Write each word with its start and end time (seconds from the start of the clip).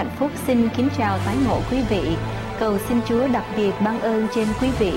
Hạnh 0.00 0.16
phúc 0.18 0.30
xin 0.46 0.68
kính 0.76 0.88
chào 0.98 1.18
tái 1.26 1.36
ngộ 1.46 1.60
quý 1.70 1.78
vị. 1.90 2.16
Cầu 2.60 2.78
xin 2.88 3.00
Chúa 3.08 3.28
đặc 3.28 3.44
biệt 3.56 3.72
ban 3.84 4.00
ơn 4.00 4.26
trên 4.34 4.48
quý 4.60 4.68
vị 4.78 4.92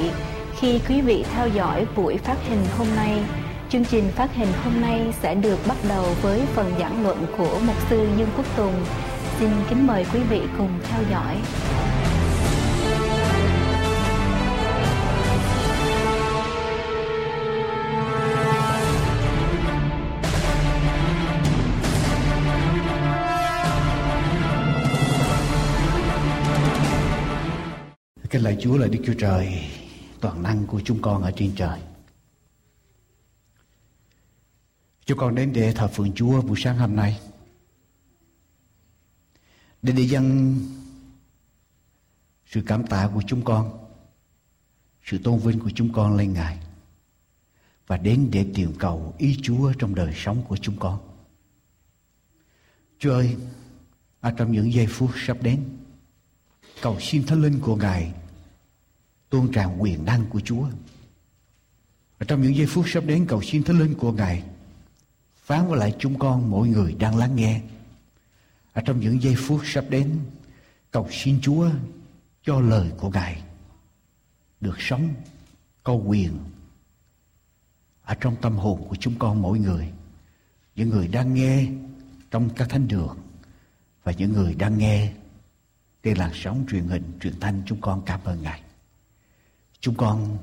khi 0.60 0.80
quý 0.90 1.02
vị 1.02 1.26
theo 1.36 1.48
dõi 1.48 1.86
buổi 1.96 2.18
phát 2.18 2.36
hình 2.50 2.66
hôm 2.78 2.88
nay. 2.96 3.24
Chương 3.70 3.86
trình 3.86 4.12
phát 4.16 4.34
hình 4.34 4.48
hôm 4.64 4.82
nay 4.82 5.14
sẽ 5.22 5.36
được 5.36 5.60
bắt 5.68 5.78
đầu 5.90 6.06
với 6.22 6.42
phần 6.56 6.72
giảng 6.80 7.04
luận 7.04 7.26
của 7.38 7.60
mục 7.68 7.76
sư 7.90 8.08
Dương 8.18 8.30
Quốc 8.38 8.46
Tùng. 8.58 8.74
Xin 9.40 9.50
kính 9.70 9.88
mời 9.88 10.06
quý 10.14 10.20
vị 10.30 10.42
cùng 10.58 10.72
theo 10.90 11.02
dõi. 11.12 11.38
Lời 28.54 28.62
Chúa 28.62 28.78
là 28.78 28.88
Đức 28.88 29.00
Chúa 29.06 29.14
Trời 29.14 29.70
toàn 30.20 30.44
năng 30.44 30.68
của 30.68 30.82
chúng 30.86 31.02
con 31.02 31.24
ở 31.24 31.32
trên 31.36 31.54
trời. 31.56 31.80
Chúng 35.06 35.18
con 35.18 35.36
đến 35.36 35.54
để 35.54 35.74
thờ 35.74 35.88
phượng 35.88 36.14
Chúa 36.14 36.42
buổi 36.42 36.58
sáng 36.60 36.78
hôm 36.78 36.96
nay. 36.96 37.20
Để 39.82 39.94
để 39.94 40.04
dâng 40.04 40.60
sự 42.46 42.62
cảm 42.66 42.88
tạ 42.88 43.10
của 43.14 43.22
chúng 43.28 43.44
con, 43.44 43.88
sự 45.04 45.18
tôn 45.18 45.40
vinh 45.40 45.60
của 45.60 45.72
chúng 45.76 45.94
con 45.94 46.18
lên 46.18 46.34
Ngài. 46.34 46.58
Và 47.88 47.98
đến 47.98 48.30
để 48.32 48.46
tìm 48.54 48.74
cầu 48.80 49.16
ý 49.18 49.40
Chúa 49.42 49.74
trong 49.80 49.96
đời 49.96 50.14
sống 50.16 50.44
của 50.48 50.58
chúng 50.58 50.76
con. 50.80 51.00
Chúa 53.00 53.14
ơi, 53.14 53.36
ở 54.22 54.32
trong 54.32 54.52
những 54.52 54.74
giây 54.74 54.88
phút 54.88 55.10
sắp 55.16 55.38
đến, 55.42 55.64
cầu 56.82 57.00
xin 57.00 57.26
thánh 57.26 57.42
linh 57.42 57.60
của 57.60 57.76
Ngài 57.76 58.14
tuôn 59.34 59.52
tràn 59.52 59.82
quyền 59.82 60.06
năng 60.06 60.26
của 60.26 60.40
Chúa. 60.40 60.68
Và 62.18 62.26
trong 62.28 62.42
những 62.42 62.56
giây 62.56 62.68
phút 62.68 62.86
sắp 62.88 63.04
đến 63.06 63.26
cầu 63.30 63.42
xin 63.42 63.64
thánh 63.64 63.80
linh 63.80 63.94
của 63.94 64.12
Ngài 64.12 64.44
phán 65.38 65.68
với 65.68 65.80
lại 65.80 65.96
chúng 66.00 66.20
con 66.20 66.52
mỗi 66.52 66.68
người 66.68 66.96
đang 67.00 67.18
lắng 67.18 67.36
nghe. 67.36 67.62
Ở 68.74 68.82
trong 68.86 69.00
những 69.00 69.22
giây 69.22 69.36
phút 69.38 69.62
sắp 69.66 69.86
đến 69.90 70.20
cầu 70.92 71.08
xin 71.12 71.42
Chúa 71.42 71.70
cho 72.44 72.60
lời 72.60 72.92
của 72.98 73.10
Ngài 73.10 73.44
được 74.62 74.76
sống 74.80 75.10
có 75.84 75.94
quyền 75.94 76.38
ở 78.04 78.16
trong 78.16 78.36
tâm 78.42 78.58
hồn 78.58 78.86
của 78.90 78.96
chúng 78.96 79.20
con 79.20 79.42
mỗi 79.42 79.60
người. 79.60 79.92
Những 80.76 80.90
người 80.90 81.08
đang 81.08 81.34
nghe 81.34 81.68
trong 82.32 82.50
các 82.50 82.70
thánh 82.70 82.88
đường 82.88 83.18
và 84.04 84.12
những 84.12 84.34
người 84.34 84.56
đang 84.56 84.78
nghe 84.78 85.14
trên 86.04 86.18
làn 86.18 86.32
sóng 86.34 86.66
truyền 86.70 86.88
hình, 86.88 87.04
truyền 87.22 87.40
thanh 87.40 87.62
chúng 87.66 87.82
con 87.82 88.02
cảm 88.06 88.20
ơn 88.24 88.42
Ngài. 88.42 88.62
Chúng 89.84 89.96
con 89.96 90.38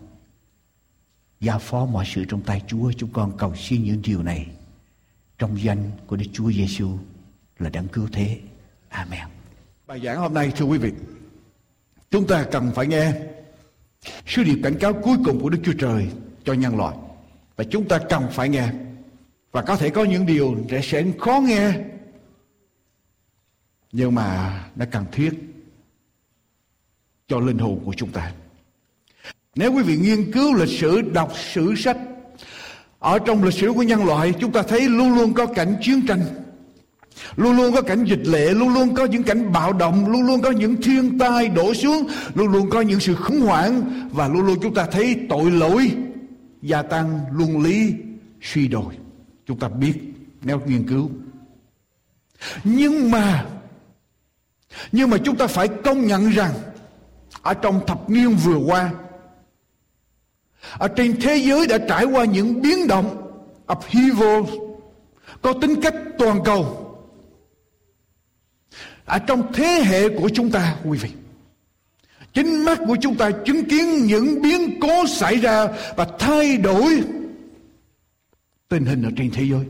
giao 1.40 1.58
phó 1.58 1.86
mọi 1.86 2.04
sự 2.06 2.24
trong 2.24 2.42
tay 2.42 2.62
Chúa. 2.66 2.92
Chúng 2.92 3.10
con 3.12 3.36
cầu 3.38 3.54
xin 3.56 3.84
những 3.84 4.02
điều 4.02 4.22
này 4.22 4.46
trong 5.38 5.62
danh 5.62 5.90
của 6.06 6.16
Đức 6.16 6.24
Chúa 6.32 6.52
Giêsu 6.52 6.98
là 7.58 7.70
đấng 7.70 7.88
cứu 7.88 8.08
thế. 8.12 8.40
Amen. 8.88 9.28
Bài 9.86 10.00
giảng 10.04 10.18
hôm 10.18 10.34
nay 10.34 10.52
thưa 10.56 10.64
quý 10.64 10.78
vị, 10.78 10.92
chúng 12.10 12.26
ta 12.26 12.46
cần 12.52 12.70
phải 12.74 12.86
nghe 12.86 13.12
sứ 14.26 14.42
điệp 14.44 14.60
cảnh 14.62 14.76
cáo 14.80 14.92
cuối 14.92 15.16
cùng 15.24 15.40
của 15.40 15.50
Đức 15.50 15.60
Chúa 15.64 15.74
Trời 15.78 16.08
cho 16.44 16.52
nhân 16.52 16.76
loại. 16.76 16.96
Và 17.56 17.64
chúng 17.70 17.88
ta 17.88 17.98
cần 18.08 18.28
phải 18.32 18.48
nghe. 18.48 18.72
Và 19.52 19.62
có 19.62 19.76
thể 19.76 19.90
có 19.90 20.04
những 20.04 20.26
điều 20.26 20.56
sẽ 20.82 21.04
khó 21.18 21.40
nghe. 21.40 21.72
Nhưng 23.92 24.14
mà 24.14 24.60
nó 24.76 24.84
cần 24.90 25.04
thiết 25.12 25.30
cho 27.28 27.40
linh 27.40 27.58
hồn 27.58 27.82
của 27.84 27.94
chúng 27.96 28.12
ta. 28.12 28.32
Nếu 29.56 29.72
quý 29.72 29.82
vị 29.82 29.96
nghiên 29.96 30.32
cứu 30.32 30.54
lịch 30.54 30.80
sử, 30.80 31.00
đọc 31.00 31.32
sử 31.52 31.74
sách 31.76 31.96
ở 32.98 33.18
trong 33.18 33.44
lịch 33.44 33.54
sử 33.54 33.72
của 33.72 33.82
nhân 33.82 34.04
loại 34.04 34.34
chúng 34.40 34.52
ta 34.52 34.62
thấy 34.62 34.88
luôn 34.88 35.14
luôn 35.14 35.34
có 35.34 35.46
cảnh 35.46 35.76
chiến 35.82 36.06
tranh 36.06 36.20
Luôn 37.36 37.56
luôn 37.56 37.74
có 37.74 37.82
cảnh 37.82 38.04
dịch 38.04 38.26
lệ 38.26 38.54
Luôn 38.54 38.74
luôn 38.74 38.94
có 38.94 39.04
những 39.04 39.22
cảnh 39.22 39.52
bạo 39.52 39.72
động 39.72 40.10
Luôn 40.10 40.22
luôn 40.22 40.42
có 40.42 40.50
những 40.50 40.82
thiên 40.82 41.18
tai 41.18 41.48
đổ 41.48 41.74
xuống 41.74 42.06
Luôn 42.34 42.48
luôn 42.52 42.70
có 42.70 42.80
những 42.80 43.00
sự 43.00 43.14
khủng 43.14 43.40
hoảng 43.40 43.82
Và 44.12 44.28
luôn 44.28 44.46
luôn 44.46 44.58
chúng 44.62 44.74
ta 44.74 44.86
thấy 44.86 45.20
tội 45.28 45.50
lỗi 45.50 45.92
Gia 46.62 46.82
tăng 46.82 47.20
luân 47.32 47.62
lý 47.62 47.94
suy 48.42 48.68
đồi. 48.68 48.94
Chúng 49.46 49.58
ta 49.58 49.68
biết 49.68 49.94
nếu 50.42 50.60
nghiên 50.66 50.88
cứu. 50.88 51.10
Nhưng 52.64 53.10
mà 53.10 53.46
Nhưng 54.92 55.10
mà 55.10 55.16
chúng 55.24 55.36
ta 55.36 55.46
phải 55.46 55.68
công 55.68 56.06
nhận 56.06 56.30
rằng 56.30 56.52
Ở 57.42 57.54
trong 57.54 57.80
thập 57.86 58.10
niên 58.10 58.36
vừa 58.36 58.56
qua 58.56 58.90
ở 60.78 60.88
trên 60.88 61.20
thế 61.20 61.36
giới 61.36 61.66
đã 61.66 61.78
trải 61.88 62.04
qua 62.04 62.24
những 62.24 62.62
biến 62.62 62.86
động, 62.86 63.32
upheaval, 63.72 64.42
có 65.42 65.52
tính 65.52 65.80
cách 65.82 65.94
toàn 66.18 66.40
cầu. 66.44 66.86
Ở 69.04 69.18
trong 69.18 69.52
thế 69.52 69.82
hệ 69.86 70.08
của 70.08 70.28
chúng 70.28 70.50
ta, 70.50 70.76
quý 70.84 70.98
vị, 70.98 71.10
chính 72.34 72.64
mắt 72.64 72.78
của 72.86 72.96
chúng 73.00 73.16
ta 73.16 73.30
chứng 73.30 73.64
kiến 73.64 74.06
những 74.06 74.42
biến 74.42 74.80
cố 74.80 75.06
xảy 75.06 75.36
ra 75.36 75.68
và 75.96 76.06
thay 76.18 76.56
đổi 76.56 77.02
tình 78.68 78.84
hình 78.84 79.02
ở 79.02 79.10
trên 79.16 79.30
thế 79.30 79.44
giới. 79.44 79.64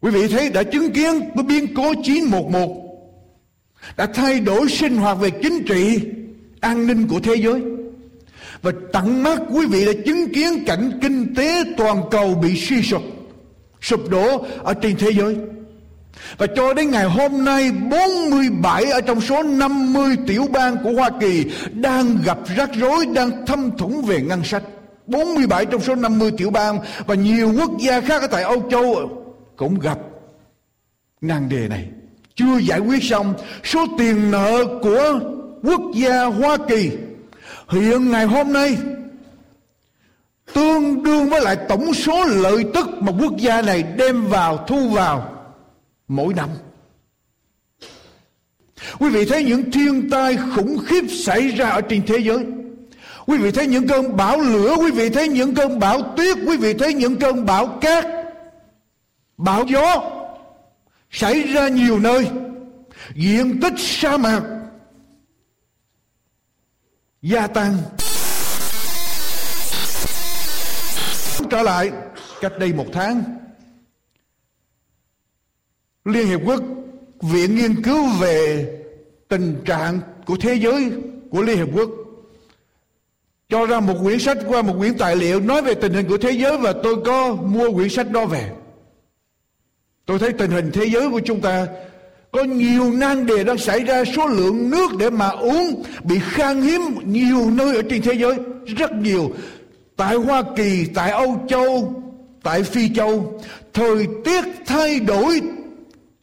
Quý 0.00 0.10
vị 0.10 0.28
thấy 0.28 0.50
đã 0.50 0.62
chứng 0.62 0.92
kiến 0.92 1.20
cái 1.34 1.44
biến 1.44 1.74
cố 1.74 1.94
911 2.04 2.82
đã 3.96 4.06
thay 4.06 4.40
đổi 4.40 4.68
sinh 4.68 4.96
hoạt 4.96 5.18
về 5.18 5.30
chính 5.30 5.64
trị, 5.64 6.00
an 6.60 6.86
ninh 6.86 7.08
của 7.08 7.20
thế 7.20 7.34
giới 7.34 7.62
và 8.62 8.72
tận 8.92 9.22
mắt 9.22 9.40
quý 9.50 9.66
vị 9.66 9.86
đã 9.86 9.92
chứng 10.06 10.32
kiến 10.34 10.64
cảnh 10.66 10.98
kinh 11.02 11.34
tế 11.34 11.64
toàn 11.76 12.02
cầu 12.10 12.34
bị 12.34 12.56
suy 12.56 12.82
sụp 12.82 13.02
sụp 13.80 14.08
đổ 14.10 14.44
ở 14.62 14.74
trên 14.74 14.96
thế 14.98 15.10
giới 15.10 15.36
và 16.38 16.46
cho 16.46 16.74
đến 16.74 16.90
ngày 16.90 17.04
hôm 17.04 17.44
nay 17.44 17.72
47 17.90 18.84
ở 18.84 19.00
trong 19.00 19.20
số 19.20 19.42
50 19.42 20.16
tiểu 20.26 20.46
bang 20.52 20.76
của 20.84 20.92
Hoa 20.92 21.10
Kỳ 21.20 21.44
đang 21.72 22.18
gặp 22.24 22.38
rắc 22.56 22.70
rối, 22.74 23.06
đang 23.06 23.46
thâm 23.46 23.70
thủng 23.78 24.02
về 24.02 24.20
ngân 24.20 24.44
sách. 24.44 24.62
47 25.06 25.66
trong 25.66 25.80
số 25.80 25.94
50 25.94 26.30
tiểu 26.36 26.50
bang 26.50 26.78
và 27.06 27.14
nhiều 27.14 27.52
quốc 27.58 27.70
gia 27.80 28.00
khác 28.00 28.22
ở 28.22 28.26
tại 28.26 28.42
Âu 28.42 28.68
Châu 28.70 29.10
cũng 29.56 29.78
gặp 29.78 29.98
nan 31.20 31.48
đề 31.48 31.68
này. 31.68 31.88
Chưa 32.34 32.58
giải 32.58 32.78
quyết 32.78 33.02
xong 33.02 33.34
số 33.64 33.86
tiền 33.98 34.30
nợ 34.30 34.64
của 34.82 35.20
quốc 35.62 35.80
gia 35.94 36.24
Hoa 36.24 36.56
Kỳ 36.68 36.90
hiện 37.72 38.10
ngày 38.10 38.24
hôm 38.24 38.52
nay, 38.52 38.76
tương 40.54 41.02
đương 41.02 41.28
với 41.28 41.40
lại 41.40 41.56
tổng 41.68 41.94
số 41.94 42.24
lợi 42.24 42.64
tức 42.74 42.88
mà 43.00 43.12
quốc 43.20 43.36
gia 43.36 43.62
này 43.62 43.82
đem 43.82 44.26
vào, 44.26 44.64
thu 44.68 44.88
vào 44.88 45.44
mỗi 46.08 46.34
năm. 46.34 46.48
Quý 48.98 49.10
vị 49.10 49.24
thấy 49.24 49.44
những 49.44 49.70
thiên 49.70 50.10
tai 50.10 50.38
khủng 50.54 50.78
khiếp 50.86 51.04
xảy 51.10 51.48
ra 51.48 51.68
ở 51.68 51.80
trên 51.80 52.06
thế 52.06 52.18
giới. 52.18 52.46
Quý 53.26 53.38
vị 53.38 53.50
thấy 53.50 53.66
những 53.66 53.88
cơn 53.88 54.16
bão 54.16 54.40
lửa, 54.40 54.76
quý 54.78 54.90
vị 54.90 55.08
thấy 55.08 55.28
những 55.28 55.54
cơn 55.54 55.78
bão 55.78 56.14
tuyết, 56.16 56.36
quý 56.46 56.56
vị 56.56 56.74
thấy 56.74 56.94
những 56.94 57.16
cơn 57.16 57.46
bão 57.46 57.66
cát, 57.66 58.06
bão 59.36 59.64
gió 59.64 60.10
xảy 61.10 61.42
ra 61.42 61.68
nhiều 61.68 61.98
nơi. 61.98 62.28
Diện 63.14 63.60
tích 63.60 63.74
sa 63.76 64.16
mạc 64.16 64.42
gia 67.22 67.46
tăng 67.46 67.78
trở 71.50 71.62
lại, 71.62 71.90
cách 72.40 72.52
đây 72.58 72.72
một 72.72 72.86
tháng, 72.92 73.24
Liên 76.04 76.26
Hiệp 76.26 76.40
Quốc 76.44 76.62
Viện 77.20 77.56
Nghiên 77.56 77.82
cứu 77.82 78.08
về 78.20 78.66
tình 79.28 79.62
trạng 79.64 80.00
của 80.26 80.36
thế 80.40 80.54
giới 80.54 80.92
của 81.30 81.42
Liên 81.42 81.56
Hiệp 81.56 81.68
Quốc, 81.74 81.90
cho 83.48 83.66
ra 83.66 83.80
một 83.80 83.94
quyển 84.02 84.18
sách 84.18 84.38
qua 84.46 84.62
một 84.62 84.74
quyển 84.78 84.98
tài 84.98 85.16
liệu 85.16 85.40
nói 85.40 85.62
về 85.62 85.74
tình 85.74 85.92
hình 85.92 86.08
của 86.08 86.18
thế 86.18 86.30
giới 86.30 86.58
và 86.58 86.72
tôi 86.82 86.96
có 87.04 87.34
mua 87.34 87.72
quyển 87.72 87.88
sách 87.88 88.10
đó 88.10 88.26
về. 88.26 88.52
Tôi 90.06 90.18
thấy 90.18 90.32
tình 90.32 90.50
hình 90.50 90.70
thế 90.74 90.88
giới 90.88 91.10
của 91.10 91.20
chúng 91.24 91.40
ta 91.40 91.66
có 92.32 92.44
nhiều 92.44 92.92
nan 92.92 93.26
đề 93.26 93.44
đang 93.44 93.58
xảy 93.58 93.80
ra, 93.80 94.04
số 94.16 94.26
lượng 94.26 94.70
nước 94.70 94.90
để 94.98 95.10
mà 95.10 95.28
uống 95.28 95.82
bị 96.04 96.18
khan 96.22 96.62
hiếm 96.62 96.80
nhiều 97.04 97.50
nơi 97.50 97.76
ở 97.76 97.82
trên 97.90 98.02
thế 98.02 98.12
giới, 98.12 98.34
rất 98.76 98.92
nhiều. 98.92 99.32
Tại 99.96 100.16
Hoa 100.16 100.42
Kỳ, 100.56 100.86
tại 100.94 101.10
Âu 101.10 101.44
Châu, 101.48 101.94
tại 102.42 102.62
Phi 102.62 102.94
Châu, 102.94 103.40
thời 103.72 104.06
tiết 104.24 104.44
thay 104.66 105.00
đổi, 105.00 105.40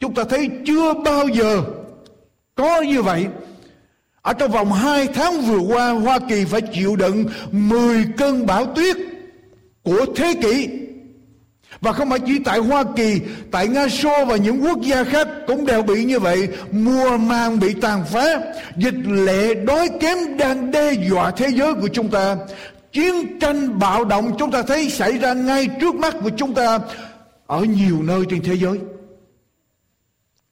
chúng 0.00 0.14
ta 0.14 0.24
thấy 0.24 0.48
chưa 0.66 0.94
bao 0.94 1.28
giờ 1.28 1.62
có 2.54 2.80
như 2.82 3.02
vậy. 3.02 3.26
Ở 4.22 4.32
trong 4.32 4.50
vòng 4.50 4.72
2 4.72 5.06
tháng 5.06 5.40
vừa 5.40 5.58
qua, 5.58 5.90
Hoa 5.90 6.18
Kỳ 6.28 6.44
phải 6.44 6.60
chịu 6.60 6.96
đựng 6.96 7.24
10 7.52 8.04
cơn 8.16 8.46
bão 8.46 8.66
tuyết 8.66 8.96
của 9.82 10.06
thế 10.16 10.34
kỷ 10.42 10.68
và 11.80 11.92
không 11.92 12.10
phải 12.10 12.18
chỉ 12.26 12.38
tại 12.44 12.58
Hoa 12.58 12.84
Kỳ, 12.96 13.20
tại 13.50 13.68
Nga 13.68 13.88
Xô 13.88 14.24
và 14.24 14.36
những 14.36 14.64
quốc 14.64 14.80
gia 14.82 15.04
khác 15.04 15.28
cũng 15.46 15.66
đều 15.66 15.82
bị 15.82 16.04
như 16.04 16.20
vậy. 16.20 16.48
Mùa 16.70 17.16
màng 17.16 17.60
bị 17.60 17.74
tàn 17.74 18.04
phá, 18.12 18.40
dịch 18.76 18.94
lệ 19.06 19.54
đói 19.54 19.88
kém 20.00 20.18
đang 20.36 20.70
đe 20.70 20.92
dọa 21.10 21.30
thế 21.30 21.48
giới 21.54 21.74
của 21.74 21.88
chúng 21.88 22.08
ta. 22.08 22.36
Chiến 22.92 23.38
tranh 23.40 23.78
bạo 23.78 24.04
động 24.04 24.34
chúng 24.38 24.50
ta 24.50 24.62
thấy 24.62 24.90
xảy 24.90 25.18
ra 25.18 25.32
ngay 25.32 25.68
trước 25.80 25.94
mắt 25.94 26.14
của 26.22 26.30
chúng 26.36 26.54
ta 26.54 26.78
ở 27.46 27.60
nhiều 27.60 28.02
nơi 28.02 28.22
trên 28.30 28.42
thế 28.42 28.54
giới. 28.56 28.78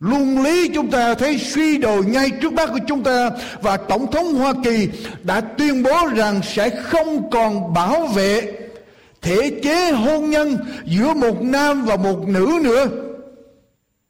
Luân 0.00 0.42
lý 0.42 0.68
chúng 0.74 0.90
ta 0.90 1.14
thấy 1.14 1.38
suy 1.38 1.78
đồi 1.78 2.04
ngay 2.04 2.30
trước 2.30 2.52
mắt 2.52 2.68
của 2.72 2.78
chúng 2.86 3.02
ta 3.02 3.30
và 3.62 3.76
Tổng 3.76 4.12
thống 4.12 4.34
Hoa 4.34 4.52
Kỳ 4.64 4.88
đã 5.22 5.40
tuyên 5.40 5.82
bố 5.82 6.06
rằng 6.06 6.40
sẽ 6.42 6.70
không 6.70 7.30
còn 7.30 7.74
bảo 7.74 8.06
vệ 8.06 8.52
thể 9.28 9.60
chế 9.62 9.92
hôn 9.92 10.30
nhân 10.30 10.56
giữa 10.84 11.14
một 11.14 11.42
nam 11.42 11.84
và 11.84 11.96
một 11.96 12.28
nữ 12.28 12.60
nữa. 12.64 12.86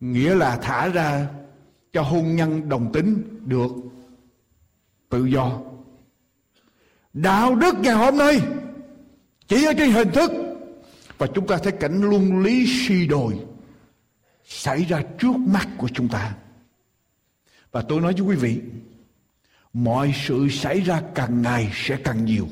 Nghĩa 0.01 0.35
là 0.35 0.57
thả 0.57 0.89
ra 0.89 1.27
cho 1.93 2.03
hôn 2.03 2.37
nhân 2.37 2.69
đồng 2.69 2.93
tính 2.93 3.23
được 3.45 3.71
tự 5.09 5.25
do. 5.25 5.61
Đạo 7.13 7.55
đức 7.55 7.75
ngày 7.79 7.95
hôm 7.95 8.19
nay 8.19 8.41
chỉ 9.49 9.65
ở 9.65 9.73
trên 9.73 9.91
hình 9.91 10.11
thức 10.13 10.33
và 11.19 11.27
chúng 11.35 11.47
ta 11.47 11.57
thấy 11.57 11.73
cảnh 11.73 12.03
luân 12.11 12.43
lý 12.43 12.67
suy 12.87 13.07
đồi 13.07 13.39
xảy 14.45 14.85
ra 14.85 15.03
trước 15.19 15.37
mắt 15.37 15.69
của 15.79 15.89
chúng 15.95 16.09
ta. 16.09 16.35
Và 17.73 17.83
tôi 17.89 18.01
nói 18.01 18.13
với 18.13 18.23
quý 18.23 18.37
vị, 18.37 18.61
mọi 19.73 20.15
sự 20.27 20.49
xảy 20.49 20.81
ra 20.81 21.03
càng 21.15 21.43
ngày 21.43 21.71
sẽ 21.75 21.97
càng 22.05 22.25
nhiều. 22.25 22.49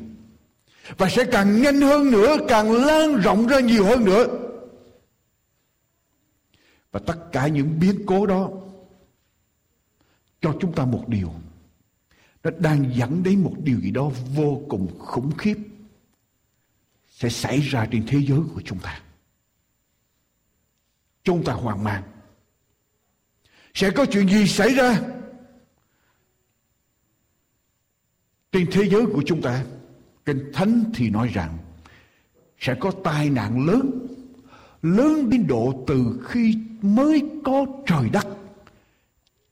Và 0.99 1.09
sẽ 1.09 1.25
càng 1.33 1.62
nhanh 1.62 1.81
hơn 1.81 2.11
nữa, 2.11 2.37
càng 2.49 2.73
lan 2.73 3.17
rộng 3.17 3.47
ra 3.47 3.61
nhiều 3.61 3.85
hơn 3.85 4.05
nữa. 4.05 4.27
Và 6.93 7.00
tất 7.06 7.33
cả 7.33 7.49
những 7.49 7.81
biến 7.81 8.03
cố 8.06 8.27
đó 8.27 8.50
cho 10.41 10.56
chúng 10.61 10.73
ta 10.73 10.85
một 10.85 11.05
điều. 11.09 11.33
Nó 12.43 12.50
đang 12.59 12.94
dẫn 12.97 13.23
đến 13.23 13.43
một 13.43 13.55
điều 13.59 13.81
gì 13.81 13.91
đó 13.91 14.11
vô 14.35 14.62
cùng 14.69 14.99
khủng 14.99 15.37
khiếp 15.38 15.56
sẽ 17.09 17.29
xảy 17.29 17.61
ra 17.61 17.88
trên 17.93 18.06
thế 18.06 18.19
giới 18.19 18.41
của 18.55 18.62
chúng 18.65 18.79
ta 18.79 19.00
chúng 21.27 21.44
ta 21.44 21.53
hoang 21.53 21.85
mang 21.85 22.03
sẽ 23.75 23.91
có 23.91 24.06
chuyện 24.11 24.29
gì 24.29 24.47
xảy 24.47 24.75
ra 24.75 25.00
trên 28.53 28.69
thế 28.73 28.88
giới 28.91 29.06
của 29.06 29.23
chúng 29.27 29.43
ta 29.43 29.65
kinh 30.26 30.52
thánh 30.52 30.84
thì 30.94 31.11
nói 31.11 31.31
rằng, 31.34 31.58
sẽ 32.58 32.75
có 32.75 32.90
tai 33.05 33.31
nạn 33.31 33.67
lớn 33.67 34.06
lớn 34.82 35.31
đến 35.31 35.46
độ 35.46 35.84
từ 35.87 36.20
khi 36.28 36.58
mới 36.82 37.23
có 37.44 37.67
trời 37.87 38.08
đất, 38.12 38.26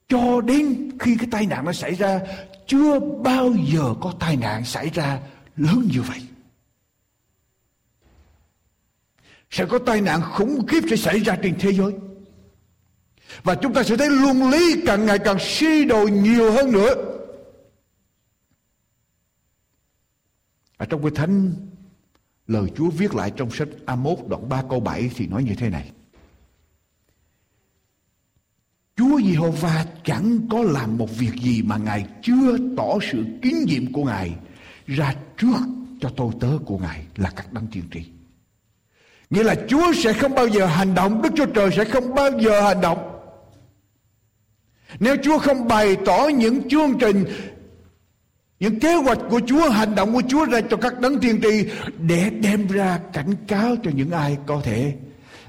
cho 0.09 0.41
đến 0.41 0.91
khi 1.01 1.17
cái 1.17 1.29
tai 1.31 1.47
nạn 1.47 1.65
nó 1.65 1.73
xảy 1.73 1.95
ra, 1.95 2.21
chưa 2.67 3.01
bao 3.01 3.51
giờ 3.73 3.95
có 4.01 4.15
tai 4.21 4.37
nạn 4.37 4.65
xảy 4.65 4.91
ra 4.95 5.21
lớn 5.57 5.89
như 5.93 6.03
vậy. 6.03 6.23
Sẽ 9.51 9.67
có 9.67 9.79
tai 9.79 10.01
nạn 10.01 10.21
khủng 10.23 10.67
khiếp 10.67 10.81
sẽ 10.91 10.97
xảy 10.97 11.19
ra 11.19 11.37
trên 11.43 11.55
thế 11.59 11.73
giới. 11.73 11.93
Và 13.43 13.55
chúng 13.55 13.75
ta 13.75 13.83
sẽ 13.83 13.97
thấy 13.97 14.11
luân 14.11 14.51
lý 14.51 14.83
càng 14.87 15.07
ngày 15.07 15.19
càng 15.19 15.37
suy 15.41 15.85
đồi 15.85 16.11
nhiều 16.11 16.53
hơn 16.53 16.73
nữa. 16.73 17.14
Ở 20.85 20.87
trong 20.87 21.03
cái 21.03 21.11
thánh, 21.15 21.53
lời 22.47 22.71
Chúa 22.77 22.91
viết 22.91 23.15
lại 23.15 23.33
trong 23.37 23.51
sách 23.51 23.69
Amos 23.87 24.19
đoạn 24.29 24.49
3 24.49 24.63
câu 24.71 24.81
7 24.81 25.11
thì 25.17 25.27
nói 25.27 25.45
như 25.45 25.55
thế 25.55 25.69
này 25.69 25.91
Chúa 28.97 29.21
Giê-hô-va 29.21 29.87
chẳng 30.05 30.39
có 30.51 30.63
làm 30.63 30.99
một 30.99 31.19
việc 31.19 31.33
gì 31.43 31.63
mà 31.63 31.77
Ngài 31.77 32.07
chưa 32.23 32.59
tỏ 32.77 32.99
sự 33.13 33.25
kín 33.43 33.55
nhiệm 33.67 33.93
của 33.93 34.05
Ngài 34.05 34.35
ra 34.87 35.15
trước 35.37 35.61
cho 36.01 36.09
tôi 36.17 36.33
tớ 36.41 36.49
của 36.67 36.79
Ngài 36.79 37.07
là 37.17 37.31
các 37.37 37.53
đấng 37.53 37.67
tiên 37.67 37.85
tri. 37.93 38.05
Nghĩa 39.31 39.43
là 39.43 39.55
Chúa 39.69 39.93
sẽ 39.93 40.13
không 40.13 40.35
bao 40.35 40.49
giờ 40.49 40.67
hành 40.67 40.95
động, 40.95 41.23
Đức 41.23 41.31
Chúa 41.37 41.47
Trời 41.47 41.71
sẽ 41.77 41.85
không 41.85 42.15
bao 42.15 42.31
giờ 42.41 42.63
hành 42.63 42.81
động 42.81 42.99
Nếu 45.01 45.17
Chúa 45.23 45.39
không 45.39 45.69
bày 45.69 45.97
tỏ 46.07 46.29
những 46.29 46.69
chương 46.69 46.99
trình 46.99 47.25
những 48.61 48.81
kế 48.81 48.95
hoạch 48.95 49.19
của 49.31 49.41
Chúa, 49.47 49.71
Hành 49.71 49.95
động 49.95 50.13
của 50.13 50.23
Chúa 50.29 50.45
ra 50.45 50.61
cho 50.71 50.77
các 50.77 51.01
đấng 51.01 51.21
tiên 51.21 51.41
tri 51.43 51.69
Để 51.99 52.31
đem 52.31 52.67
ra 52.67 53.01
cảnh 53.13 53.35
cáo 53.49 53.77
cho 53.83 53.91
những 53.95 54.11
ai 54.11 54.39
có 54.47 54.61
thể 54.65 54.97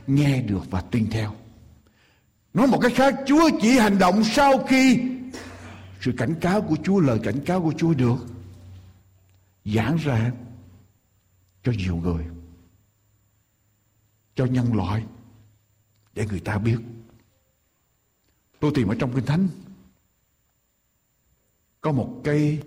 nghe 0.08 0.42
được 0.42 0.72
và 0.72 0.82
tin 0.82 1.10
theo 1.10 1.36
Nói 2.54 2.68
một 2.68 2.80
cách 2.82 2.92
khác, 2.96 3.16
Chúa 3.28 3.50
chỉ 3.62 3.70
hành 3.78 4.00
động 4.00 4.24
sau 4.24 4.58
khi 4.58 5.00
Sự 6.02 6.14
cảnh 6.18 6.36
cáo 6.42 6.62
của 6.62 6.76
Chúa, 6.84 7.00
Lời 7.00 7.20
cảnh 7.24 7.46
cáo 7.46 7.62
của 7.62 7.74
Chúa 7.78 7.94
được 7.94 8.18
Giảng 9.66 9.98
ra 9.98 10.32
cho 11.64 11.72
nhiều 11.72 11.96
người, 11.96 12.26
cho 14.36 14.46
nhân 14.46 14.74
loại 14.74 15.04
để 16.14 16.26
người 16.26 16.40
ta 16.40 16.58
biết. 16.58 16.78
Tôi 18.60 18.72
tìm 18.76 18.88
ở 18.88 18.96
trong 19.00 19.14
Kinh 19.16 19.26
Thánh, 19.26 19.48
có 21.82 21.92
một 21.92 22.22
cái 22.24 22.60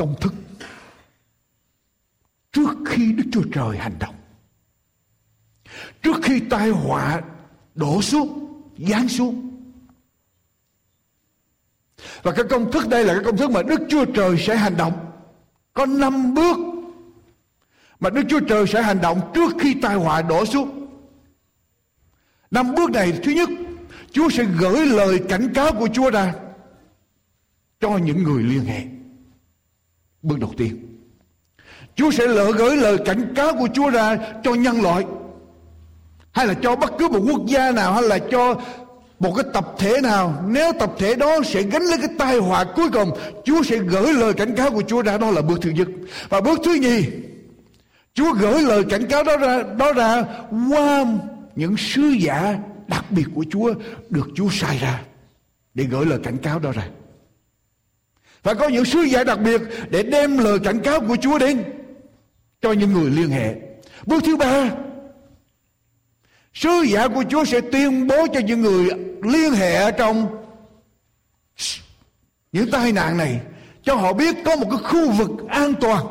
công 0.00 0.14
thức 0.20 0.34
trước 2.52 2.70
khi 2.86 3.12
Đức 3.12 3.24
Chúa 3.32 3.42
Trời 3.52 3.78
hành 3.78 3.98
động. 3.98 4.14
Trước 6.02 6.16
khi 6.22 6.40
tai 6.50 6.70
họa 6.70 7.20
đổ 7.74 8.02
xuống, 8.02 8.62
giáng 8.78 9.08
xuống. 9.08 9.50
Và 12.22 12.32
cái 12.32 12.44
công 12.50 12.72
thức 12.72 12.88
đây 12.88 13.04
là 13.04 13.14
cái 13.14 13.24
công 13.24 13.36
thức 13.36 13.50
mà 13.50 13.62
Đức 13.62 13.80
Chúa 13.88 14.04
Trời 14.04 14.38
sẽ 14.38 14.56
hành 14.56 14.76
động. 14.76 15.12
Có 15.72 15.86
năm 15.86 16.34
bước 16.34 16.56
mà 18.00 18.10
Đức 18.10 18.22
Chúa 18.28 18.40
Trời 18.40 18.66
sẽ 18.66 18.82
hành 18.82 19.00
động 19.00 19.30
trước 19.34 19.52
khi 19.60 19.74
tai 19.82 19.96
họa 19.96 20.22
đổ 20.22 20.44
xuống. 20.44 20.86
Năm 22.50 22.74
bước 22.74 22.90
này 22.90 23.20
thứ 23.24 23.32
nhất, 23.32 23.48
Chúa 24.12 24.30
sẽ 24.30 24.44
gửi 24.44 24.86
lời 24.86 25.20
cảnh 25.28 25.52
cáo 25.54 25.72
của 25.72 25.88
Chúa 25.92 26.10
ra 26.10 26.34
cho 27.80 27.98
những 27.98 28.22
người 28.22 28.42
liên 28.42 28.64
hệ. 28.64 28.99
Bước 30.22 30.38
đầu 30.38 30.52
tiên, 30.56 30.98
Chúa 31.94 32.10
sẽ 32.10 32.26
lỡ 32.26 32.52
gửi 32.52 32.76
lời 32.76 32.98
cảnh 33.04 33.32
cáo 33.36 33.52
của 33.58 33.68
Chúa 33.74 33.90
ra 33.90 34.18
cho 34.44 34.54
nhân 34.54 34.82
loại 34.82 35.04
hay 36.32 36.46
là 36.46 36.54
cho 36.54 36.76
bất 36.76 36.92
cứ 36.98 37.08
một 37.08 37.20
quốc 37.26 37.46
gia 37.46 37.70
nào 37.70 37.92
hay 37.92 38.02
là 38.02 38.18
cho 38.18 38.60
một 39.18 39.32
cái 39.36 39.44
tập 39.52 39.74
thể 39.78 40.00
nào. 40.02 40.44
Nếu 40.46 40.72
tập 40.72 40.92
thể 40.98 41.14
đó 41.14 41.40
sẽ 41.44 41.62
gánh 41.62 41.82
lấy 41.82 41.98
cái 41.98 42.08
tai 42.18 42.38
họa 42.38 42.64
cuối 42.64 42.90
cùng 42.92 43.10
Chúa 43.44 43.62
sẽ 43.62 43.78
gửi 43.78 44.12
lời 44.12 44.32
cảnh 44.32 44.54
cáo 44.56 44.70
của 44.70 44.82
Chúa 44.82 45.02
ra. 45.02 45.18
Đó 45.18 45.30
là 45.30 45.42
bước 45.42 45.58
thứ 45.62 45.70
nhất. 45.70 45.88
Và 46.28 46.40
bước 46.40 46.60
thứ 46.64 46.74
nhì 46.74 47.04
Chúa 48.14 48.32
gửi 48.32 48.62
lời 48.62 48.84
cảnh 48.90 49.06
cáo 49.08 49.22
đó 49.24 49.36
ra 49.36 49.62
đó 49.78 49.92
ra 49.92 50.24
qua 50.70 51.04
những 51.56 51.76
sứ 51.76 52.02
giả 52.02 52.58
đặc 52.88 53.04
biệt 53.10 53.26
của 53.34 53.44
Chúa 53.50 53.74
được 54.10 54.28
Chúa 54.34 54.48
sai 54.52 54.78
ra 54.78 55.02
để 55.74 55.84
gửi 55.84 56.06
lời 56.06 56.18
cảnh 56.22 56.38
cáo 56.38 56.58
đó 56.58 56.72
ra. 56.72 56.88
Và 58.42 58.54
có 58.54 58.68
những 58.68 58.84
sứ 58.84 59.00
giả 59.02 59.24
đặc 59.24 59.38
biệt 59.40 59.60
để 59.90 60.02
đem 60.02 60.38
lời 60.38 60.58
cảnh 60.64 60.80
cáo 60.80 61.00
của 61.00 61.16
Chúa 61.16 61.38
đến 61.38 61.64
cho 62.62 62.72
những 62.72 62.92
người 62.92 63.10
liên 63.10 63.30
hệ. 63.30 63.54
Bước 64.06 64.22
thứ 64.24 64.36
ba, 64.36 64.70
sứ 66.54 66.82
giả 66.88 67.08
của 67.08 67.24
Chúa 67.28 67.44
sẽ 67.44 67.60
tuyên 67.60 68.06
bố 68.06 68.26
cho 68.32 68.40
những 68.40 68.62
người 68.62 68.88
liên 69.22 69.52
hệ 69.52 69.92
trong 69.92 70.26
những 72.52 72.70
tai 72.70 72.92
nạn 72.92 73.18
này 73.18 73.40
cho 73.82 73.94
họ 73.94 74.12
biết 74.12 74.36
có 74.44 74.56
một 74.56 74.66
cái 74.70 74.78
khu 74.78 75.10
vực 75.10 75.30
an 75.48 75.74
toàn. 75.80 76.06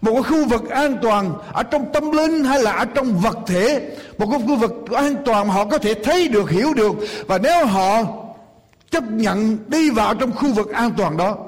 Một 0.00 0.12
cái 0.12 0.22
khu 0.22 0.48
vực 0.48 0.70
an 0.70 0.98
toàn 1.02 1.34
ở 1.52 1.62
trong 1.62 1.92
tâm 1.92 2.10
linh 2.10 2.44
hay 2.44 2.62
là 2.62 2.72
ở 2.72 2.84
trong 2.84 3.20
vật 3.20 3.38
thể. 3.46 3.96
Một 4.18 4.26
cái 4.30 4.40
khu 4.46 4.56
vực 4.56 4.72
an 4.90 5.16
toàn 5.24 5.48
mà 5.48 5.54
họ 5.54 5.64
có 5.64 5.78
thể 5.78 5.94
thấy 5.94 6.28
được 6.28 6.50
hiểu 6.50 6.74
được. 6.74 6.92
Và 7.26 7.38
nếu 7.38 7.66
họ 7.66 8.02
chấp 8.90 9.04
nhận 9.10 9.58
đi 9.68 9.90
vào 9.90 10.14
trong 10.14 10.32
khu 10.32 10.52
vực 10.52 10.68
an 10.68 10.92
toàn 10.96 11.16
đó, 11.16 11.46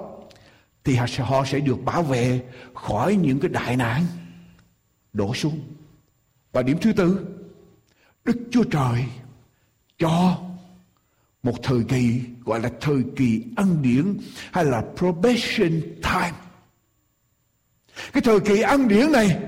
thì 0.84 0.98
họ 1.18 1.44
sẽ 1.44 1.60
được 1.60 1.84
bảo 1.84 2.02
vệ 2.02 2.42
khỏi 2.74 3.16
những 3.16 3.40
cái 3.40 3.48
đại 3.48 3.76
nạn 3.76 4.04
đổ 5.12 5.34
xuống 5.34 5.60
và 6.52 6.62
điểm 6.62 6.78
thứ 6.80 6.92
tư, 6.92 7.26
Đức 8.24 8.38
Chúa 8.50 8.64
Trời 8.64 9.04
cho 9.98 10.38
một 11.42 11.54
thời 11.62 11.84
kỳ, 11.88 12.20
gọi 12.44 12.60
là 12.60 12.70
thời 12.80 13.02
kỳ 13.16 13.44
ăn 13.56 13.82
điển 13.82 14.16
hay 14.52 14.64
là 14.64 14.82
probation 14.96 15.80
time. 16.02 16.32
Cái 18.12 18.22
thời 18.24 18.40
kỳ 18.40 18.62
ăn 18.62 18.88
điển 18.88 19.12
này 19.12 19.38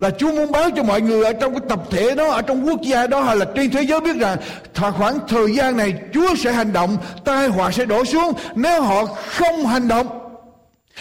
là 0.00 0.10
Chúa 0.10 0.32
muốn 0.32 0.52
báo 0.52 0.70
cho 0.76 0.82
mọi 0.82 1.00
người 1.00 1.24
ở 1.24 1.32
trong 1.32 1.52
cái 1.52 1.68
tập 1.68 1.82
thể 1.90 2.14
đó, 2.14 2.30
ở 2.30 2.42
trong 2.42 2.66
quốc 2.66 2.80
gia 2.82 3.06
đó 3.06 3.22
hay 3.22 3.36
là 3.36 3.46
trên 3.56 3.70
thế 3.70 3.82
giới 3.82 4.00
biết 4.00 4.16
rằng 4.16 4.38
khoảng 4.76 5.18
thời 5.28 5.54
gian 5.54 5.76
này 5.76 6.02
Chúa 6.12 6.34
sẽ 6.34 6.52
hành 6.52 6.72
động, 6.72 6.96
tai 7.24 7.48
họa 7.48 7.70
sẽ 7.70 7.84
đổ 7.84 8.04
xuống 8.04 8.32
nếu 8.54 8.82
họ 8.82 9.06
không 9.06 9.66
hành 9.66 9.88
động. 9.88 10.20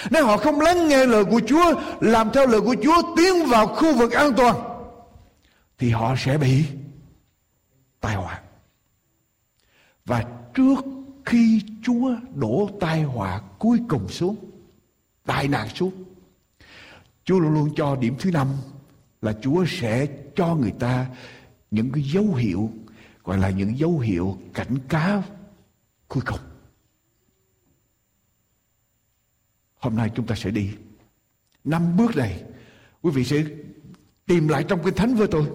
Nếu 0.09 0.25
họ 0.25 0.37
không 0.37 0.61
lắng 0.61 0.87
nghe 0.87 1.05
lời 1.05 1.25
của 1.25 1.41
Chúa, 1.47 1.73
làm 2.01 2.31
theo 2.33 2.47
lời 2.47 2.61
của 2.61 2.75
Chúa, 2.83 3.15
tiến 3.17 3.45
vào 3.45 3.67
khu 3.67 3.93
vực 3.93 4.11
an 4.11 4.33
toàn, 4.33 4.55
thì 5.77 5.89
họ 5.89 6.15
sẽ 6.17 6.37
bị 6.37 6.63
tai 8.01 8.15
họa. 8.15 8.41
Và 10.05 10.23
trước 10.53 10.85
khi 11.25 11.61
Chúa 11.83 12.15
đổ 12.35 12.69
tai 12.79 13.01
họa 13.01 13.41
cuối 13.59 13.79
cùng 13.89 14.09
xuống, 14.09 14.35
tai 15.25 15.47
nạn 15.47 15.67
xuống, 15.75 15.91
Chúa 17.25 17.39
luôn 17.39 17.53
luôn 17.53 17.69
cho 17.75 17.95
điểm 17.95 18.15
thứ 18.19 18.31
năm 18.31 18.47
là 19.23 19.33
Chúa 19.41 19.65
sẽ 19.67 20.07
cho 20.35 20.55
người 20.55 20.73
ta 20.79 21.05
những 21.71 21.91
cái 21.91 22.03
dấu 22.03 22.33
hiệu, 22.33 22.71
gọi 23.23 23.37
là 23.37 23.49
những 23.49 23.77
dấu 23.77 23.99
hiệu 23.99 24.37
cảnh 24.53 24.77
cáo 24.89 25.23
cuối 26.07 26.23
cùng. 26.25 26.39
Hôm 29.75 29.95
nay 29.95 30.11
chúng 30.15 30.25
ta 30.25 30.35
sẽ 30.35 30.51
đi 30.51 30.69
năm 31.63 31.97
bước 31.97 32.15
này. 32.15 32.43
Quý 33.01 33.11
vị 33.11 33.25
sẽ 33.25 33.43
tìm 34.25 34.47
lại 34.47 34.65
trong 34.67 34.83
kinh 34.83 34.93
thánh 34.93 35.15
với 35.15 35.27
tôi. 35.27 35.45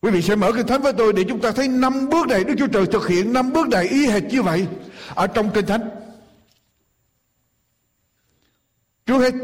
Quý 0.00 0.10
vị 0.10 0.22
sẽ 0.22 0.36
mở 0.36 0.52
kinh 0.56 0.66
thánh 0.66 0.82
với 0.82 0.92
tôi 0.92 1.12
để 1.12 1.24
chúng 1.28 1.40
ta 1.40 1.52
thấy 1.52 1.68
năm 1.68 2.08
bước 2.10 2.26
này 2.28 2.44
Đức 2.44 2.54
Chúa 2.58 2.66
Trời 2.66 2.86
thực 2.86 3.08
hiện 3.08 3.32
năm 3.32 3.52
bước 3.52 3.68
này 3.68 3.88
y 3.88 4.06
hệt 4.06 4.24
như 4.24 4.42
vậy 4.42 4.66
ở 5.14 5.26
trong 5.26 5.50
kinh 5.54 5.66
thánh. 5.66 5.88
Trước 9.06 9.18
hết 9.18 9.34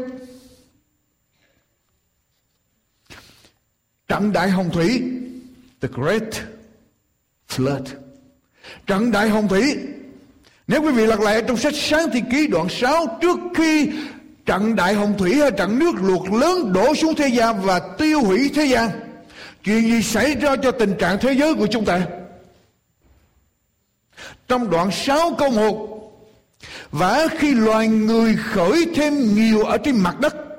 trận 4.11 4.31
đại 4.33 4.49
hồng 4.49 4.69
thủy. 4.73 5.03
The 5.81 5.87
great 5.93 6.33
flood. 7.49 7.83
Trận 8.87 9.11
đại 9.11 9.29
hồng 9.29 9.47
thủy. 9.47 9.77
Nếu 10.67 10.81
quý 10.81 10.91
vị 10.91 11.05
lật 11.05 11.19
lại 11.19 11.43
trong 11.47 11.57
sách 11.57 11.73
sáng 11.75 12.11
thiên 12.11 12.31
ký 12.31 12.47
đoạn 12.47 12.69
6 12.69 13.19
trước 13.21 13.37
khi 13.55 13.89
trận 14.45 14.75
đại 14.75 14.93
hồng 14.93 15.13
thủy 15.17 15.35
hay 15.35 15.51
trận 15.51 15.79
nước 15.79 15.91
luộc 16.01 16.33
lớn 16.33 16.73
đổ 16.73 16.95
xuống 16.95 17.15
thế 17.15 17.27
gian 17.27 17.61
và 17.61 17.79
tiêu 17.97 18.21
hủy 18.21 18.51
thế 18.55 18.65
gian, 18.65 18.89
chuyện 19.63 19.81
gì 19.81 20.01
xảy 20.01 20.35
ra 20.35 20.55
cho 20.55 20.71
tình 20.71 20.93
trạng 20.99 21.17
thế 21.21 21.33
giới 21.33 21.53
của 21.53 21.67
chúng 21.67 21.85
ta? 21.85 22.01
Trong 24.47 24.69
đoạn 24.69 24.91
6 24.91 25.35
câu 25.37 25.49
1 25.49 25.87
và 26.91 27.27
khi 27.37 27.53
loài 27.53 27.87
người 27.87 28.35
khởi 28.35 28.85
thêm 28.95 29.35
nhiều 29.35 29.63
ở 29.63 29.77
trên 29.77 29.97
mặt 29.97 30.19
đất 30.19 30.50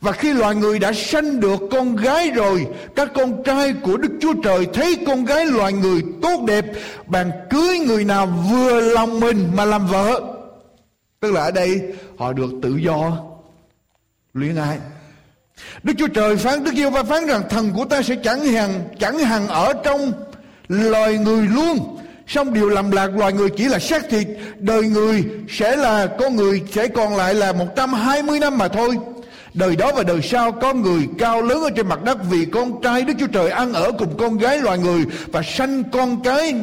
và 0.00 0.12
khi 0.12 0.32
loài 0.32 0.54
người 0.54 0.78
đã 0.78 0.92
sanh 0.92 1.40
được 1.40 1.60
con 1.70 1.96
gái 1.96 2.30
rồi, 2.30 2.66
Các 2.96 3.08
con 3.14 3.42
trai 3.42 3.72
của 3.82 3.96
Đức 3.96 4.12
Chúa 4.20 4.32
Trời 4.44 4.66
Thấy 4.72 4.96
con 5.06 5.24
gái 5.24 5.46
loài 5.46 5.72
người 5.72 6.02
tốt 6.22 6.44
đẹp, 6.46 6.64
Bạn 7.06 7.30
cưới 7.50 7.78
người 7.78 8.04
nào 8.04 8.26
vừa 8.26 8.80
lòng 8.80 9.20
mình 9.20 9.48
mà 9.54 9.64
làm 9.64 9.86
vợ. 9.86 10.20
Tức 11.20 11.32
là 11.32 11.40
ở 11.40 11.50
đây, 11.50 11.82
họ 12.18 12.32
được 12.32 12.50
tự 12.62 12.76
do. 12.76 13.12
Luyện 14.34 14.56
ai. 14.56 14.78
Đức 15.82 15.92
Chúa 15.98 16.06
Trời 16.06 16.36
phán, 16.36 16.64
Đức 16.64 16.74
Giêsu 16.74 16.90
phán 16.90 17.26
rằng 17.26 17.42
thần 17.50 17.72
của 17.76 17.84
ta 17.84 18.02
sẽ 18.02 18.14
chẳng 18.24 18.44
hằng 18.44 18.80
chẳng 18.98 19.18
hằng 19.18 19.48
ở 19.48 19.72
trong 19.84 20.12
loài 20.68 21.18
người 21.18 21.46
luôn. 21.46 21.96
Xong 22.26 22.52
điều 22.52 22.68
làm 22.68 22.90
lạc 22.90 23.10
loài 23.16 23.32
người 23.32 23.48
chỉ 23.56 23.64
là 23.64 23.78
xác 23.78 24.08
thịt, 24.10 24.28
Đời 24.58 24.82
người 24.82 25.24
sẽ 25.48 25.76
là, 25.76 26.06
con 26.18 26.36
người 26.36 26.62
sẽ 26.72 26.88
còn 26.88 27.16
lại 27.16 27.34
là 27.34 27.52
120 27.52 28.38
năm 28.38 28.58
mà 28.58 28.68
thôi. 28.68 28.96
Đời 29.54 29.76
đó 29.76 29.92
và 29.96 30.02
đời 30.02 30.22
sau 30.22 30.52
có 30.52 30.74
người 30.74 31.08
cao 31.18 31.42
lớn 31.42 31.62
ở 31.62 31.70
trên 31.70 31.88
mặt 31.88 32.02
đất 32.04 32.18
vì 32.30 32.44
con 32.44 32.82
trai 32.82 33.02
Đức 33.02 33.14
Chúa 33.18 33.26
Trời 33.26 33.50
ăn 33.50 33.72
ở 33.72 33.92
cùng 33.92 34.16
con 34.18 34.38
gái 34.38 34.58
loài 34.58 34.78
người 34.78 35.04
và 35.32 35.42
sanh 35.42 35.82
con 35.92 36.22
cái. 36.22 36.54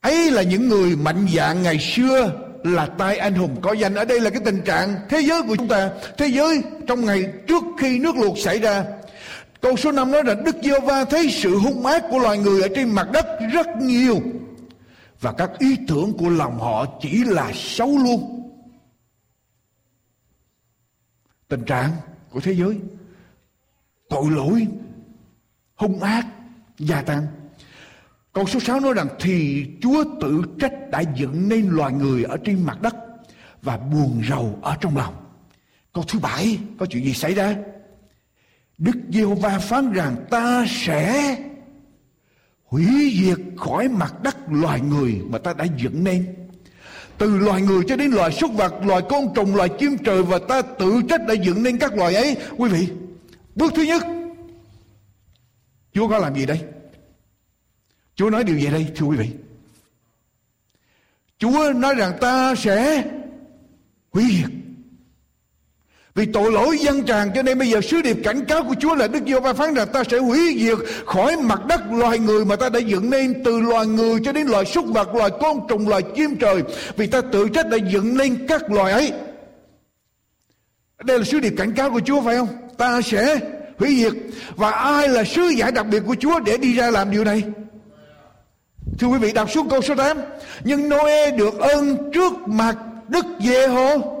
Ấy 0.00 0.30
là 0.30 0.42
những 0.42 0.68
người 0.68 0.96
mạnh 0.96 1.26
dạng 1.36 1.62
ngày 1.62 1.78
xưa 1.78 2.30
là 2.64 2.86
tay 2.86 3.16
anh 3.16 3.34
hùng 3.34 3.56
có 3.62 3.72
danh. 3.72 3.94
Ở 3.94 4.04
đây 4.04 4.20
là 4.20 4.30
cái 4.30 4.40
tình 4.44 4.60
trạng 4.60 4.94
thế 5.08 5.20
giới 5.20 5.42
của 5.42 5.56
chúng 5.56 5.68
ta. 5.68 5.90
Thế 6.18 6.26
giới 6.26 6.62
trong 6.86 7.04
ngày 7.04 7.24
trước 7.46 7.62
khi 7.78 7.98
nước 7.98 8.16
luộc 8.16 8.38
xảy 8.38 8.58
ra. 8.58 8.84
Câu 9.60 9.76
số 9.76 9.92
5 9.92 10.10
nói 10.10 10.24
là 10.24 10.34
Đức 10.34 10.56
giê 10.62 10.80
va 10.80 11.04
thấy 11.04 11.30
sự 11.30 11.58
hung 11.58 11.86
ác 11.86 12.04
của 12.10 12.18
loài 12.18 12.38
người 12.38 12.62
ở 12.62 12.68
trên 12.74 12.90
mặt 12.90 13.08
đất 13.12 13.26
rất 13.52 13.66
nhiều. 13.80 14.20
Và 15.20 15.32
các 15.32 15.50
ý 15.58 15.76
tưởng 15.88 16.12
của 16.18 16.28
lòng 16.28 16.58
họ 16.58 16.86
chỉ 17.00 17.24
là 17.24 17.50
xấu 17.54 17.98
luôn. 17.98 18.43
Tình 21.54 21.64
trạng 21.64 21.90
của 22.30 22.40
thế 22.40 22.52
giới 22.52 22.78
tội 24.08 24.30
lỗi, 24.30 24.66
hung 25.74 26.02
ác, 26.02 26.26
gia 26.78 27.02
tăng 27.02 27.26
câu 28.32 28.46
số 28.46 28.60
6 28.60 28.80
nói 28.80 28.94
rằng 28.94 29.08
thì 29.20 29.66
Chúa 29.80 30.04
tự 30.20 30.42
trách 30.60 30.90
đã 30.90 31.00
dựng 31.00 31.48
nên 31.48 31.68
loài 31.68 31.92
người 31.92 32.24
ở 32.24 32.36
trên 32.44 32.64
mặt 32.66 32.82
đất 32.82 32.96
và 33.62 33.76
buồn 33.76 34.22
rầu 34.28 34.58
ở 34.62 34.76
trong 34.80 34.96
lòng. 34.96 35.14
Câu 35.92 36.04
thứ 36.08 36.18
bảy, 36.18 36.58
có 36.78 36.86
chuyện 36.86 37.04
gì 37.04 37.14
xảy 37.14 37.34
ra? 37.34 37.56
Đức 38.78 38.96
Giê-hô-va 39.10 39.58
phán 39.58 39.92
rằng 39.92 40.16
ta 40.30 40.64
sẽ 40.68 41.36
hủy 42.64 43.12
diệt 43.20 43.38
khỏi 43.56 43.88
mặt 43.88 44.22
đất 44.22 44.36
loài 44.48 44.80
người 44.80 45.20
mà 45.28 45.38
ta 45.38 45.52
đã 45.52 45.64
dựng 45.64 46.04
nên 46.04 46.34
từ 47.18 47.38
loài 47.38 47.62
người 47.62 47.82
cho 47.88 47.96
đến 47.96 48.10
loài 48.10 48.32
súc 48.32 48.52
vật, 48.52 48.74
loài 48.84 49.02
côn 49.08 49.24
trùng, 49.34 49.56
loài 49.56 49.68
chim 49.78 49.96
trời 50.04 50.22
và 50.22 50.38
ta 50.48 50.62
tự 50.62 51.02
trách 51.08 51.26
đã 51.26 51.34
dựng 51.34 51.62
nên 51.62 51.78
các 51.78 51.96
loài 51.96 52.14
ấy. 52.14 52.36
Quý 52.56 52.68
vị, 52.70 52.88
bước 53.54 53.72
thứ 53.74 53.82
nhất, 53.82 54.02
chúa 55.92 56.08
có 56.08 56.18
làm 56.18 56.34
gì 56.34 56.46
đây? 56.46 56.60
Chúa 58.14 58.30
nói 58.30 58.44
điều 58.44 58.58
gì 58.58 58.66
đây, 58.66 58.86
thưa 58.96 59.06
quý 59.06 59.16
vị? 59.16 59.30
Chúa 61.38 61.72
nói 61.72 61.94
rằng 61.94 62.12
ta 62.20 62.54
sẽ 62.54 63.04
hủy 64.10 64.24
diệt 64.30 64.63
vì 66.14 66.26
tội 66.26 66.52
lỗi 66.52 66.78
dân 66.78 67.02
tràn 67.02 67.30
cho 67.34 67.42
nên 67.42 67.58
bây 67.58 67.70
giờ 67.70 67.80
sứ 67.80 68.02
điệp 68.02 68.16
cảnh 68.24 68.44
cáo 68.44 68.64
của 68.64 68.74
Chúa 68.80 68.94
là 68.94 69.08
Đức 69.08 69.22
Giêsu 69.26 69.40
phán 69.56 69.74
rằng 69.74 69.88
ta 69.92 70.04
sẽ 70.04 70.18
hủy 70.18 70.56
diệt 70.58 70.78
khỏi 71.06 71.36
mặt 71.36 71.66
đất 71.66 71.80
loài 71.90 72.18
người 72.18 72.44
mà 72.44 72.56
ta 72.56 72.68
đã 72.68 72.78
dựng 72.78 73.10
nên 73.10 73.42
từ 73.44 73.60
loài 73.60 73.86
người 73.86 74.20
cho 74.24 74.32
đến 74.32 74.46
loài 74.46 74.64
súc 74.64 74.86
vật, 74.86 75.14
loài 75.14 75.30
côn 75.40 75.56
trùng, 75.68 75.88
loài 75.88 76.02
chim 76.16 76.36
trời. 76.36 76.62
Vì 76.96 77.06
ta 77.06 77.20
tự 77.20 77.48
trách 77.48 77.68
đã 77.68 77.76
dựng 77.76 78.16
nên 78.16 78.46
các 78.46 78.70
loài 78.70 78.92
ấy. 78.92 79.12
Đây 81.04 81.18
là 81.18 81.24
sứ 81.24 81.40
điệp 81.40 81.54
cảnh 81.56 81.74
cáo 81.74 81.90
của 81.90 82.00
Chúa 82.04 82.20
phải 82.20 82.36
không? 82.36 82.48
Ta 82.78 83.00
sẽ 83.02 83.40
hủy 83.78 83.96
diệt. 83.96 84.12
Và 84.56 84.70
ai 84.70 85.08
là 85.08 85.24
sứ 85.24 85.48
giả 85.48 85.70
đặc 85.70 85.86
biệt 85.90 86.02
của 86.06 86.16
Chúa 86.20 86.40
để 86.40 86.56
đi 86.56 86.74
ra 86.74 86.90
làm 86.90 87.10
điều 87.10 87.24
này? 87.24 87.42
Thưa 88.98 89.06
quý 89.06 89.18
vị 89.18 89.32
đọc 89.32 89.50
xuống 89.50 89.68
câu 89.68 89.82
số 89.82 89.94
8 89.94 90.18
Nhưng 90.64 90.88
Noe 90.88 91.30
được 91.30 91.58
ơn 91.58 92.10
trước 92.12 92.32
mặt 92.46 92.76
Đức 93.08 93.24
Giê-hô 93.40 94.13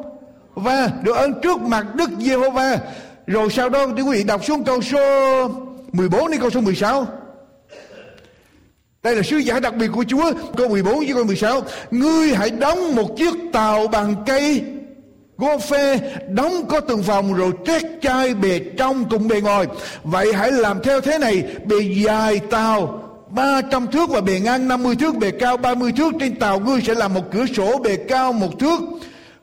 và 0.54 0.90
được 1.02 1.16
ơn 1.16 1.40
trước 1.42 1.60
mặt 1.60 1.86
Đức 1.94 2.10
Giê-hô-va. 2.20 2.78
Rồi 3.26 3.50
sau 3.50 3.68
đó 3.68 3.86
thì 3.96 4.02
quý 4.02 4.18
vị 4.18 4.24
đọc 4.24 4.44
xuống 4.44 4.64
câu 4.64 4.82
số 4.82 5.48
14 5.92 6.30
đến 6.30 6.40
câu 6.40 6.50
số 6.50 6.60
16. 6.60 7.06
Đây 9.02 9.16
là 9.16 9.22
sứ 9.22 9.36
giả 9.36 9.60
đặc 9.60 9.74
biệt 9.74 9.88
của 9.92 10.04
Chúa. 10.08 10.32
Câu 10.56 10.68
14 10.68 10.98
với 10.98 11.12
câu 11.14 11.24
16 11.24 11.60
Ngươi 11.90 12.34
hãy 12.34 12.50
đóng 12.50 12.96
một 12.96 13.16
chiếc 13.16 13.34
tàu 13.52 13.86
bằng 13.86 14.14
cây 14.26 14.64
Gô 15.38 15.58
phê, 15.58 16.00
Đóng 16.28 16.66
có 16.68 16.80
từng 16.80 17.02
phòng 17.02 17.34
rồi 17.34 17.52
trét 17.66 17.82
chai 18.02 18.34
bề 18.34 18.60
trong 18.78 19.04
cùng 19.10 19.28
bề 19.28 19.40
ngoài. 19.40 19.66
Vậy 20.04 20.32
hãy 20.32 20.52
làm 20.52 20.82
theo 20.82 21.00
thế 21.00 21.18
này, 21.18 21.44
Bề 21.64 21.76
dài 22.06 22.40
tàu 22.50 23.00
300 23.28 23.86
thước 23.86 24.10
và 24.10 24.20
bề 24.20 24.40
ngang 24.40 24.68
50 24.68 24.96
thước, 24.96 25.16
Bề 25.16 25.30
cao 25.30 25.56
30 25.56 25.92
thước. 25.92 26.12
Trên 26.20 26.36
tàu 26.36 26.60
ngươi 26.60 26.80
sẽ 26.80 26.94
làm 26.94 27.14
một 27.14 27.22
cửa 27.32 27.46
sổ, 27.56 27.78
bề 27.78 27.96
cao 27.96 28.32
một 28.32 28.58
thước. 28.58 28.80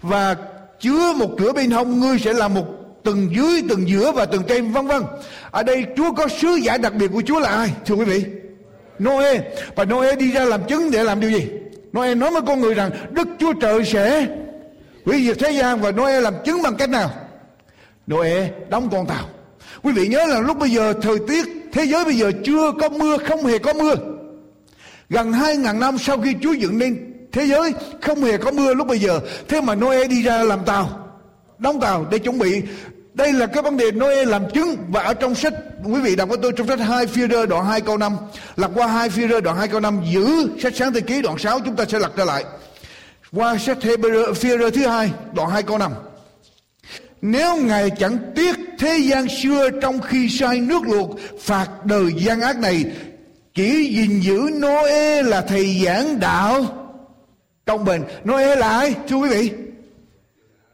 Và 0.01 0.35
chứa 0.81 1.13
một 1.13 1.29
cửa 1.37 1.53
bên 1.53 1.71
hông, 1.71 1.99
ngươi 1.99 2.19
sẽ 2.19 2.33
là 2.33 2.47
một 2.47 2.65
từng 3.03 3.35
dưới 3.35 3.61
từng 3.69 3.89
giữa 3.89 4.11
và 4.11 4.25
từng 4.25 4.43
trên, 4.47 4.71
vân 4.71 4.87
vân. 4.87 5.03
Ở 5.51 5.63
đây 5.63 5.85
Chúa 5.97 6.11
có 6.11 6.27
sứ 6.27 6.55
giả 6.55 6.77
đặc 6.77 6.93
biệt 6.95 7.07
của 7.13 7.21
Chúa 7.25 7.39
là 7.39 7.49
ai, 7.49 7.69
thưa 7.85 7.95
quý 7.95 8.05
vị? 8.05 8.25
Noe. 9.03 9.41
Và 9.75 9.85
Noe 9.85 10.15
đi 10.15 10.31
ra 10.31 10.45
làm 10.45 10.61
chứng 10.67 10.91
để 10.91 11.03
làm 11.03 11.19
điều 11.19 11.31
gì? 11.31 11.47
Noe 11.97 12.15
nói 12.15 12.31
với 12.31 12.41
con 12.47 12.61
người 12.61 12.73
rằng, 12.73 12.91
Đức 13.11 13.27
Chúa 13.39 13.53
Trời 13.53 13.85
sẽ 13.85 14.27
hủy 15.05 15.25
diệt 15.25 15.39
thế 15.39 15.51
gian 15.51 15.81
và 15.81 15.91
Noe 15.91 16.21
làm 16.21 16.33
chứng 16.45 16.61
bằng 16.63 16.75
cách 16.75 16.89
nào? 16.89 17.11
Noe 18.07 18.49
đóng 18.69 18.89
con 18.91 19.07
tàu. 19.07 19.29
Quý 19.83 19.91
vị 19.91 20.07
nhớ 20.07 20.25
là 20.25 20.39
lúc 20.39 20.57
bây 20.57 20.69
giờ, 20.69 20.93
thời 21.01 21.17
tiết 21.27 21.45
thế 21.71 21.85
giới 21.85 22.05
bây 22.05 22.13
giờ 22.13 22.31
chưa 22.43 22.71
có 22.79 22.89
mưa, 22.89 23.17
không 23.17 23.45
hề 23.45 23.57
có 23.57 23.73
mưa. 23.73 23.95
Gần 25.09 25.33
hai 25.33 25.57
ngàn 25.57 25.79
năm 25.79 25.97
sau 25.97 26.17
khi 26.17 26.35
Chúa 26.41 26.53
dựng 26.53 26.77
nên 26.77 27.10
thế 27.31 27.45
giới, 27.45 27.73
không 28.01 28.23
hề 28.23 28.37
có 28.37 28.51
mưa 28.51 28.73
lúc 28.73 28.87
bây 28.87 28.99
giờ. 28.99 29.19
Thế 29.47 29.61
mà 29.61 29.75
Noe 29.75 30.07
đi 30.07 30.23
ra 30.23 30.43
làm 30.43 30.65
tàu, 30.65 31.07
đóng 31.57 31.79
tàu 31.79 32.05
để 32.11 32.19
chuẩn 32.19 32.39
bị. 32.39 32.61
Đây 33.13 33.33
là 33.33 33.45
cái 33.45 33.63
vấn 33.63 33.77
đề 33.77 33.91
Noe 33.91 34.25
làm 34.25 34.49
chứng. 34.49 34.75
Và 34.89 35.01
ở 35.01 35.13
trong 35.13 35.35
sách, 35.35 35.53
quý 35.83 36.01
vị 36.01 36.15
đọc 36.15 36.29
với 36.29 36.37
tôi, 36.41 36.51
trong 36.51 36.67
sách 36.67 36.79
2 36.79 37.07
phi 37.07 37.21
rơ 37.27 37.45
đoạn 37.45 37.65
2 37.65 37.81
câu 37.81 37.97
5 37.97 38.17
lật 38.55 38.71
qua 38.75 38.87
2 38.87 39.09
phi 39.09 39.27
rơ 39.27 39.41
đoạn 39.41 39.57
2 39.57 39.67
câu 39.67 39.79
5 39.79 40.01
giữ 40.11 40.49
sách 40.59 40.73
sáng 40.75 40.93
thế 40.93 41.01
ký 41.01 41.21
đoạn 41.21 41.37
6 41.37 41.59
chúng 41.59 41.75
ta 41.75 41.85
sẽ 41.85 41.99
lật 41.99 42.11
trở 42.17 42.25
lại. 42.25 42.43
Qua 43.31 43.57
sách 43.57 43.77
phi 44.35 44.57
rơ 44.57 44.69
thứ 44.69 44.87
hai, 44.87 45.11
đoạn 45.33 45.49
2 45.49 45.63
câu 45.63 45.77
5 45.77 45.91
nếu 47.21 47.57
Ngài 47.57 47.89
chẳng 47.89 48.17
tiếc 48.35 48.55
thế 48.79 48.97
gian 48.97 49.27
xưa 49.27 49.69
trong 49.81 50.01
khi 50.01 50.29
sai 50.29 50.59
nước 50.59 50.83
luộc, 50.83 51.09
phạt 51.39 51.85
đời 51.85 52.13
gian 52.17 52.41
ác 52.41 52.57
này, 52.57 52.85
chỉ 53.53 53.95
gìn 53.95 54.19
giữ 54.19 54.49
Noe 54.53 55.23
là 55.23 55.41
thầy 55.41 55.81
giảng 55.85 56.19
đạo 56.19 56.80
công 57.77 57.85
bình. 57.85 58.03
Noe 58.23 58.55
là 58.55 58.69
ai, 58.69 58.95
thưa 59.07 59.15
quý 59.15 59.29
vị? 59.29 59.51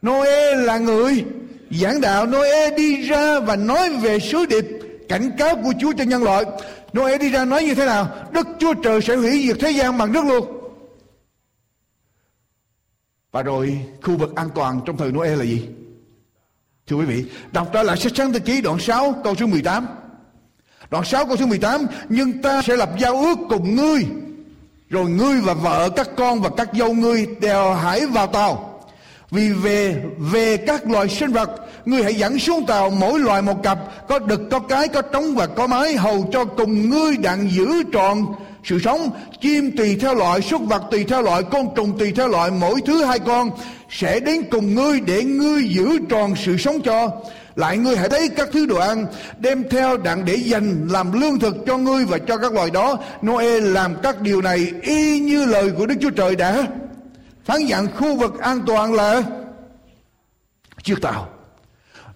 Noe 0.06 0.54
là 0.54 0.78
người 0.78 1.24
giảng 1.70 2.00
đạo. 2.00 2.26
Noe 2.26 2.76
đi 2.76 3.02
ra 3.02 3.40
và 3.40 3.56
nói 3.56 3.96
về 3.96 4.18
sứ 4.18 4.46
điệp, 4.46 4.64
cảnh 5.08 5.30
cáo 5.38 5.56
của 5.56 5.72
Chúa 5.80 5.92
cho 5.98 6.04
nhân 6.04 6.22
loại. 6.22 6.44
Noe 6.92 7.18
đi 7.18 7.30
ra 7.30 7.44
nói 7.44 7.64
như 7.64 7.74
thế 7.74 7.86
nào? 7.86 8.08
Đức 8.32 8.46
Chúa 8.58 8.74
Trời 8.74 9.02
sẽ 9.02 9.16
hủy 9.16 9.44
diệt 9.46 9.56
thế 9.60 9.70
gian 9.70 9.98
bằng 9.98 10.12
nước 10.12 10.24
luôn 10.24 10.58
và 13.32 13.42
rồi, 13.42 13.78
khu 14.02 14.16
vực 14.16 14.36
an 14.36 14.48
toàn 14.54 14.80
trong 14.86 14.96
thời 14.96 15.12
Noe 15.12 15.36
là 15.36 15.44
gì? 15.44 15.68
Thưa 16.86 16.96
quý 16.96 17.04
vị, 17.04 17.24
Đọc 17.52 17.68
trở 17.72 17.82
lại 17.82 17.96
sách 17.96 18.12
sáng 18.16 18.32
thế 18.32 18.38
ký, 18.38 18.60
đoạn 18.60 18.78
6 18.78 19.14
câu 19.24 19.34
số 19.34 19.46
18 19.46 19.86
Đoạn 20.90 21.04
6 21.04 21.26
câu 21.26 21.36
số 21.36 21.46
18 21.46 21.86
Nhưng 22.08 22.42
ta 22.42 22.62
sẽ 22.62 22.76
lập 22.76 22.90
giao 22.98 23.16
ước 23.16 23.38
cùng 23.48 23.76
ngươi 23.76 24.06
rồi 24.90 25.10
ngươi 25.10 25.40
và 25.40 25.54
vợ 25.54 25.90
các 25.96 26.08
con 26.16 26.40
và 26.40 26.50
các 26.56 26.68
dâu 26.78 26.92
ngươi 26.92 27.26
đều 27.40 27.72
hãy 27.74 28.06
vào 28.06 28.26
tàu. 28.26 28.80
Vì 29.30 29.52
về 29.52 30.02
về 30.18 30.56
các 30.56 30.90
loài 30.90 31.08
sinh 31.08 31.32
vật 31.32 31.50
Ngươi 31.84 32.02
hãy 32.02 32.14
dẫn 32.14 32.38
xuống 32.38 32.66
tàu 32.66 32.90
mỗi 32.90 33.18
loài 33.18 33.42
một 33.42 33.62
cặp 33.62 33.78
Có 34.08 34.18
đực, 34.18 34.40
có 34.50 34.58
cái, 34.58 34.88
có 34.88 35.02
trống 35.02 35.34
và 35.34 35.46
có 35.46 35.66
mái 35.66 35.96
Hầu 35.96 36.28
cho 36.32 36.44
cùng 36.44 36.90
ngươi 36.90 37.16
đặng 37.16 37.50
giữ 37.50 37.82
trọn 37.92 38.26
sự 38.64 38.78
sống. 38.78 39.10
Chim 39.40 39.76
tùy 39.76 39.96
theo 40.00 40.14
loại, 40.14 40.40
súc 40.40 40.62
vật 40.62 40.82
tùy 40.90 41.04
theo 41.04 41.22
loại 41.22 41.42
Côn 41.42 41.66
trùng 41.76 41.98
tùy 41.98 42.12
theo 42.16 42.28
loại 42.28 42.50
Mỗi 42.50 42.80
thứ 42.86 43.04
hai 43.04 43.18
con 43.18 43.50
Sẽ 43.90 44.20
đến 44.20 44.42
cùng 44.50 44.74
ngươi 44.74 45.00
để 45.00 45.24
ngươi 45.24 45.62
giữ 45.68 45.98
tròn 46.08 46.34
sự 46.44 46.56
sống 46.56 46.80
cho 46.80 47.10
lại 47.58 47.78
ngươi 47.78 47.96
hãy 47.96 48.08
thấy 48.08 48.28
các 48.28 48.48
thứ 48.52 48.66
đồ 48.66 48.76
ăn 48.76 49.06
đem 49.38 49.68
theo 49.68 49.96
đặng 49.96 50.24
để 50.24 50.34
dành 50.34 50.88
làm 50.90 51.20
lương 51.20 51.38
thực 51.38 51.56
cho 51.66 51.78
ngươi 51.78 52.04
và 52.04 52.18
cho 52.18 52.36
các 52.36 52.52
loài 52.52 52.70
đó 52.70 52.98
Noe 53.26 53.60
làm 53.60 53.94
các 54.02 54.20
điều 54.20 54.42
này 54.42 54.72
y 54.82 55.20
như 55.20 55.44
lời 55.44 55.72
của 55.78 55.86
Đức 55.86 55.94
Chúa 56.00 56.10
Trời 56.10 56.36
đã 56.36 56.66
phán 57.44 57.64
dặn 57.66 57.86
khu 57.96 58.16
vực 58.16 58.40
an 58.40 58.60
toàn 58.66 58.94
là 58.94 59.22
chiếc 60.82 61.02
tàu 61.02 61.28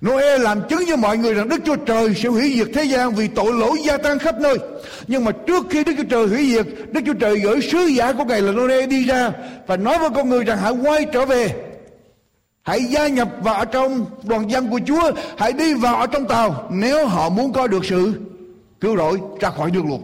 Noe 0.06 0.38
làm 0.38 0.68
chứng 0.68 0.84
cho 0.88 0.96
mọi 0.96 1.18
người 1.18 1.34
rằng 1.34 1.48
Đức 1.48 1.60
Chúa 1.64 1.76
Trời 1.76 2.14
sẽ 2.14 2.28
hủy 2.28 2.54
diệt 2.56 2.68
thế 2.74 2.84
gian 2.84 3.14
vì 3.14 3.28
tội 3.28 3.52
lỗi 3.52 3.78
gia 3.84 3.96
tăng 3.96 4.18
khắp 4.18 4.40
nơi. 4.40 4.58
Nhưng 5.06 5.24
mà 5.24 5.30
trước 5.46 5.66
khi 5.70 5.84
Đức 5.84 5.92
Chúa 5.96 6.08
Trời 6.10 6.26
hủy 6.26 6.52
diệt, 6.52 6.66
Đức 6.92 7.00
Chúa 7.06 7.14
Trời 7.14 7.40
gửi 7.40 7.62
sứ 7.62 7.78
giả 7.78 8.12
của 8.12 8.24
Ngài 8.24 8.42
là 8.42 8.52
Noe 8.52 8.86
đi 8.86 9.04
ra 9.04 9.32
và 9.66 9.76
nói 9.76 9.98
với 9.98 10.10
con 10.14 10.28
người 10.28 10.44
rằng 10.44 10.58
hãy 10.58 10.72
quay 10.72 11.06
trở 11.12 11.26
về. 11.26 11.71
Hãy 12.62 12.84
gia 12.84 13.08
nhập 13.08 13.28
vào 13.40 13.54
ở 13.54 13.64
trong 13.64 14.06
đoàn 14.22 14.50
dân 14.50 14.70
của 14.70 14.80
Chúa, 14.86 15.12
hãy 15.38 15.52
đi 15.52 15.74
vào 15.74 15.96
ở 15.96 16.06
trong 16.06 16.28
tàu 16.28 16.68
nếu 16.70 17.06
họ 17.06 17.28
muốn 17.28 17.52
có 17.52 17.66
được 17.66 17.84
sự 17.84 18.20
cứu 18.80 18.96
rỗi 18.96 19.20
ra 19.40 19.50
khỏi 19.50 19.70
đường 19.70 19.88
luộc. 19.88 20.00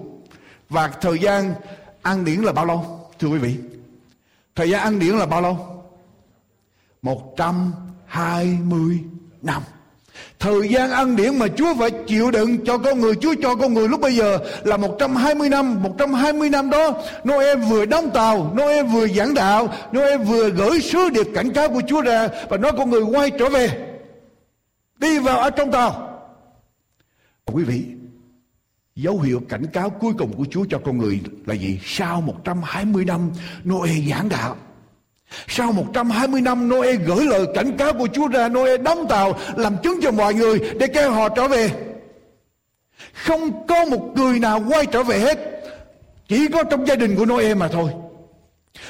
Và 0.68 0.88
thời 0.88 1.18
gian 1.18 1.54
ăn 2.02 2.24
điển 2.24 2.40
là 2.40 2.52
bao 2.52 2.64
lâu? 2.64 3.10
Thưa 3.18 3.28
quý 3.28 3.38
vị, 3.38 3.56
Thời 4.58 4.70
gian 4.70 4.80
ăn 4.80 4.98
điển 4.98 5.14
là 5.16 5.26
bao 5.26 5.40
lâu? 5.40 5.84
120 7.02 9.00
năm. 9.42 9.62
Thời 10.38 10.68
gian 10.68 10.90
ăn 10.90 11.16
điển 11.16 11.38
mà 11.38 11.46
Chúa 11.56 11.74
phải 11.74 11.90
chịu 11.90 12.30
đựng 12.30 12.64
cho 12.64 12.78
con 12.78 13.00
người, 13.00 13.14
Chúa 13.14 13.34
cho 13.42 13.54
con 13.54 13.74
người 13.74 13.88
lúc 13.88 14.00
bây 14.00 14.16
giờ 14.16 14.38
là 14.64 14.76
120 14.76 15.48
năm. 15.48 15.82
120 15.82 16.50
năm 16.50 16.70
đó, 16.70 16.92
Noe 17.24 17.54
vừa 17.56 17.86
đóng 17.86 18.10
tàu, 18.14 18.54
Noe 18.56 18.82
vừa 18.82 19.08
giảng 19.08 19.34
đạo, 19.34 19.74
Noe 19.92 20.16
vừa 20.16 20.50
gửi 20.50 20.80
sứ 20.80 21.10
điệp 21.10 21.26
cảnh 21.34 21.52
cáo 21.52 21.68
của 21.68 21.82
Chúa 21.88 22.00
ra 22.00 22.28
và 22.48 22.56
nói 22.56 22.72
con 22.78 22.90
người 22.90 23.02
quay 23.02 23.30
trở 23.30 23.48
về. 23.48 23.70
Đi 24.98 25.18
vào 25.18 25.38
ở 25.38 25.50
trong 25.50 25.70
tàu. 25.70 26.20
Quý 27.46 27.64
vị, 27.64 27.84
Dấu 28.98 29.20
hiệu 29.20 29.42
cảnh 29.48 29.66
cáo 29.72 29.90
cuối 29.90 30.12
cùng 30.18 30.32
của 30.36 30.44
Chúa 30.50 30.64
cho 30.70 30.78
con 30.84 30.98
người 30.98 31.20
là 31.46 31.54
gì? 31.54 31.80
Sau 31.84 32.20
120 32.20 33.04
năm 33.04 33.30
Noe 33.64 33.90
giảng 34.10 34.28
đạo. 34.28 34.56
Sau 35.48 35.72
120 35.72 36.40
năm 36.40 36.68
Noe 36.68 36.94
gửi 36.94 37.24
lời 37.24 37.46
cảnh 37.54 37.76
cáo 37.76 37.92
của 37.92 38.08
Chúa 38.12 38.28
ra 38.28 38.48
Noe 38.48 38.76
đóng 38.76 39.06
tàu 39.08 39.38
làm 39.56 39.76
chứng 39.82 40.00
cho 40.02 40.10
mọi 40.10 40.34
người 40.34 40.58
để 40.80 40.86
kêu 40.86 41.12
họ 41.12 41.28
trở 41.28 41.48
về. 41.48 41.70
Không 43.12 43.66
có 43.66 43.84
một 43.84 44.12
người 44.16 44.38
nào 44.38 44.64
quay 44.68 44.86
trở 44.86 45.02
về 45.02 45.18
hết. 45.18 45.38
Chỉ 46.28 46.48
có 46.48 46.64
trong 46.64 46.86
gia 46.86 46.94
đình 46.94 47.16
của 47.16 47.26
Noe 47.26 47.54
mà 47.54 47.68
thôi. 47.68 47.90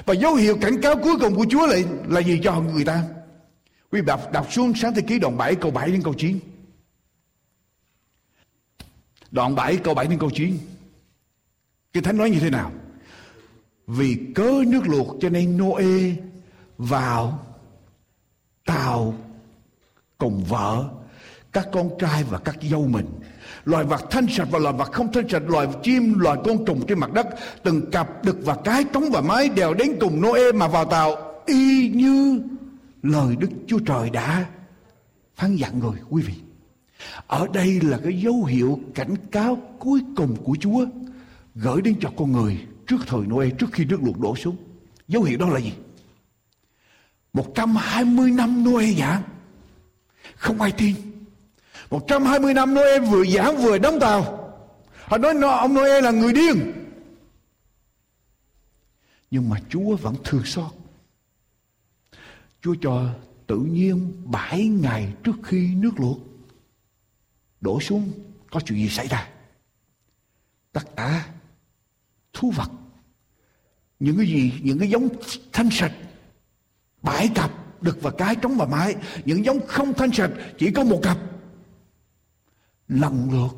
Và 0.05 0.15
dấu 0.15 0.35
hiệu 0.35 0.59
cảnh 0.61 0.81
cáo 0.81 0.97
cuối 0.97 1.17
cùng 1.21 1.35
của 1.35 1.47
Chúa 1.51 1.67
là, 1.67 1.77
là 2.09 2.21
gì 2.21 2.41
cho 2.43 2.61
người 2.61 2.85
ta? 2.85 3.03
Quý 3.93 4.01
đọc, 4.07 4.33
đọc 4.33 4.53
xuống 4.53 4.73
sáng 4.75 4.95
thế 4.95 5.03
ký 5.03 5.19
đoạn 5.19 5.37
7 5.37 5.55
câu 5.55 5.71
7 5.71 5.91
đến 5.91 6.03
câu 6.03 6.15
9. 6.15 6.39
Đoạn 9.31 9.55
7 9.55 9.77
câu 9.77 9.95
7 9.95 10.07
đến 10.07 10.19
câu 10.19 10.31
9. 10.35 10.59
Kinh 11.93 12.03
Thánh 12.03 12.17
nói 12.17 12.31
như 12.31 12.41
thế 12.41 12.51
nào? 12.51 12.73
Vì 13.87 14.19
cớ 14.35 14.53
nước 14.67 14.83
luộc 14.85 15.17
cho 15.21 15.29
nên 15.29 15.59
Noe 15.59 15.85
vào 16.79 17.47
tàu 18.67 19.15
cùng 20.19 20.45
vợ, 20.45 20.85
các 21.53 21.69
con 21.73 21.91
trai 21.99 22.25
và 22.25 22.39
các 22.39 22.57
dâu 22.63 22.87
mình 22.87 23.07
loài 23.65 23.85
vật 23.85 24.05
thanh 24.11 24.27
sạch 24.29 24.49
và 24.51 24.59
loài 24.59 24.75
vật 24.79 24.93
không 24.93 25.13
thanh 25.13 25.29
sạch, 25.29 25.43
loài 25.47 25.69
chim, 25.83 26.19
loài 26.19 26.39
côn 26.45 26.65
trùng 26.65 26.87
trên 26.87 26.99
mặt 26.99 27.13
đất, 27.13 27.27
từng 27.63 27.91
cặp 27.91 28.25
đực 28.25 28.37
và 28.45 28.57
cái 28.65 28.85
trống 28.93 29.05
và 29.13 29.21
mái 29.21 29.49
đều 29.49 29.75
đến 29.75 29.97
cùng 30.01 30.23
Noe 30.23 30.53
mà 30.55 30.69
vào 30.69 30.85
tàu 30.85 31.43
y 31.47 31.89
như 31.95 32.41
lời 33.03 33.37
Đức 33.39 33.49
Chúa 33.67 33.79
Trời 33.79 34.11
đã 34.11 34.47
phán 35.37 35.57
dặn 35.57 35.81
rồi, 35.81 35.95
quý 36.11 36.23
vị 36.23 36.35
ở 37.27 37.47
đây 37.53 37.81
là 37.81 37.99
cái 38.05 38.21
dấu 38.21 38.45
hiệu 38.45 38.81
cảnh 38.95 39.15
cáo 39.31 39.59
cuối 39.79 40.01
cùng 40.17 40.37
của 40.45 40.57
Chúa 40.61 40.87
gửi 41.55 41.83
đến 41.83 41.95
cho 42.01 42.11
con 42.17 42.33
người 42.33 42.59
trước 42.87 42.97
thời 43.07 43.21
Noe, 43.21 43.51
trước 43.51 43.67
khi 43.73 43.85
nước 43.85 44.03
luộc 44.03 44.19
đổ 44.19 44.37
xuống. 44.37 44.57
Dấu 45.09 45.23
hiệu 45.23 45.39
đó 45.39 45.49
là 45.49 45.61
gì? 45.61 45.73
120 47.33 48.31
năm 48.31 48.65
Noe 48.65 48.93
giảng 48.93 49.23
không 50.37 50.61
ai 50.61 50.73
tin. 50.73 50.97
120 51.91 52.55
năm 52.55 52.75
Noe 52.75 52.99
vừa 52.99 53.27
giảng 53.27 53.57
vừa 53.57 53.79
đóng 53.79 54.01
tàu. 54.01 54.55
Họ 55.05 55.19
nói 55.19 55.35
ông 55.41 55.75
Noe 55.75 56.01
là 56.01 56.11
người 56.11 56.33
điên. 56.33 56.73
Nhưng 59.31 59.49
mà 59.49 59.57
Chúa 59.69 59.97
vẫn 59.97 60.15
thương 60.25 60.45
xót. 60.45 60.73
Chúa 62.63 62.75
cho 62.81 63.15
tự 63.47 63.59
nhiên 63.59 64.23
bảy 64.25 64.65
ngày 64.65 65.13
trước 65.25 65.37
khi 65.43 65.75
nước 65.75 66.01
luộc 66.01 66.19
đổ 67.61 67.81
xuống, 67.81 68.13
có 68.51 68.61
chuyện 68.61 68.79
gì 68.79 68.89
xảy 68.89 69.07
ra 69.07 69.29
tất 70.73 70.97
cả 70.97 71.29
thú 72.33 72.51
vật, 72.51 72.71
những 74.01 74.17
cái 74.17 74.27
gì, 74.27 74.53
những 74.63 74.79
cái 74.79 74.91
giống 74.91 75.09
thanh 75.53 75.69
sạch 75.73 75.93
bãi 77.03 77.29
cặp 77.35 77.51
đực 77.81 78.03
và 78.03 78.11
cái 78.11 78.37
trống 78.37 78.57
và 78.57 78.67
mái. 78.67 78.97
Những 79.25 79.45
giống 79.45 79.67
không 79.67 79.95
thanh 79.95 80.13
sạch, 80.13 80.31
chỉ 80.59 80.71
có 80.71 80.85
một 80.85 81.01
cặp. 81.03 81.19
Lần 82.89 83.29
lượt 83.33 83.57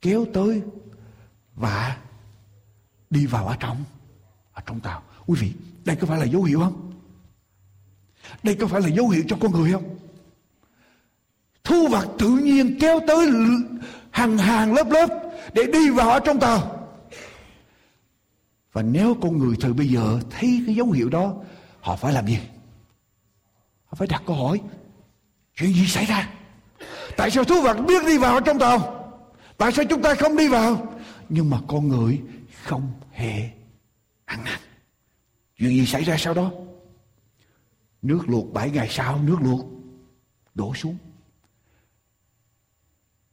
kéo 0.00 0.24
tới 0.34 0.62
và 1.54 1.96
đi 3.10 3.26
vào 3.26 3.46
ở 3.46 3.56
trong 3.60 3.84
ở 4.52 4.62
trong 4.66 4.80
tàu. 4.80 5.02
Quý 5.26 5.38
vị, 5.40 5.52
đây 5.84 5.96
có 5.96 6.06
phải 6.06 6.20
là 6.20 6.24
dấu 6.24 6.42
hiệu 6.42 6.60
không? 6.60 6.92
Đây 8.42 8.54
có 8.54 8.66
phải 8.66 8.80
là 8.80 8.88
dấu 8.88 9.08
hiệu 9.08 9.22
cho 9.28 9.36
con 9.40 9.52
người 9.52 9.72
không? 9.72 9.96
Thu 11.64 11.88
vật 11.88 12.08
tự 12.18 12.28
nhiên 12.28 12.76
kéo 12.80 13.00
tới 13.06 13.30
hàng 14.10 14.38
hàng 14.38 14.74
lớp 14.74 14.86
lớp 14.90 15.08
để 15.54 15.62
đi 15.72 15.90
vào 15.90 16.10
ở 16.10 16.20
trong 16.24 16.40
tàu. 16.40 16.88
Và 18.72 18.82
nếu 18.82 19.16
con 19.22 19.38
người 19.38 19.56
thời 19.60 19.72
bây 19.72 19.88
giờ 19.88 20.20
thấy 20.30 20.62
cái 20.66 20.74
dấu 20.74 20.90
hiệu 20.90 21.08
đó 21.08 21.34
họ 21.82 21.96
phải 21.96 22.12
làm 22.12 22.26
gì? 22.26 22.38
Họ 23.84 23.94
phải 23.94 24.08
đặt 24.08 24.22
câu 24.26 24.36
hỏi, 24.36 24.60
chuyện 25.56 25.72
gì 25.72 25.86
xảy 25.86 26.04
ra? 26.06 26.28
Tại 27.16 27.30
sao 27.30 27.44
thú 27.44 27.62
vật 27.62 27.74
biết 27.74 28.06
đi 28.06 28.18
vào 28.18 28.40
trong 28.40 28.58
tàu? 28.58 29.08
Tại 29.56 29.72
sao 29.72 29.84
chúng 29.90 30.02
ta 30.02 30.14
không 30.14 30.36
đi 30.36 30.48
vào? 30.48 30.94
Nhưng 31.28 31.50
mà 31.50 31.58
con 31.66 31.88
người 31.88 32.20
không 32.62 32.92
hề 33.10 33.50
ăn 34.24 34.44
năn. 34.44 34.60
Chuyện 35.58 35.70
gì 35.70 35.86
xảy 35.86 36.02
ra 36.04 36.16
sau 36.18 36.34
đó? 36.34 36.50
Nước 38.02 38.20
luộc 38.26 38.52
bảy 38.52 38.70
ngày 38.70 38.88
sau, 38.90 39.18
nước 39.22 39.36
luộc 39.40 39.66
đổ 40.54 40.74
xuống. 40.74 40.96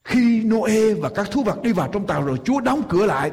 Khi 0.03 0.43
Noe 0.43 0.93
và 0.93 1.09
các 1.15 1.31
thú 1.31 1.43
vật 1.43 1.61
đi 1.63 1.71
vào 1.71 1.89
trong 1.91 2.07
tàu 2.07 2.25
rồi, 2.25 2.39
Chúa 2.45 2.59
đóng 2.59 2.81
cửa 2.89 3.05
lại. 3.05 3.31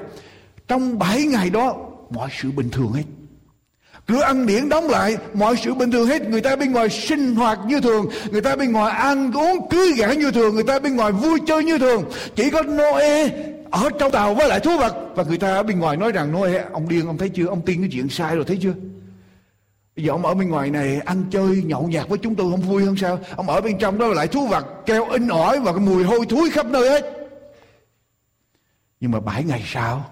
Trong 0.68 0.98
bảy 0.98 1.24
ngày 1.24 1.50
đó, 1.50 1.76
mọi 2.10 2.30
sự 2.32 2.50
bình 2.50 2.70
thường 2.70 2.92
hết. 2.92 3.04
Cửa 4.06 4.20
ăn 4.20 4.46
điển 4.46 4.68
đóng 4.68 4.90
lại, 4.90 5.16
mọi 5.34 5.56
sự 5.56 5.74
bình 5.74 5.90
thường 5.90 6.08
hết. 6.08 6.28
Người 6.28 6.40
ta 6.40 6.56
bên 6.56 6.72
ngoài 6.72 6.88
sinh 6.90 7.34
hoạt 7.34 7.58
như 7.66 7.80
thường, 7.80 8.06
người 8.30 8.40
ta 8.40 8.56
bên 8.56 8.72
ngoài 8.72 8.92
ăn 8.92 9.32
uống 9.32 9.68
cưới 9.70 9.92
gã 9.96 10.12
như 10.12 10.30
thường, 10.30 10.54
người 10.54 10.64
ta 10.64 10.78
bên 10.78 10.96
ngoài 10.96 11.12
vui 11.12 11.40
chơi 11.46 11.64
như 11.64 11.78
thường. 11.78 12.04
Chỉ 12.34 12.50
có 12.50 12.62
Noe 12.62 13.28
ở 13.70 13.90
trong 13.98 14.12
tàu 14.12 14.34
với 14.34 14.48
lại 14.48 14.60
thú 14.60 14.78
vật 14.78 14.96
và 15.14 15.24
người 15.24 15.38
ta 15.38 15.54
ở 15.54 15.62
bên 15.62 15.78
ngoài 15.78 15.96
nói 15.96 16.12
rằng 16.12 16.32
Noe 16.32 16.64
ông 16.72 16.88
điên 16.88 17.06
ông 17.06 17.18
thấy 17.18 17.28
chưa, 17.28 17.46
ông 17.46 17.62
tin 17.62 17.80
cái 17.80 17.90
chuyện 17.92 18.08
sai 18.08 18.36
rồi 18.36 18.44
thấy 18.44 18.58
chưa? 18.62 18.74
Bây 19.96 20.04
giờ 20.04 20.12
ông 20.12 20.26
ở 20.26 20.34
bên 20.34 20.48
ngoài 20.48 20.70
này 20.70 21.00
ăn 21.04 21.24
chơi 21.30 21.62
nhậu 21.66 21.88
nhạt 21.88 22.08
với 22.08 22.18
chúng 22.18 22.34
tôi 22.34 22.50
không 22.50 22.60
vui 22.60 22.84
hơn 22.84 22.96
sao? 22.96 23.18
Ông 23.36 23.48
ở 23.48 23.60
bên 23.60 23.78
trong 23.78 23.98
đó 23.98 24.06
lại 24.06 24.28
thú 24.28 24.46
vật 24.46 24.66
keo 24.86 25.08
in 25.08 25.28
ỏi 25.28 25.60
và 25.60 25.72
cái 25.72 25.80
mùi 25.80 26.04
hôi 26.04 26.26
thối 26.28 26.50
khắp 26.50 26.66
nơi 26.66 26.88
hết. 26.88 27.04
Nhưng 29.00 29.10
mà 29.10 29.20
bảy 29.20 29.44
ngày 29.44 29.62
sau 29.66 30.10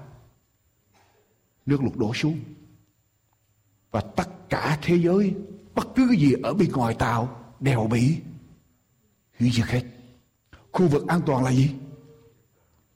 nước 1.67 1.79
lụt 1.85 1.97
đổ 1.97 2.15
xuống 2.15 2.39
và 3.95 4.01
tất 4.01 4.49
cả 4.49 4.79
thế 4.83 4.99
giới, 4.99 5.35
bất 5.75 5.87
cứ 5.97 6.07
cái 6.09 6.21
gì 6.21 6.33
ở 6.43 6.55
bên 6.55 6.73
ngoài 6.73 6.95
tàu 6.95 7.41
đều 7.61 7.87
bị 7.91 8.17
hủy 9.39 9.51
diệt 9.51 9.67
hết. 9.67 9.83
Khu 10.73 10.89
vực 10.89 11.07
an 11.09 11.21
toàn 11.27 11.45
là 11.45 11.53
gì? 11.53 11.71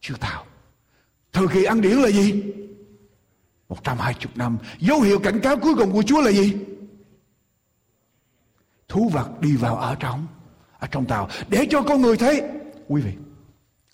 Chưa 0.01 0.15
tàu 0.21 0.45
thời 1.33 1.49
kỳ 1.49 1.65
ăn 1.65 1.81
điển 1.81 1.97
là 1.97 2.09
gì? 2.09 2.43
120 3.69 4.33
năm. 4.35 4.59
Dấu 4.79 5.01
hiệu 5.01 5.19
cảnh 5.19 5.41
cáo 5.43 5.57
cuối 5.57 5.75
cùng 5.75 5.93
của 5.93 6.03
Chúa 6.03 6.21
là 6.21 6.31
gì? 6.31 6.57
Thú 8.89 9.09
vật 9.09 9.41
đi 9.41 9.57
vào 9.57 9.77
ở 9.77 9.95
trong 10.01 10.27
ở 10.79 10.87
trong 10.87 11.07
tàu 11.07 11.29
để 11.49 11.67
cho 11.71 11.83
con 11.83 12.03
người 12.03 12.17
thấy. 12.17 12.43
Quý 12.89 13.03
vị 13.03 13.13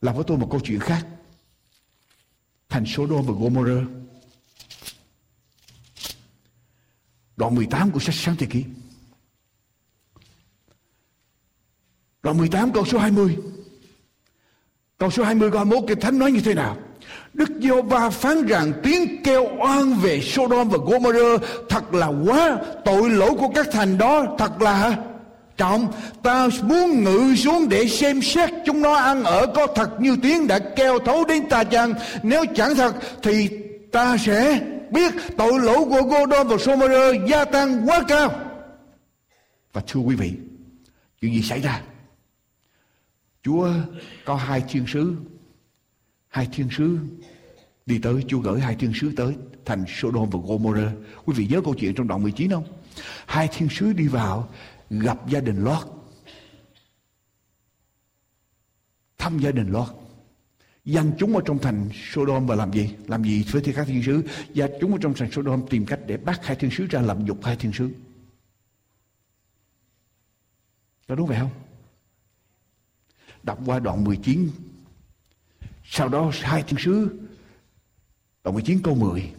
làm 0.00 0.14
với 0.14 0.24
tôi 0.26 0.38
một 0.38 0.48
câu 0.50 0.60
chuyện 0.60 0.80
khác. 0.80 1.06
Thành 2.68 2.86
Sodom 2.86 3.26
và 3.26 3.34
Gomorrah 3.40 4.03
Đoạn 7.36 7.54
18 7.54 7.90
của 7.90 8.00
sách 8.00 8.14
sáng 8.14 8.36
thế 8.38 8.46
ký. 8.46 8.64
Đoạn 12.22 12.38
18 12.38 12.72
câu 12.72 12.84
số 12.84 12.98
20. 12.98 13.36
Câu 14.98 15.10
số 15.10 15.24
20 15.24 15.50
câu 15.50 15.58
21 15.58 15.88
kinh 15.88 16.00
thánh 16.00 16.18
nói 16.18 16.32
như 16.32 16.40
thế 16.40 16.54
nào? 16.54 16.76
Đức 17.34 17.48
giê 17.60 17.82
va 17.82 18.10
phán 18.10 18.46
rằng 18.46 18.72
tiếng 18.82 19.22
kêu 19.24 19.48
oan 19.58 19.94
về 19.94 20.20
Sodom 20.20 20.68
và 20.68 20.78
Gomorrah 20.86 21.42
thật 21.68 21.94
là 21.94 22.06
quá, 22.06 22.58
tội 22.84 23.10
lỗi 23.10 23.30
của 23.38 23.48
các 23.54 23.66
thành 23.72 23.98
đó 23.98 24.36
thật 24.38 24.62
là 24.62 24.96
trọng, 25.56 25.92
ta 26.22 26.48
muốn 26.62 27.04
ngự 27.04 27.34
xuống 27.36 27.68
để 27.68 27.88
xem 27.88 28.22
xét 28.22 28.50
chúng 28.66 28.82
nó 28.82 28.94
ăn 28.94 29.22
ở 29.22 29.46
có 29.54 29.66
thật 29.66 29.90
như 30.00 30.16
tiếng 30.22 30.46
đã 30.46 30.58
kêu 30.58 30.98
thấu 30.98 31.24
đến 31.24 31.48
ta 31.48 31.64
chăng 31.64 31.94
nếu 32.22 32.44
chẳng 32.54 32.74
thật 32.74 32.94
thì 33.22 33.48
ta 33.92 34.16
sẽ 34.16 34.60
biết 34.92 35.14
tội 35.36 35.60
lỗi 35.60 35.84
của 35.84 36.02
Godom 36.02 36.48
và 36.48 36.56
Somer 36.58 37.30
gia 37.30 37.44
tăng 37.44 37.88
quá 37.88 38.04
cao. 38.08 38.30
Và 39.72 39.82
thưa 39.86 40.00
quý 40.00 40.16
vị, 40.16 40.32
chuyện 41.20 41.34
gì 41.34 41.42
xảy 41.42 41.60
ra? 41.60 41.82
Chúa 43.42 43.70
có 44.24 44.36
hai 44.36 44.64
thiên 44.68 44.84
sứ, 44.86 45.14
hai 46.28 46.48
thiên 46.52 46.68
sứ 46.70 46.98
đi 47.86 47.98
tới, 47.98 48.24
Chúa 48.28 48.38
gửi 48.40 48.60
hai 48.60 48.74
thiên 48.74 48.92
sứ 48.94 49.12
tới 49.16 49.34
thành 49.64 49.84
Sodom 49.88 50.30
và 50.30 50.38
Gomorrah. 50.48 50.92
Quý 51.24 51.34
vị 51.36 51.46
nhớ 51.50 51.60
câu 51.64 51.74
chuyện 51.74 51.94
trong 51.94 52.08
đoạn 52.08 52.22
19 52.22 52.50
không? 52.50 52.64
Hai 53.26 53.48
thiên 53.52 53.68
sứ 53.68 53.92
đi 53.92 54.08
vào 54.08 54.48
gặp 54.90 55.28
gia 55.28 55.40
đình 55.40 55.64
Lot 55.64 55.94
Thăm 59.18 59.38
gia 59.38 59.50
đình 59.50 59.72
Lot 59.72 60.03
dân 60.84 61.12
chúng 61.18 61.36
ở 61.36 61.42
trong 61.44 61.58
thành 61.58 61.88
Sodom 62.12 62.46
và 62.46 62.54
làm 62.54 62.72
gì? 62.72 62.94
Làm 63.06 63.24
gì 63.24 63.44
với 63.50 63.62
các 63.76 63.86
thiên 63.86 64.02
sứ? 64.02 64.22
Và 64.54 64.68
chúng 64.80 64.92
ở 64.92 64.98
trong 65.00 65.14
thành 65.14 65.30
Sodom 65.30 65.66
tìm 65.70 65.86
cách 65.86 66.00
để 66.06 66.16
bắt 66.16 66.40
hai 66.46 66.56
thiên 66.56 66.70
sứ 66.70 66.86
ra 66.86 67.00
làm 67.00 67.26
dục 67.26 67.38
hai 67.42 67.56
thiên 67.56 67.72
sứ. 67.72 67.90
Có 71.08 71.14
đúng 71.14 71.26
vậy 71.26 71.38
không? 71.40 71.50
Đọc 73.42 73.58
qua 73.66 73.78
đoạn 73.78 74.04
19 74.04 74.50
sau 75.84 76.08
đó 76.08 76.30
hai 76.42 76.62
thiên 76.62 76.78
sứ, 76.78 77.08
đoạn 78.44 78.54
19 78.54 78.80
câu 78.82 78.94
10 78.94 79.32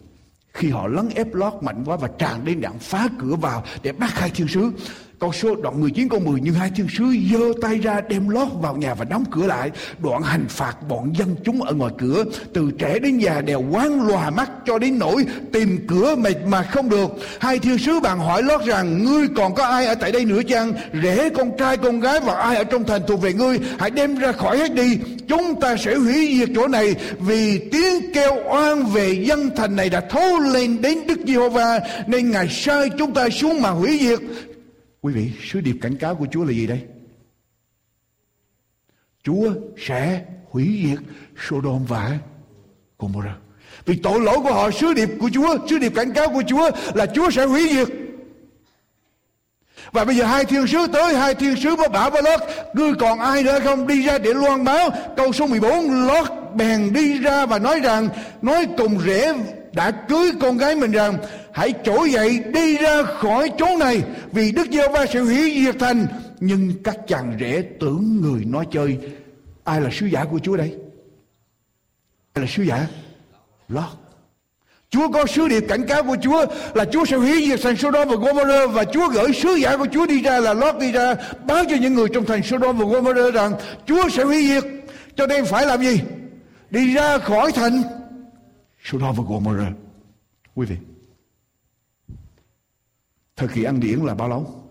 khi 0.53 0.69
họ 0.69 0.88
lấn 0.88 1.10
ép 1.10 1.34
lót 1.34 1.53
mạnh 1.62 1.84
quá 1.86 1.97
và 1.97 2.10
tràn 2.19 2.45
đến 2.45 2.62
đạn 2.62 2.79
phá 2.79 3.08
cửa 3.19 3.36
vào 3.36 3.63
để 3.84 3.91
bắt 3.91 4.12
hai 4.13 4.29
thiên 4.29 4.47
sứ 4.47 4.71
Câu 5.19 5.32
số 5.34 5.56
đoạn 5.56 5.82
19 5.82 6.10
câu 6.10 6.19
10 6.19 6.41
như 6.41 6.51
hai 6.51 6.71
thiên 6.75 6.88
sứ 6.97 7.04
giơ 7.32 7.39
tay 7.62 7.78
ra 7.78 8.01
đem 8.01 8.30
lót 8.30 8.47
vào 8.62 8.75
nhà 8.75 8.93
và 8.93 9.06
đóng 9.06 9.23
cửa 9.32 9.47
lại. 9.47 9.71
Đoạn 10.04 10.21
hành 10.21 10.45
phạt 10.49 10.75
bọn 10.89 11.13
dân 11.17 11.36
chúng 11.45 11.62
ở 11.62 11.73
ngoài 11.73 11.93
cửa. 11.97 12.23
Từ 12.54 12.71
trẻ 12.80 12.99
đến 12.99 13.17
già 13.17 13.41
đều 13.41 13.63
quán 13.71 14.08
lòa 14.08 14.30
mắt 14.30 14.51
cho 14.65 14.80
đến 14.80 14.99
nỗi 14.99 15.25
tìm 15.54 15.88
cửa 15.88 16.15
mà, 16.15 16.30
mà 16.47 16.63
không 16.63 16.89
được. 16.89 17.10
Hai 17.39 17.60
thiên 17.60 17.78
sứ 17.78 17.99
bạn 17.99 18.19
hỏi 18.19 18.43
lót 18.43 18.65
rằng 18.65 19.04
ngươi 19.04 19.28
còn 19.36 19.56
có 19.56 19.65
ai 19.65 19.86
ở 19.86 19.95
tại 19.95 20.12
đây 20.12 20.25
nữa 20.25 20.41
chăng? 20.47 20.73
Rể 21.04 21.30
con 21.30 21.58
trai 21.58 21.78
con 21.78 21.99
gái 21.99 22.19
và 22.19 22.34
ai 22.34 22.56
ở 22.56 22.63
trong 22.63 22.84
thành 22.84 23.01
thuộc 23.08 23.21
về 23.21 23.34
ngươi. 23.34 23.60
Hãy 23.80 23.89
đem 23.89 24.15
ra 24.15 24.32
khỏi 24.32 24.58
hết 24.58 24.73
đi. 24.73 24.97
Chúng 25.28 25.62
ta 25.62 25.78
sẽ 25.78 25.95
hủy 25.95 26.36
diệt 26.39 26.49
chỗ 26.56 26.67
này 26.67 26.95
vì 27.19 27.69
tiếng 27.71 28.13
kêu 28.13 28.34
oan 28.49 28.86
về 28.86 29.13
dân 29.13 29.49
thành 29.56 29.75
này 29.75 29.89
đã 29.89 30.01
thấu 30.01 30.39
lên 30.39 30.82
đến 30.82 31.08
Đức 31.08 31.19
Giê-hô-va 31.28 31.80
nên 32.08 32.32
Ngài 32.32 32.47
sai 32.49 32.89
chúng 32.97 33.13
ta 33.13 33.30
xuống 33.30 33.62
mà 33.62 33.69
hủy 33.69 33.99
diệt 34.01 34.19
Quý 35.05 35.13
vị, 35.13 35.31
sứ 35.51 35.61
điệp 35.61 35.75
cảnh 35.81 35.97
cáo 35.97 36.15
của 36.15 36.25
Chúa 36.31 36.43
là 36.43 36.51
gì 36.51 36.67
đây? 36.67 36.79
Chúa 39.23 39.53
sẽ 39.77 40.25
hủy 40.49 40.81
diệt 40.83 40.99
Sodom 41.47 41.85
và 41.85 42.17
Gomorrah. 42.99 43.37
Vì 43.85 43.95
tội 43.95 44.19
lỗi 44.19 44.37
của 44.43 44.53
họ, 44.53 44.71
sứ 44.71 44.93
điệp 44.93 45.09
của 45.19 45.29
Chúa, 45.33 45.57
sứ 45.69 45.79
điệp 45.79 45.91
cảnh 45.95 46.13
cáo 46.13 46.29
của 46.29 46.43
Chúa 46.47 46.69
là 46.93 47.05
Chúa 47.05 47.29
sẽ 47.29 47.45
hủy 47.45 47.69
diệt. 47.73 47.87
Và 49.91 50.05
bây 50.05 50.15
giờ 50.15 50.25
hai 50.25 50.45
thiên 50.45 50.67
sứ 50.67 50.87
tới, 50.93 51.15
hai 51.15 51.35
thiên 51.35 51.55
sứ 51.55 51.75
có 51.75 51.89
bảo 51.89 52.11
với 52.11 52.21
Lót, 52.23 52.39
ngươi 52.73 52.93
còn 52.99 53.19
ai 53.19 53.43
nữa 53.43 53.59
không 53.63 53.87
đi 53.87 54.05
ra 54.05 54.17
để 54.17 54.33
loan 54.33 54.63
báo. 54.63 54.89
Câu 55.17 55.33
số 55.33 55.47
14, 55.47 56.07
Lót 56.07 56.27
bèn 56.55 56.93
đi 56.93 57.19
ra 57.19 57.45
và 57.45 57.59
nói 57.59 57.79
rằng, 57.79 58.09
nói 58.41 58.67
cùng 58.77 58.99
rể 58.99 59.33
đã 59.73 59.91
cưới 59.91 60.31
con 60.41 60.57
gái 60.57 60.75
mình 60.75 60.91
rằng 60.91 61.17
hãy 61.55 61.73
trỗi 61.83 62.11
dậy 62.11 62.43
đi 62.53 62.77
ra 62.77 63.03
khỏi 63.03 63.49
chỗ 63.57 63.77
này, 63.79 64.03
vì 64.31 64.51
Đức 64.51 64.67
giê 64.71 64.87
va 64.87 65.05
sẽ 65.05 65.19
hủy 65.19 65.63
diệt 65.65 65.75
thành. 65.79 66.07
Nhưng 66.39 66.83
các 66.83 66.97
chàng 67.07 67.37
rể 67.39 67.63
tưởng 67.79 68.21
người 68.21 68.45
nói 68.45 68.65
chơi, 68.71 68.99
ai 69.63 69.81
là 69.81 69.89
sứ 69.91 70.05
giả 70.05 70.25
của 70.25 70.39
Chúa 70.39 70.57
đây? 70.57 70.75
Ai 72.33 72.45
là 72.45 72.51
sứ 72.55 72.63
giả? 72.63 72.87
Lót. 73.67 73.83
Chúa 74.89 75.11
có 75.11 75.25
sứ 75.25 75.47
điệp 75.47 75.63
cảnh 75.67 75.87
cáo 75.87 76.03
của 76.03 76.17
Chúa 76.21 76.45
là 76.73 76.85
Chúa 76.85 77.05
sẽ 77.05 77.17
hủy 77.17 77.45
diệt 77.47 77.59
thành 77.63 77.75
Sodom 77.75 78.07
và 78.09 78.15
Gomorrah, 78.15 78.71
và 78.71 78.83
Chúa 78.83 79.09
gửi 79.09 79.33
sứ 79.33 79.55
giả 79.55 79.77
của 79.77 79.87
Chúa 79.91 80.05
đi 80.05 80.21
ra 80.21 80.39
là 80.39 80.53
Lót 80.53 80.75
đi 80.79 80.91
ra, 80.91 81.15
báo 81.47 81.63
cho 81.69 81.75
những 81.75 81.93
người 81.93 82.07
trong 82.13 82.25
thành 82.25 82.43
Sodom 82.43 82.77
và 82.77 82.85
Gomorrah 82.85 83.33
rằng 83.33 83.53
Chúa 83.85 84.09
sẽ 84.09 84.23
hủy 84.23 84.47
diệt. 84.47 84.63
Cho 85.15 85.27
nên 85.27 85.45
phải 85.45 85.65
làm 85.65 85.81
gì? 85.81 86.01
Đi 86.69 86.93
ra 86.93 87.17
khỏi 87.17 87.51
thành 87.51 87.81
Sodom 88.83 89.15
và 89.15 89.23
Gomorrah. 89.27 89.73
Quý 90.55 90.65
vị 90.65 90.75
Thời 93.36 93.48
kỳ 93.48 93.63
ăn 93.63 93.80
điển 93.80 94.00
là 94.00 94.15
bao 94.15 94.30
lâu? 94.30 94.63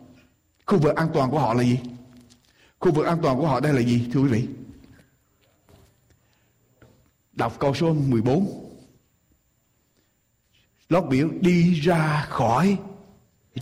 Khu 0.67 0.79
vực 0.79 0.97
an 0.97 1.09
toàn 1.15 1.31
của 1.31 1.39
họ 1.39 1.55
là 1.55 1.63
gì? 1.63 1.79
Khu 2.79 2.93
vực 2.93 3.07
an 3.07 3.19
toàn 3.23 3.39
của 3.39 3.47
họ 3.47 3.61
đây 3.61 3.73
là 3.73 3.81
gì 3.81 4.09
thưa 4.13 4.21
quý 4.21 4.29
vị? 4.29 4.49
Đọc 7.33 7.59
câu 7.59 7.75
số 7.75 7.95
14. 7.95 8.65
Lót 10.89 11.05
biểu 11.11 11.31
đi 11.41 11.75
ra 11.75 12.27
khỏi 12.29 12.77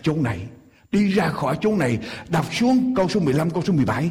chỗ 0.03 0.17
này. 0.17 0.49
Đi 0.93 1.12
ra 1.12 1.29
khỏi 1.29 1.59
chỗ 1.61 1.77
này. 1.77 1.99
Đọc 2.29 2.55
xuống 2.55 2.95
câu 2.97 3.09
số 3.09 3.21
15, 3.21 3.51
câu 3.51 3.62
số 3.62 3.73
17. 3.73 4.11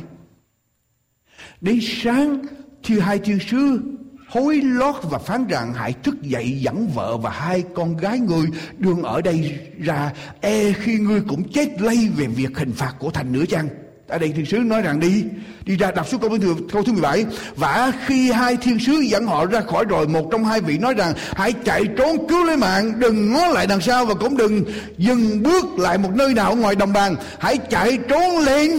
Đến 1.62 1.80
sáng 1.82 2.42
thì 2.84 3.00
hai 3.00 3.20
thiên 3.20 3.40
sứ 3.40 3.82
hối 4.32 4.62
lót 4.64 4.96
và 5.04 5.18
phán 5.18 5.48
rằng 5.48 5.74
hãy 5.74 5.94
thức 6.04 6.22
dậy 6.22 6.60
dẫn 6.62 6.88
vợ 6.96 7.18
và 7.18 7.30
hai 7.30 7.64
con 7.76 7.98
gái 7.98 8.20
ngươi. 8.20 8.46
Đương 8.78 9.04
ở 9.04 9.22
đây 9.22 9.60
ra 9.80 10.12
e 10.42 10.72
khi 10.72 10.98
ngươi 10.98 11.22
cũng 11.28 11.44
chết 11.54 11.82
lây 11.82 12.10
về 12.18 12.28
việc 12.28 12.58
hình 12.58 12.74
phạt 12.74 12.94
của 13.00 13.12
thành 13.12 13.32
nữa 13.32 13.44
chăng 13.50 13.68
ở 14.12 14.18
đây 14.18 14.32
thiên 14.36 14.46
sứ 14.46 14.58
nói 14.58 14.82
rằng 14.82 15.00
đi 15.00 15.24
đi 15.66 15.78
ra 15.78 15.92
đọc 15.92 16.08
xuống 16.08 16.22
câu 16.22 16.38
thứ 16.38 16.56
câu 16.72 16.84
thứ 16.84 16.92
17 16.92 17.26
và 17.56 17.92
khi 18.06 18.32
hai 18.32 18.58
thiên 18.58 18.80
sứ 18.80 18.94
dẫn 18.94 19.26
họ 19.26 19.46
ra 19.46 19.62
khỏi 19.62 19.86
rồi 19.86 20.08
một 20.08 20.28
trong 20.32 20.46
hai 20.46 20.62
vị 20.62 20.78
nói 20.78 20.94
rằng 20.94 21.14
hãy 21.36 21.54
chạy 21.54 21.84
trốn 21.98 22.28
cứu 22.28 22.44
lấy 22.44 22.58
mạng, 22.58 23.00
đừng 23.00 23.34
ngó 23.34 23.48
lại 23.48 23.68
đằng 23.68 23.82
sau 23.82 24.06
và 24.06 24.14
cũng 24.14 24.38
đừng 24.38 24.64
dừng 24.98 25.44
bước 25.44 25.66
lại 25.80 25.98
một 25.98 26.10
nơi 26.16 26.34
nào 26.34 26.56
ngoài 26.56 26.76
đồng 26.76 26.94
bằng 26.94 27.16
hãy 27.40 27.58
chạy 27.58 27.98
trốn 28.10 28.40
lên 28.40 28.72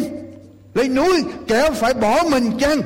lên 0.74 0.94
núi, 0.94 1.24
kẻo 1.48 1.72
phải 1.72 1.94
bỏ 1.94 2.22
mình 2.30 2.50
chăng? 2.58 2.80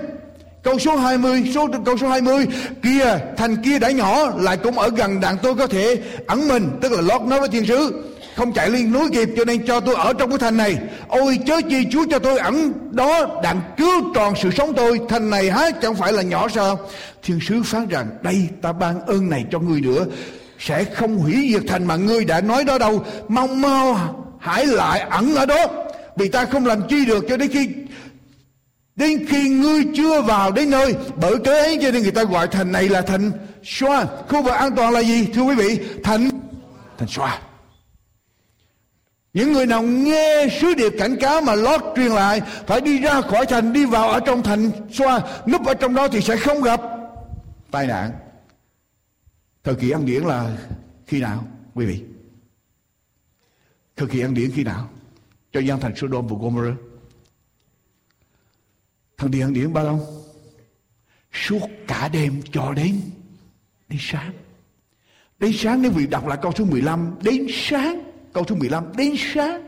Câu 0.67 0.79
số 0.79 0.97
20, 0.97 1.51
số 1.55 1.69
câu 1.85 1.97
số 1.97 2.09
20, 2.09 2.47
kia 2.83 3.19
thành 3.37 3.57
kia 3.57 3.79
đã 3.79 3.91
nhỏ 3.91 4.33
lại 4.39 4.57
cũng 4.57 4.79
ở 4.79 4.91
gần 4.97 5.21
đàn 5.21 5.37
tôi 5.43 5.55
có 5.55 5.67
thể 5.67 5.99
ẩn 6.27 6.49
mình, 6.49 6.71
tức 6.81 6.93
là 6.93 7.01
lót 7.01 7.23
nói 7.23 7.41
với 7.41 7.49
thiên 7.49 7.67
sứ, 7.67 8.05
không 8.37 8.53
chạy 8.53 8.71
liên 8.71 8.93
núi 8.93 9.09
kịp 9.13 9.29
cho 9.37 9.45
nên 9.45 9.67
cho 9.67 9.81
tôi 9.81 9.95
ở 9.95 10.13
trong 10.13 10.31
cái 10.31 10.39
thành 10.39 10.57
này. 10.57 10.77
Ôi 11.09 11.39
chớ 11.47 11.61
chi 11.71 11.87
Chúa 11.91 12.07
cho 12.11 12.19
tôi 12.19 12.39
ẩn 12.39 12.73
đó 12.91 13.41
đặng 13.43 13.61
cứu 13.77 13.93
tròn 14.15 14.35
sự 14.43 14.51
sống 14.51 14.73
tôi, 14.77 15.01
thành 15.09 15.31
này 15.31 15.51
há 15.51 15.71
chẳng 15.83 15.95
phải 15.95 16.13
là 16.13 16.23
nhỏ 16.23 16.49
sao? 16.49 16.79
Thiên 17.23 17.41
sứ 17.41 17.63
phán 17.63 17.89
rằng 17.89 18.07
đây 18.23 18.49
ta 18.63 18.73
ban 18.73 19.07
ơn 19.07 19.31
này 19.31 19.45
cho 19.51 19.59
ngươi 19.59 19.81
nữa. 19.81 20.07
Sẽ 20.59 20.85
không 20.85 21.19
hủy 21.19 21.51
diệt 21.53 21.63
thành 21.69 21.87
mà 21.87 21.97
ngươi 21.97 22.25
đã 22.25 22.41
nói 22.41 22.65
đó 22.65 22.79
đâu. 22.79 23.05
Mong 23.29 23.61
mau 23.61 23.99
hãy 24.39 24.67
lại 24.67 25.01
ẩn 25.01 25.35
ở 25.35 25.47
đó. 25.47 25.67
Vì 26.17 26.29
ta 26.29 26.45
không 26.45 26.67
làm 26.67 26.83
chi 26.89 27.05
được 27.05 27.25
cho 27.29 27.37
đến 27.37 27.51
khi 27.53 27.69
đến 28.97 29.27
khi 29.29 29.49
ngươi 29.49 29.85
chưa 29.95 30.23
vào 30.23 30.53
đến 30.53 30.71
nơi, 30.71 30.95
bởi 31.17 31.39
cớ 31.45 31.53
ấy 31.53 31.79
cho 31.83 31.91
nên 31.91 32.03
người 32.03 32.13
ta 32.13 32.25
gọi 32.25 32.49
thành 32.49 32.73
này 32.73 32.89
là 32.89 33.03
thành 33.03 33.31
xoa 33.65 34.07
khu 34.29 34.43
vực 34.43 34.53
an 34.53 34.77
toàn 34.77 34.93
là 34.93 35.01
gì, 35.01 35.27
thưa 35.35 35.43
quý 35.43 35.55
vị? 35.55 35.81
Thành 36.05 36.31
thành 36.99 37.09
xoa 37.09 37.41
những 39.37 39.53
người 39.53 39.67
nào 39.67 39.83
nghe 39.83 40.49
sứ 40.61 40.75
điệp 40.75 40.93
cảnh 40.99 41.17
cáo 41.21 41.41
mà 41.41 41.55
lót 41.55 41.81
truyền 41.97 42.11
lại, 42.13 42.41
phải 42.67 42.81
đi 42.81 42.99
ra 42.99 43.21
khỏi 43.21 43.47
thành, 43.47 43.73
đi 43.73 43.87
vào 43.87 44.09
ở 44.09 44.21
trong 44.21 44.43
thành 44.43 44.71
xoa 44.93 45.21
núp 45.47 45.67
ở 45.67 45.75
trong 45.75 45.95
đó 45.95 46.09
thì 46.09 46.21
sẽ 46.21 46.37
không 46.37 46.63
gặp 46.63 46.81
tai 47.71 47.87
nạn. 47.87 48.11
Thời 49.65 49.75
kỳ 49.75 49.91
ăn 49.91 50.07
điển 50.07 50.23
là 50.23 50.57
khi 51.07 51.21
nào, 51.21 51.47
quý 51.75 51.87
vị? 51.87 52.03
Thời 53.97 54.09
kỳ 54.09 54.21
ăn 54.21 54.35
điển 54.35 54.51
khi 54.55 54.65
nào? 54.65 54.89
Cho 55.53 55.61
dân 55.61 55.81
thành 55.81 55.97
Sodom 55.97 56.27
và 56.27 56.37
Gomorrah 56.41 56.77
thằng 59.19 59.31
điện 59.31 59.53
điển 59.53 59.73
bao 59.73 59.85
lâu? 59.85 60.07
Suốt 61.33 61.69
cả 61.87 62.09
đêm 62.09 62.43
cho 62.53 62.73
đến 62.73 63.01
đến 63.89 63.99
sáng. 64.03 64.33
Đến 65.39 65.53
sáng 65.55 65.83
nếu 65.83 65.91
vị 65.91 66.07
đọc 66.07 66.27
lại 66.27 66.39
câu 66.43 66.53
số 66.59 66.65
15 66.65 67.15
đến 67.23 67.47
sáng, 67.51 68.11
câu 68.33 68.45
số 68.49 68.55
15 68.55 68.85
đến 68.97 69.15
sáng. 69.35 69.67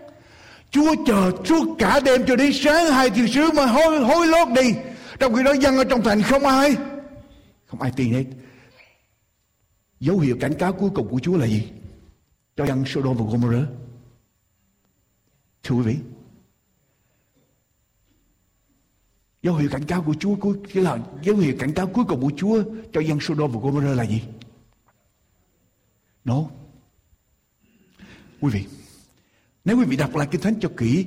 Chúa 0.71 0.95
chờ 1.07 1.33
suốt 1.45 1.77
cả 1.79 2.01
đêm 2.01 2.27
cho 2.27 2.37
đến 2.37 2.53
sáng, 2.53 2.87
hai 2.87 3.11
thiên 3.11 3.29
sứ 3.29 3.53
mà 3.53 3.67
hối 3.67 4.05
hối 4.05 4.27
lót 4.27 4.49
đi. 4.49 4.75
Trong 5.19 5.35
khi 5.35 5.43
đó 5.43 5.53
dân 5.53 5.77
ở 5.77 5.85
trong 5.85 6.03
thành 6.03 6.23
không 6.23 6.47
ai. 6.47 6.77
Không 7.67 7.83
ai 7.83 7.93
tin 7.97 8.13
hết. 8.13 8.25
Dấu 10.01 10.19
hiệu 10.19 10.37
cảnh 10.41 10.55
cáo 10.59 10.73
cuối 10.73 10.91
cùng 10.95 11.09
của 11.09 11.19
Chúa 11.19 11.37
là 11.37 11.47
gì? 11.47 11.69
Cho 12.57 12.67
dân 12.67 12.85
Sodom 12.87 13.17
và 13.17 13.25
Gomorrah. 13.25 13.69
Thưa 15.63 15.75
quý 15.75 15.83
vị 15.83 15.97
dấu 19.43 19.55
hiệu 19.55 19.69
cảnh 19.73 19.85
cáo 19.85 20.03
của 20.03 20.15
Chúa 20.21 20.35
cuối 20.35 20.57
cái 20.75 20.83
là 20.83 20.99
dấu 21.23 21.37
hiệu 21.37 21.57
cảnh 21.59 21.73
cáo 21.73 21.87
cuối 21.87 22.05
cùng 22.05 22.21
của 22.21 22.33
Chúa 22.37 22.63
cho 22.93 23.01
dân 23.01 23.21
Sodom 23.21 23.53
và 23.53 23.61
Gomorrah 23.61 23.97
là 23.97 24.05
gì? 24.05 24.23
No. 26.25 26.45
Quý 28.41 28.51
vị, 28.51 28.67
nếu 29.65 29.79
quý 29.79 29.85
vị 29.85 29.97
đọc 29.97 30.17
lại 30.17 30.29
kinh 30.31 30.41
thánh 30.41 30.61
cho 30.61 30.69
kỹ, 30.77 31.07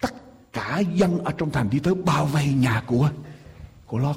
tất 0.00 0.14
cả 0.52 0.78
dân 0.78 1.24
ở 1.24 1.32
trong 1.38 1.50
thành 1.50 1.70
đi 1.70 1.78
tới 1.78 1.94
bao 1.94 2.26
vây 2.26 2.46
nhà 2.46 2.82
của 2.86 3.10
của 3.86 3.98
Lót. 3.98 4.16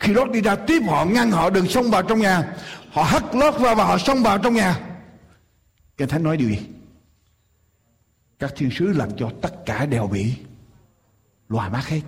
Khi 0.00 0.12
Lót 0.12 0.30
đi 0.30 0.40
ra 0.40 0.56
tiếp 0.56 0.82
họ 0.86 1.04
ngăn 1.04 1.30
họ 1.30 1.50
đừng 1.50 1.68
xông 1.68 1.90
vào 1.90 2.02
trong 2.02 2.20
nhà, 2.20 2.56
họ 2.90 3.02
hất 3.02 3.22
Lót 3.34 3.60
ra 3.60 3.74
và 3.74 3.84
họ 3.84 3.98
xông 3.98 4.22
vào 4.22 4.38
trong 4.38 4.54
nhà. 4.54 4.80
Kinh 5.96 6.08
thánh 6.08 6.22
nói 6.22 6.36
điều 6.36 6.48
gì? 6.48 6.58
Các 8.38 8.52
thiên 8.56 8.70
sứ 8.70 8.92
làm 8.92 9.16
cho 9.16 9.32
tất 9.42 9.66
cả 9.66 9.86
đều 9.86 10.06
bị 10.06 10.34
loài 11.48 11.70
mắt 11.70 11.88
hết 11.88 12.00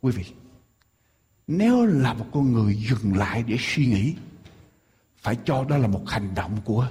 quý 0.00 0.12
vị, 0.12 0.24
nếu 1.46 1.86
là 1.86 2.12
một 2.12 2.26
con 2.32 2.52
người 2.52 2.74
dừng 2.74 3.16
lại 3.16 3.44
để 3.46 3.56
suy 3.60 3.86
nghĩ, 3.86 4.14
phải 5.16 5.36
cho 5.44 5.64
đó 5.64 5.76
là 5.76 5.88
một 5.88 6.02
hành 6.06 6.34
động 6.34 6.58
của, 6.64 6.88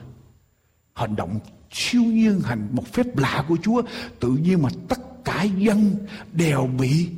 hành 0.94 1.16
động 1.16 1.40
siêu 1.72 2.04
nhiên, 2.04 2.42
hành, 2.42 2.68
một 2.72 2.88
phép 2.94 3.18
lạ 3.18 3.46
của 3.48 3.58
Chúa, 3.62 3.82
tự 4.20 4.30
nhiên 4.30 4.62
mà 4.62 4.70
tất 4.90 5.00
cả 5.26 5.44
dân 5.44 6.08
đều 6.32 6.70
bị 6.80 7.10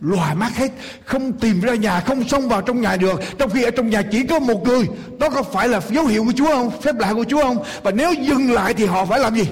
loài 0.00 0.34
mắt 0.34 0.56
hết 0.56 0.72
không 1.04 1.32
tìm 1.32 1.60
ra 1.60 1.74
nhà, 1.74 2.00
không 2.00 2.28
xông 2.28 2.48
vào 2.48 2.62
trong 2.62 2.80
nhà 2.80 2.96
được. 2.96 3.20
Trong 3.38 3.50
khi 3.50 3.62
ở 3.62 3.70
trong 3.70 3.90
nhà 3.90 4.02
chỉ 4.10 4.26
có 4.26 4.38
một 4.38 4.64
người. 4.64 4.88
Đó 5.18 5.30
có 5.30 5.42
phải 5.42 5.68
là 5.68 5.80
dấu 5.80 6.06
hiệu 6.06 6.24
của 6.24 6.32
Chúa 6.32 6.46
không? 6.46 6.80
Phép 6.82 6.94
lạ 6.98 7.12
của 7.14 7.24
Chúa 7.24 7.42
không? 7.42 7.58
Và 7.82 7.90
nếu 7.90 8.12
dừng 8.12 8.52
lại 8.52 8.74
thì 8.74 8.86
họ 8.86 9.04
phải 9.06 9.20
làm 9.20 9.34
gì? 9.34 9.44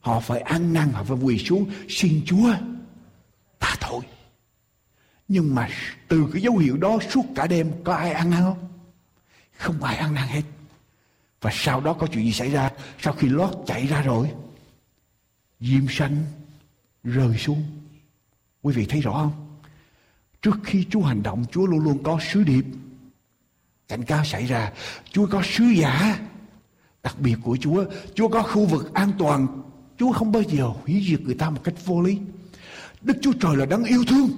Họ 0.00 0.20
phải 0.20 0.40
ăn 0.40 0.72
năn, 0.72 0.92
họ 0.92 1.04
phải 1.04 1.16
quỳ 1.16 1.38
xuống 1.38 1.70
xin 1.88 2.22
Chúa 2.26 2.54
tha 3.60 3.76
tội. 3.80 4.00
Nhưng 5.28 5.54
mà 5.54 5.68
từ 6.08 6.28
cái 6.32 6.42
dấu 6.42 6.56
hiệu 6.56 6.76
đó 6.76 6.98
suốt 7.10 7.24
cả 7.34 7.46
đêm 7.46 7.72
có 7.84 7.94
ai 7.94 8.12
ăn 8.12 8.30
năn 8.30 8.42
không? 8.42 8.68
Không 9.56 9.82
ai 9.82 9.96
ăn 9.96 10.14
năn 10.14 10.28
hết. 10.28 10.42
Và 11.40 11.50
sau 11.54 11.80
đó 11.80 11.92
có 11.92 12.06
chuyện 12.06 12.24
gì 12.24 12.32
xảy 12.32 12.50
ra? 12.50 12.70
Sau 13.00 13.12
khi 13.12 13.28
lót 13.28 13.50
chạy 13.66 13.86
ra 13.86 14.02
rồi, 14.02 14.30
diêm 15.60 15.88
xanh 15.88 16.24
rơi 17.04 17.38
xuống. 17.38 17.62
Quý 18.62 18.74
vị 18.74 18.86
thấy 18.86 19.00
rõ 19.00 19.12
không? 19.12 19.58
Trước 20.42 20.56
khi 20.64 20.86
Chúa 20.90 21.02
hành 21.02 21.22
động, 21.22 21.44
Chúa 21.52 21.66
luôn 21.66 21.80
luôn 21.80 22.02
có 22.02 22.18
sứ 22.32 22.44
điệp. 22.44 22.64
Cảnh 23.88 24.04
cáo 24.04 24.24
xảy 24.24 24.46
ra, 24.46 24.72
Chúa 25.10 25.26
có 25.26 25.42
sứ 25.44 25.64
giả 25.64 26.18
đặc 27.02 27.16
biệt 27.18 27.36
của 27.42 27.56
Chúa. 27.60 27.84
Chúa 28.14 28.28
có 28.28 28.42
khu 28.42 28.66
vực 28.66 28.94
an 28.94 29.12
toàn 29.18 29.69
Chúa 30.00 30.12
không 30.12 30.32
bao 30.32 30.42
giờ 30.42 30.64
hủy 30.64 31.04
diệt 31.08 31.20
người 31.20 31.34
ta 31.34 31.50
một 31.50 31.60
cách 31.64 31.74
vô 31.86 32.00
lý. 32.00 32.18
Đức 33.00 33.16
Chúa 33.22 33.32
Trời 33.40 33.56
là 33.56 33.66
đáng 33.66 33.84
yêu 33.84 34.04
thương. 34.08 34.28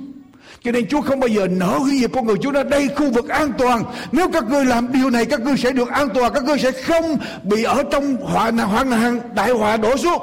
Cho 0.63 0.73
nên 0.73 0.89
Chúa 0.89 1.01
không 1.01 1.21
bao 1.21 1.29
giờ 1.29 1.49
nỡ 1.49 1.79
hủy 1.79 1.99
diệt 2.01 2.11
con 2.13 2.27
người 2.27 2.37
Chúa 2.43 2.51
ra 2.51 2.63
đây, 2.63 2.89
khu 2.97 3.13
vực 3.13 3.29
an 3.29 3.53
toàn. 3.59 3.85
Nếu 4.13 4.31
các 4.33 4.45
ngươi 4.45 4.65
làm 4.65 4.93
điều 4.93 5.11
này, 5.11 5.25
các 5.25 5.41
ngươi 5.41 5.57
sẽ 5.57 5.73
được 5.73 5.89
an 5.89 6.09
toàn. 6.15 6.33
Các 6.35 6.45
ngươi 6.45 6.59
sẽ 6.59 6.73
không 6.73 7.19
bị 7.43 7.63
ở 7.63 7.83
trong 7.93 8.17
họa 8.17 8.51
hoạn 8.51 8.91
nạn 8.91 9.21
đại 9.35 9.51
họa 9.51 9.77
đổ 9.77 9.97
xuống. 9.97 10.23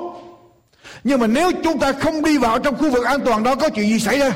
Nhưng 1.04 1.20
mà 1.20 1.28
nếu 1.28 1.52
chúng 1.64 1.80
ta 1.80 1.94
không 1.94 2.24
đi 2.24 2.38
vào 2.38 2.60
trong 2.60 2.78
khu 2.78 2.92
vực 2.92 3.06
an 3.06 3.20
toàn 3.26 3.44
đó, 3.44 3.56
có 3.56 3.70
chuyện 3.70 3.90
gì 3.90 4.00
xảy 4.00 4.20
ra? 4.20 4.32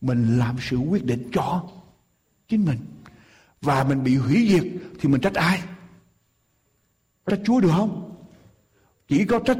Mình 0.00 0.38
làm 0.38 0.56
sự 0.70 0.76
quyết 0.76 1.04
định 1.04 1.30
cho 1.32 1.62
chính 2.48 2.64
mình. 2.64 2.78
Và 3.62 3.84
mình 3.84 4.04
bị 4.04 4.16
hủy 4.16 4.48
diệt 4.50 4.64
thì 5.00 5.08
mình 5.08 5.20
trách 5.20 5.34
ai? 5.34 5.60
Trách 7.26 7.40
Chúa 7.44 7.60
được 7.60 7.70
không? 7.76 8.17
Chỉ 9.08 9.24
có 9.24 9.38
trách 9.38 9.58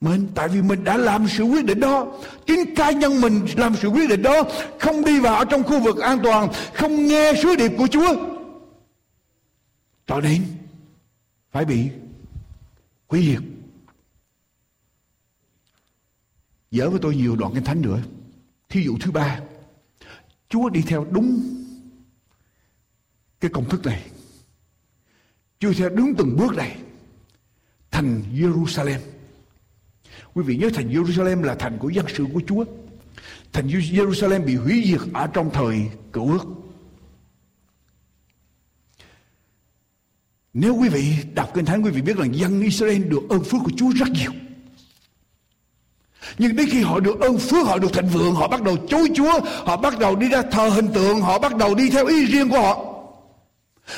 mình, 0.00 0.28
tại 0.34 0.48
vì 0.48 0.62
mình 0.62 0.84
đã 0.84 0.96
làm 0.96 1.28
sự 1.28 1.44
quyết 1.44 1.64
định 1.64 1.80
đó. 1.80 2.20
Chính 2.46 2.74
cá 2.74 2.90
nhân 2.90 3.20
mình 3.20 3.46
làm 3.56 3.76
sự 3.76 3.88
quyết 3.88 4.08
định 4.08 4.22
đó, 4.22 4.42
không 4.80 5.04
đi 5.04 5.20
vào 5.20 5.44
trong 5.44 5.62
khu 5.62 5.80
vực 5.80 5.98
an 5.98 6.18
toàn, 6.22 6.48
không 6.74 7.06
nghe 7.06 7.32
sứ 7.42 7.56
điệp 7.56 7.72
của 7.78 7.86
chúa. 7.86 8.16
Cho 10.06 10.20
nên, 10.20 10.42
phải 11.50 11.64
bị 11.64 11.88
hủy 13.08 13.26
diệt. 13.26 13.42
Dở 16.70 16.90
với 16.90 16.98
tôi 17.02 17.16
nhiều 17.16 17.36
đoạn 17.36 17.54
kinh 17.54 17.64
thánh 17.64 17.82
nữa. 17.82 17.98
Thí 18.68 18.82
dụ 18.82 18.96
thứ 19.00 19.10
ba, 19.10 19.40
chúa 20.48 20.68
đi 20.68 20.82
theo 20.82 21.06
đúng 21.10 21.40
cái 23.40 23.50
công 23.54 23.68
thức 23.68 23.86
này. 23.86 24.10
Chúa 25.58 25.72
theo 25.72 25.88
đúng 25.88 26.14
từng 26.18 26.36
bước 26.36 26.56
này 26.56 26.76
thành 27.96 28.22
Jerusalem. 28.34 28.98
Quý 30.34 30.42
vị 30.42 30.56
nhớ 30.56 30.70
thành 30.74 30.88
Jerusalem 30.88 31.42
là 31.42 31.54
thành 31.54 31.78
của 31.78 31.88
dân 31.88 32.06
sự 32.16 32.26
của 32.34 32.40
Chúa. 32.46 32.64
Thành 33.52 33.68
Jerusalem 33.68 34.44
bị 34.44 34.54
hủy 34.56 34.82
diệt 34.86 35.00
ở 35.12 35.26
trong 35.26 35.50
thời 35.52 35.90
cựu 36.12 36.32
ước. 36.32 36.44
Nếu 40.54 40.74
quý 40.74 40.88
vị 40.88 41.14
đọc 41.34 41.50
Kinh 41.54 41.64
Thánh 41.64 41.82
quý 41.82 41.90
vị 41.90 42.02
biết 42.02 42.16
rằng 42.16 42.36
dân 42.36 42.62
Israel 42.62 43.04
được 43.04 43.22
ơn 43.28 43.44
phước 43.44 43.60
của 43.64 43.70
Chúa 43.76 43.90
rất 43.90 44.08
nhiều. 44.08 44.32
Nhưng 46.38 46.56
đến 46.56 46.68
khi 46.70 46.82
họ 46.82 47.00
được 47.00 47.20
ơn 47.20 47.38
phước, 47.38 47.66
họ 47.66 47.78
được 47.78 47.92
thịnh 47.92 48.08
vượng, 48.08 48.34
họ 48.34 48.48
bắt 48.48 48.62
đầu 48.62 48.76
chối 48.88 49.08
Chúa, 49.14 49.40
họ 49.42 49.76
bắt 49.76 49.98
đầu 49.98 50.16
đi 50.16 50.28
ra 50.28 50.42
thờ 50.42 50.68
hình 50.68 50.88
tượng, 50.94 51.20
họ 51.20 51.38
bắt 51.38 51.56
đầu 51.56 51.74
đi 51.74 51.90
theo 51.90 52.06
ý 52.06 52.26
riêng 52.26 52.48
của 52.48 52.60
họ. 52.60 53.04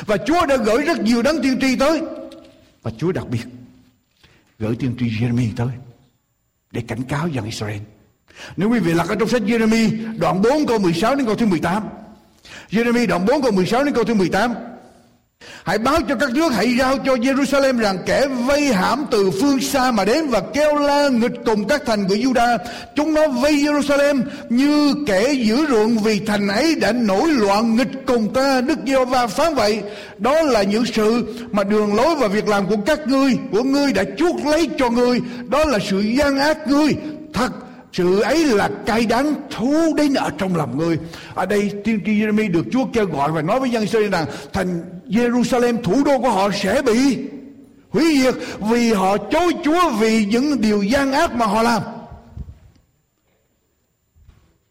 Và 0.06 0.16
Chúa 0.16 0.46
đã 0.46 0.56
gửi 0.56 0.82
rất 0.82 1.00
nhiều 1.00 1.22
đấng 1.22 1.42
tiên 1.42 1.58
tri 1.61 1.76
tới. 1.76 2.02
Và 2.82 2.90
Chúa 2.98 3.12
đặc 3.12 3.28
biệt 3.28 3.58
gửi 4.59 4.77
tiên 4.77 4.94
tri 4.99 5.07
Jeremy 5.07 5.49
tới 5.57 5.68
để 6.73 6.83
cảnh 6.88 7.03
cáo 7.03 7.29
dân 7.29 7.44
Israel. 7.44 7.81
Nếu 8.57 8.71
quý 8.71 8.79
vị 8.79 8.94
lật 8.94 9.09
ở 9.09 9.14
trong 9.14 9.29
sách 9.29 9.42
Jeremy, 9.42 10.18
đoạn 10.18 10.42
4 10.42 10.66
câu 10.66 10.79
16 10.79 11.14
đến 11.14 11.27
câu 11.27 11.35
thứ 11.35 11.47
18. 11.47 11.88
Jeremy 12.71 13.07
đoạn 13.07 13.27
4 13.27 13.42
câu 13.42 13.53
16 13.53 13.85
đến 13.85 13.94
câu 13.94 14.05
thứ 14.05 14.14
18. 14.14 14.55
Hãy 15.64 15.79
báo 15.79 15.98
cho 16.09 16.14
các 16.14 16.31
nước 16.31 16.53
hãy 16.53 16.77
giao 16.79 16.98
cho 16.98 17.14
Jerusalem 17.14 17.79
rằng 17.79 17.98
kẻ 18.07 18.27
vây 18.27 18.72
hãm 18.72 19.07
từ 19.11 19.31
phương 19.40 19.61
xa 19.61 19.90
mà 19.90 20.05
đến 20.05 20.29
và 20.29 20.42
kêu 20.55 20.74
la 20.74 21.09
nghịch 21.09 21.33
cùng 21.46 21.68
các 21.68 21.83
thành 21.87 22.09
của 22.09 22.14
Juda. 22.14 22.59
Chúng 22.96 23.14
nó 23.14 23.29
vây 23.29 23.53
Jerusalem 23.53 24.22
như 24.48 24.94
kẻ 25.07 25.33
giữ 25.33 25.66
ruộng 25.66 25.98
vì 25.98 26.18
thành 26.18 26.48
ấy 26.48 26.74
đã 26.74 26.92
nổi 26.92 27.29
loạn 27.31 27.77
nghịch 27.77 28.07
cùng 28.07 28.35
ta. 28.35 28.61
Đức 28.61 28.79
giê 28.87 29.05
va 29.05 29.27
phán 29.27 29.55
vậy. 29.55 29.83
Đó 30.18 30.42
là 30.42 30.62
những 30.62 30.85
sự 30.87 31.35
mà 31.53 31.64
đường 31.64 31.94
lối 31.94 32.14
và 32.14 32.29
việc 32.29 32.48
làm 32.48 32.66
của 32.66 32.77
các 32.87 33.07
ngươi, 33.07 33.37
của 33.53 33.62
ngươi 33.62 33.92
đã 33.92 34.05
chuốt 34.18 34.35
lấy 34.44 34.68
cho 34.79 34.90
ngươi. 34.90 35.20
Đó 35.48 35.64
là 35.64 35.79
sự 35.90 36.01
gian 36.01 36.38
ác 36.38 36.68
ngươi. 36.68 36.96
Thật 37.33 37.51
sự 37.92 38.20
ấy 38.20 38.44
là 38.44 38.70
cay 38.87 39.07
đắng 39.07 39.35
thú 39.51 39.94
đến 39.96 40.14
ở 40.14 40.31
trong 40.38 40.57
lòng 40.57 40.79
người 40.79 40.98
ở 41.35 41.46
đây 41.46 41.72
tiên 41.85 42.01
tri 42.07 42.12
Jeremy 42.12 42.53
được 42.53 42.64
Chúa 42.72 42.85
kêu 42.92 43.07
gọi 43.07 43.33
và 43.33 43.42
nói 43.42 43.61
với 43.61 43.70
dân 43.70 43.83
Israel 43.83 44.11
rằng, 44.11 44.27
thành 44.53 44.85
Jerusalem, 45.07 45.83
thủ 45.83 46.05
đô 46.05 46.18
của 46.18 46.31
họ 46.31 46.51
sẽ 46.51 46.83
bị 46.83 47.18
hủy 47.90 48.20
diệt 48.22 48.35
vì 48.61 48.92
họ 48.92 49.16
chối 49.16 49.53
Chúa 49.64 49.90
vì 49.90 50.24
những 50.24 50.61
điều 50.61 50.83
gian 50.83 51.12
ác 51.12 51.35
mà 51.35 51.46
họ 51.46 51.62
làm 51.62 51.83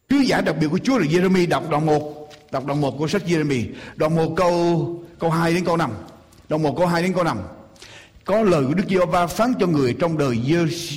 Sứ 0.10 0.18
giả 0.18 0.42
đặc 0.42 0.56
biệt 0.62 0.68
của 0.72 0.80
Chúa 0.80 0.98
là 0.98 1.06
Jeremy, 1.06 1.50
đọc 1.50 1.70
đoạn 1.70 1.86
1 1.86 2.18
Đọc 2.52 2.66
đoạn 2.66 2.82
1 2.82 2.98
của 2.98 3.08
sách 3.08 3.22
Jeremy. 3.26 3.66
Đoạn 3.96 4.16
1 4.16 4.34
câu 4.36 5.04
câu 5.20 5.30
2 5.30 5.54
đến 5.54 5.66
câu 5.66 5.78
5. 5.78 5.92
Đoạn 6.50 6.64
1 6.64 6.78
câu 6.78 6.88
2 6.88 7.02
đến 7.02 7.14
câu 7.14 7.24
5. 7.24 7.38
Có 8.28 8.44
lời 8.44 8.64
của 8.68 8.74
Đức 8.74 8.84
Giê-hô-va 8.90 9.28
phán 9.28 9.54
cho 9.60 9.68
người 9.68 9.96
trong 10.00 10.18
đời 10.18 10.38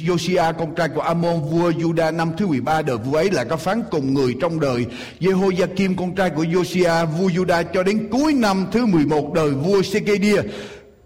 Josia 0.06 0.52
con 0.58 0.74
trai 0.74 0.88
của 0.94 1.00
Amon, 1.00 1.40
vua 1.50 1.70
Juda 1.70 2.16
năm 2.16 2.30
thứ 2.38 2.46
13 2.46 2.82
đời 2.82 2.96
vua 2.96 3.16
ấy 3.16 3.30
là 3.30 3.44
có 3.44 3.56
phán 3.56 3.82
cùng 3.90 4.14
người 4.14 4.34
trong 4.40 4.60
đời 4.60 4.86
Jehoiakim 5.20 5.94
con 5.96 6.14
trai 6.14 6.30
của 6.30 6.44
Josia 6.44 7.06
vua 7.06 7.28
Juda 7.28 7.64
cho 7.74 7.82
đến 7.82 8.08
cuối 8.10 8.32
năm 8.32 8.66
thứ 8.72 8.86
11 8.86 9.32
đời 9.34 9.50
vua 9.50 9.82
Sekedia 9.82 10.42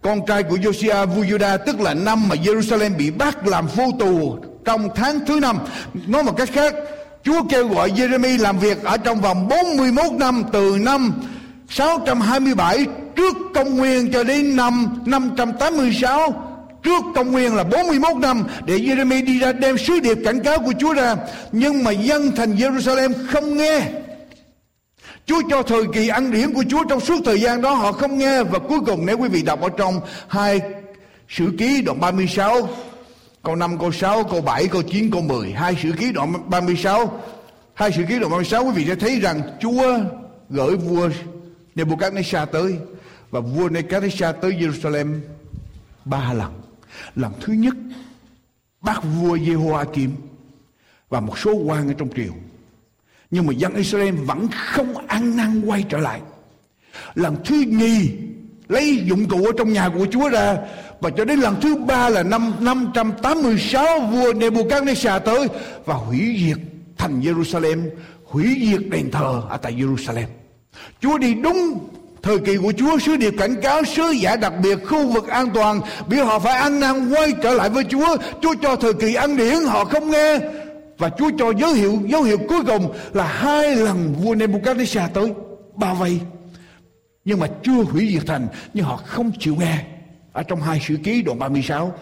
con 0.02 0.26
trai 0.26 0.42
của 0.42 0.56
Josia 0.56 1.06
vua 1.06 1.22
Juda 1.22 1.58
tức 1.66 1.80
là 1.80 1.94
năm 1.94 2.28
mà 2.28 2.36
Jerusalem 2.36 2.96
bị 2.96 3.10
bắt 3.10 3.46
làm 3.46 3.66
vô 3.66 3.84
tù 3.98 4.38
trong 4.64 4.88
tháng 4.94 5.20
thứ 5.26 5.40
năm. 5.40 5.58
Nói 6.06 6.22
một 6.22 6.36
cách 6.36 6.48
khác, 6.52 6.74
Chúa 7.22 7.42
kêu 7.50 7.68
gọi 7.68 7.90
Jeremy 7.90 8.42
làm 8.42 8.58
việc 8.58 8.84
ở 8.84 8.96
trong 8.96 9.20
vòng 9.20 9.48
41 9.48 10.12
năm 10.12 10.44
từ 10.52 10.76
năm 10.80 11.12
627 11.68 12.86
trước 13.16 13.36
công 13.54 13.76
nguyên 13.76 14.12
cho 14.12 14.24
đến 14.24 14.56
năm 14.56 15.02
586 15.06 16.54
trước 16.84 17.04
công 17.14 17.32
nguyên 17.32 17.54
là 17.54 17.64
41 17.64 18.16
năm 18.16 18.44
để 18.66 18.78
Jeremy 18.78 19.24
đi 19.24 19.38
ra 19.38 19.52
đem 19.52 19.78
sứ 19.78 20.00
điệp 20.00 20.18
cảnh 20.24 20.40
cáo 20.42 20.58
của 20.58 20.72
Chúa 20.78 20.94
ra. 20.94 21.16
Nhưng 21.52 21.84
mà 21.84 21.90
dân 21.90 22.32
thành 22.36 22.54
Jerusalem 22.56 23.12
không 23.28 23.56
nghe. 23.56 23.80
Chúa 25.26 25.42
cho 25.50 25.62
thời 25.62 25.82
kỳ 25.92 26.08
ăn 26.08 26.30
điển 26.30 26.54
của 26.54 26.64
Chúa 26.70 26.84
trong 26.84 27.00
suốt 27.00 27.20
thời 27.24 27.40
gian 27.40 27.62
đó, 27.62 27.74
họ 27.74 27.92
không 27.92 28.18
nghe. 28.18 28.42
Và 28.42 28.58
cuối 28.58 28.78
cùng 28.86 29.06
nếu 29.06 29.18
quý 29.18 29.28
vị 29.28 29.42
đọc 29.42 29.60
ở 29.60 29.68
trong 29.76 30.00
hai 30.28 30.60
sử 31.28 31.52
ký 31.58 31.82
đoạn 31.82 32.00
36 32.00 32.68
câu 33.42 33.56
5 33.56 33.78
câu 33.78 33.92
6 33.92 34.24
câu 34.24 34.40
7 34.40 34.66
câu 34.66 34.82
9 34.82 35.10
câu 35.10 35.22
10 35.22 35.52
hai 35.52 35.76
sử 35.82 35.92
ký 35.98 36.12
đoạn 36.12 36.50
36 36.50 37.20
hai 37.74 37.92
sử 37.92 38.02
ký 38.08 38.18
đoạn 38.18 38.30
36 38.30 38.64
quý 38.64 38.70
vị 38.74 38.84
sẽ 38.88 38.94
thấy 38.94 39.20
rằng 39.20 39.40
Chúa 39.60 39.98
gửi 40.50 40.76
vua 40.76 41.08
Nebuchadnezzar 41.74 42.46
tới 42.46 42.76
và 43.34 43.40
vua 43.40 43.68
Nebuchadnezzar 43.68 44.32
tới 44.32 44.52
Jerusalem 44.52 45.20
ba 46.04 46.32
lần. 46.32 46.52
Lần 47.14 47.32
thứ 47.40 47.52
nhất 47.52 47.74
bắt 48.80 49.00
vua 49.04 49.36
Jehoiakim 49.36 50.08
và 51.08 51.20
một 51.20 51.38
số 51.38 51.54
quan 51.54 51.88
ở 51.88 51.94
trong 51.98 52.08
triều. 52.16 52.32
Nhưng 53.30 53.46
mà 53.46 53.52
dân 53.52 53.74
Israel 53.74 54.14
vẫn 54.14 54.48
không 54.66 55.06
ăn 55.06 55.36
năn 55.36 55.62
quay 55.66 55.84
trở 55.88 55.98
lại. 55.98 56.20
Lần 57.14 57.36
thứ 57.44 57.64
nhì, 57.68 58.10
lấy 58.68 59.02
dụng 59.06 59.28
cụ 59.28 59.44
ở 59.44 59.52
trong 59.58 59.72
nhà 59.72 59.88
của 59.88 60.06
Chúa 60.10 60.28
ra. 60.28 60.58
Và 61.00 61.10
cho 61.10 61.24
đến 61.24 61.38
lần 61.38 61.60
thứ 61.60 61.76
ba 61.76 62.08
là 62.08 62.22
năm 62.22 62.54
586 62.60 64.00
vua 64.00 64.32
Nebuchadnezzar 64.32 65.20
tới 65.20 65.48
và 65.84 65.94
hủy 65.94 66.36
diệt 66.38 66.58
thành 66.96 67.20
Jerusalem, 67.20 67.88
hủy 68.24 68.56
diệt 68.70 68.90
đền 68.90 69.10
thờ 69.10 69.42
ở 69.48 69.56
tại 69.56 69.74
Jerusalem. 69.74 70.26
Chúa 71.00 71.18
đi 71.18 71.34
đúng 71.34 71.88
thời 72.24 72.38
kỳ 72.38 72.56
của 72.56 72.72
Chúa, 72.72 72.98
sứ 72.98 73.16
điệp 73.16 73.34
cảnh 73.38 73.60
cáo 73.62 73.84
sứ 73.84 74.10
giả 74.10 74.36
đặc 74.36 74.52
biệt 74.62 74.78
khu 74.86 75.12
vực 75.12 75.28
an 75.28 75.50
toàn, 75.54 75.80
vì 76.08 76.18
họ 76.18 76.38
phải 76.38 76.56
ăn 76.56 76.80
năn 76.80 77.10
quay 77.10 77.32
trở 77.42 77.54
lại 77.54 77.70
với 77.70 77.84
Chúa. 77.84 78.16
Chúa 78.42 78.54
cho 78.62 78.76
thời 78.76 78.94
kỳ 78.94 79.14
ăn 79.14 79.36
điển, 79.36 79.54
họ 79.66 79.84
không 79.84 80.10
nghe. 80.10 80.38
Và 80.98 81.10
Chúa 81.18 81.30
cho 81.38 81.52
dấu 81.58 81.72
hiệu 81.72 82.00
dấu 82.06 82.22
hiệu 82.22 82.38
cuối 82.48 82.64
cùng 82.66 82.92
là 83.12 83.26
hai 83.26 83.76
lần 83.76 84.14
vua 84.14 84.34
Nebuchadnezzar 84.34 85.08
tới. 85.08 85.32
Bao 85.74 85.94
vây. 85.94 86.20
Nhưng 87.24 87.40
mà 87.40 87.46
chưa 87.62 87.82
hủy 87.82 88.10
diệt 88.12 88.26
thành, 88.26 88.48
nhưng 88.74 88.84
họ 88.84 88.96
không 88.96 89.32
chịu 89.38 89.56
nghe. 89.56 89.84
Ở 90.32 90.42
trong 90.42 90.60
hai 90.60 90.80
sử 90.80 90.96
ký 91.04 91.22
đoạn 91.22 91.38
36 91.38 91.94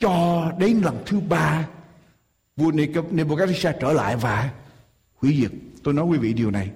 cho 0.00 0.44
đến 0.58 0.80
lần 0.84 1.02
thứ 1.06 1.20
ba, 1.20 1.66
vua 2.56 2.70
Nebuchadnezzar 3.12 3.72
trở 3.80 3.92
lại 3.92 4.16
và 4.16 4.50
hủy 5.22 5.36
diệt. 5.40 5.50
Tôi 5.82 5.94
nói 5.94 6.04
quý 6.04 6.18
vị 6.18 6.32
điều 6.32 6.50
này. 6.50 6.68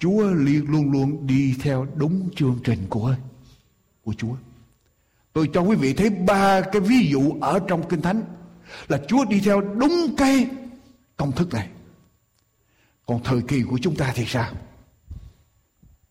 Chúa 0.00 0.30
liên 0.30 0.70
luôn 0.70 0.90
luôn 0.90 1.26
đi 1.26 1.54
theo 1.62 1.86
đúng 1.94 2.28
chương 2.36 2.58
trình 2.64 2.86
của 2.88 3.16
của 4.04 4.14
Chúa. 4.14 4.34
Tôi 5.32 5.50
cho 5.52 5.60
quý 5.60 5.76
vị 5.76 5.94
thấy 5.94 6.10
ba 6.10 6.60
cái 6.60 6.80
ví 6.80 7.08
dụ 7.10 7.32
ở 7.40 7.58
trong 7.68 7.88
Kinh 7.88 8.02
Thánh 8.02 8.22
là 8.88 9.00
Chúa 9.08 9.24
đi 9.24 9.40
theo 9.40 9.60
đúng 9.60 10.14
cái 10.16 10.46
công 11.16 11.32
thức 11.32 11.52
này. 11.52 11.68
Còn 13.06 13.20
thời 13.24 13.42
kỳ 13.48 13.62
của 13.62 13.78
chúng 13.82 13.96
ta 13.96 14.12
thì 14.14 14.24
sao? 14.26 14.52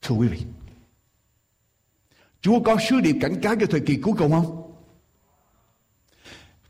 Thưa 0.02 0.16
quý 0.16 0.28
vị, 0.28 0.42
Chúa 2.42 2.60
có 2.60 2.78
sứ 2.90 3.00
điệp 3.00 3.16
cảnh 3.22 3.42
cáo 3.42 3.56
cho 3.56 3.66
thời 3.70 3.80
kỳ 3.80 3.96
cuối 3.96 4.14
cùng 4.18 4.32
không? 4.32 4.74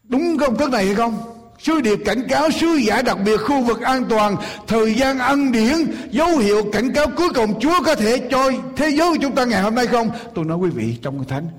Đúng 0.03 0.38
công 0.39 0.58
thức 0.58 0.71
này 0.71 0.86
hay 0.86 0.95
không? 0.95 1.28
Sứ 1.59 1.81
điệp 1.81 1.99
cảnh 2.05 2.27
cáo 2.29 2.51
sứ 2.51 2.67
giả 2.67 3.01
đặc 3.01 3.17
biệt 3.25 3.37
khu 3.37 3.63
vực 3.63 3.81
an 3.81 4.05
toàn 4.09 4.35
Thời 4.67 4.95
gian 4.95 5.17
ăn 5.17 5.51
điển 5.51 5.75
Dấu 6.11 6.37
hiệu 6.37 6.71
cảnh 6.71 6.93
cáo 6.93 7.07
cuối 7.17 7.29
cùng 7.35 7.59
Chúa 7.59 7.83
có 7.85 7.95
thể 7.95 8.27
cho 8.31 8.51
thế 8.75 8.89
giới 8.89 9.09
của 9.09 9.17
chúng 9.21 9.35
ta 9.35 9.45
ngày 9.45 9.61
hôm 9.61 9.75
nay 9.75 9.87
không? 9.87 10.09
Tôi 10.35 10.45
nói 10.45 10.57
quý 10.57 10.69
vị 10.69 10.97
trong 11.01 11.17
cái 11.17 11.25
thánh 11.29 11.49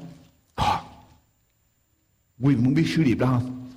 à, 0.54 0.80
Quý 2.40 2.54
vị 2.54 2.60
muốn 2.64 2.74
biết 2.74 2.84
sứ 2.96 3.02
điệp 3.02 3.14
đó 3.14 3.26
không? 3.26 3.68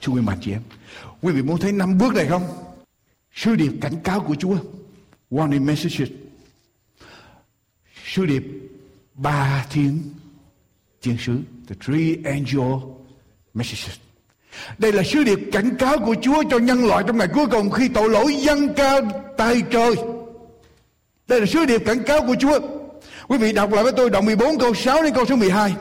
Chú 0.00 0.14
quý 0.14 0.20
mặt 0.20 0.38
chị 0.40 0.52
em 0.52 0.62
Quý 1.22 1.32
vị 1.32 1.42
muốn 1.42 1.58
thấy 1.58 1.72
năm 1.72 1.98
bước 1.98 2.14
này 2.14 2.26
không? 2.26 2.42
Sứ 3.34 3.56
điệp 3.56 3.72
cảnh 3.80 4.00
cáo 4.04 4.20
của 4.20 4.34
Chúa. 4.34 4.56
Warning 5.30 5.64
messages. 5.64 6.08
Sứ 8.04 8.26
điệp 8.26 8.44
ba 9.14 9.66
thiên 9.70 10.02
thiên 11.02 11.16
sứ. 11.18 11.40
The 11.68 11.74
three 11.86 12.16
angel 12.24 12.72
messages 13.54 13.98
đây 14.78 14.92
là 14.92 15.02
sứ 15.02 15.24
điệp 15.24 15.38
cảnh 15.52 15.76
cáo 15.78 15.98
của 15.98 16.14
Chúa 16.22 16.42
cho 16.50 16.58
nhân 16.58 16.86
loại 16.86 17.04
trong 17.06 17.18
ngày 17.18 17.28
cuối 17.34 17.46
cùng 17.46 17.70
khi 17.70 17.88
tội 17.88 18.10
lỗi 18.10 18.34
dâng 18.34 18.74
cao 18.74 19.00
tay 19.36 19.62
trời. 19.70 19.94
Đây 21.28 21.40
là 21.40 21.46
sứ 21.46 21.64
điệp 21.64 21.82
cảnh 21.86 22.02
cáo 22.02 22.20
của 22.26 22.36
Chúa. 22.40 22.58
Quý 23.28 23.38
vị 23.38 23.52
đọc 23.52 23.72
lại 23.72 23.82
với 23.82 23.92
tôi 23.92 24.10
đoạn 24.10 24.26
14 24.26 24.58
câu 24.58 24.74
6 24.74 25.02
đến 25.02 25.14
câu 25.14 25.24
số 25.24 25.36
12. 25.36 25.74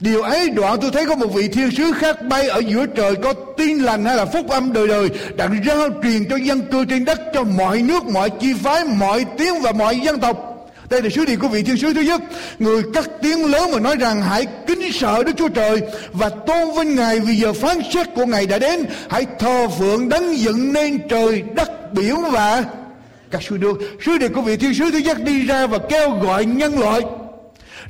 Điều 0.00 0.22
ấy 0.22 0.50
đoạn 0.50 0.78
tôi 0.80 0.90
thấy 0.90 1.06
có 1.06 1.14
một 1.16 1.26
vị 1.34 1.48
thiên 1.48 1.70
sứ 1.70 1.92
khác 1.92 2.16
bay 2.28 2.48
ở 2.48 2.58
giữa 2.58 2.86
trời 2.86 3.14
có 3.16 3.32
tin 3.32 3.78
lành 3.78 4.04
hay 4.04 4.16
là 4.16 4.24
phúc 4.24 4.48
âm 4.48 4.72
đời 4.72 4.88
đời 4.88 5.10
đang 5.36 5.64
rao 5.66 5.88
truyền 6.02 6.28
cho 6.30 6.36
dân 6.36 6.60
cư 6.72 6.84
trên 6.84 7.04
đất 7.04 7.20
cho 7.34 7.44
mọi 7.44 7.82
nước, 7.82 8.04
mọi 8.04 8.30
chi 8.30 8.54
phái, 8.62 8.84
mọi 8.84 9.24
tiếng 9.38 9.60
và 9.62 9.72
mọi 9.72 10.00
dân 10.00 10.20
tộc 10.20 10.51
đây 10.92 11.02
là 11.02 11.10
sứ 11.10 11.24
điệp 11.24 11.36
của 11.36 11.48
vị 11.48 11.62
thiên 11.62 11.76
sứ 11.76 11.94
thứ 11.94 12.00
nhất. 12.00 12.22
Người 12.58 12.82
cắt 12.94 13.10
tiếng 13.22 13.44
lớn 13.44 13.70
mà 13.72 13.80
nói 13.80 13.96
rằng 13.96 14.22
hãy 14.22 14.46
kính 14.66 14.92
sợ 14.92 15.22
Đức 15.22 15.32
Chúa 15.36 15.48
Trời 15.48 15.80
và 16.12 16.28
tôn 16.28 16.74
vinh 16.78 16.96
Ngài 16.96 17.20
vì 17.20 17.34
giờ 17.34 17.52
phán 17.52 17.78
xét 17.94 18.06
của 18.14 18.26
Ngài 18.26 18.46
đã 18.46 18.58
đến. 18.58 18.84
Hãy 19.10 19.26
thờ 19.38 19.68
phượng 19.78 20.08
đấng 20.08 20.38
dựng 20.38 20.72
nên 20.72 21.08
trời, 21.08 21.42
đất, 21.54 21.92
biển 21.92 22.16
và 22.32 22.64
các 23.30 23.42
sứ 23.42 23.58
nước. 23.58 23.78
Sứ 24.04 24.18
điệp 24.18 24.28
của 24.34 24.42
vị 24.42 24.56
thiên 24.56 24.74
sứ 24.74 24.90
thứ 24.90 24.98
nhất 24.98 25.24
đi 25.24 25.46
ra 25.46 25.66
và 25.66 25.78
kêu 25.78 26.10
gọi 26.10 26.44
nhân 26.44 26.78
loại 26.78 27.00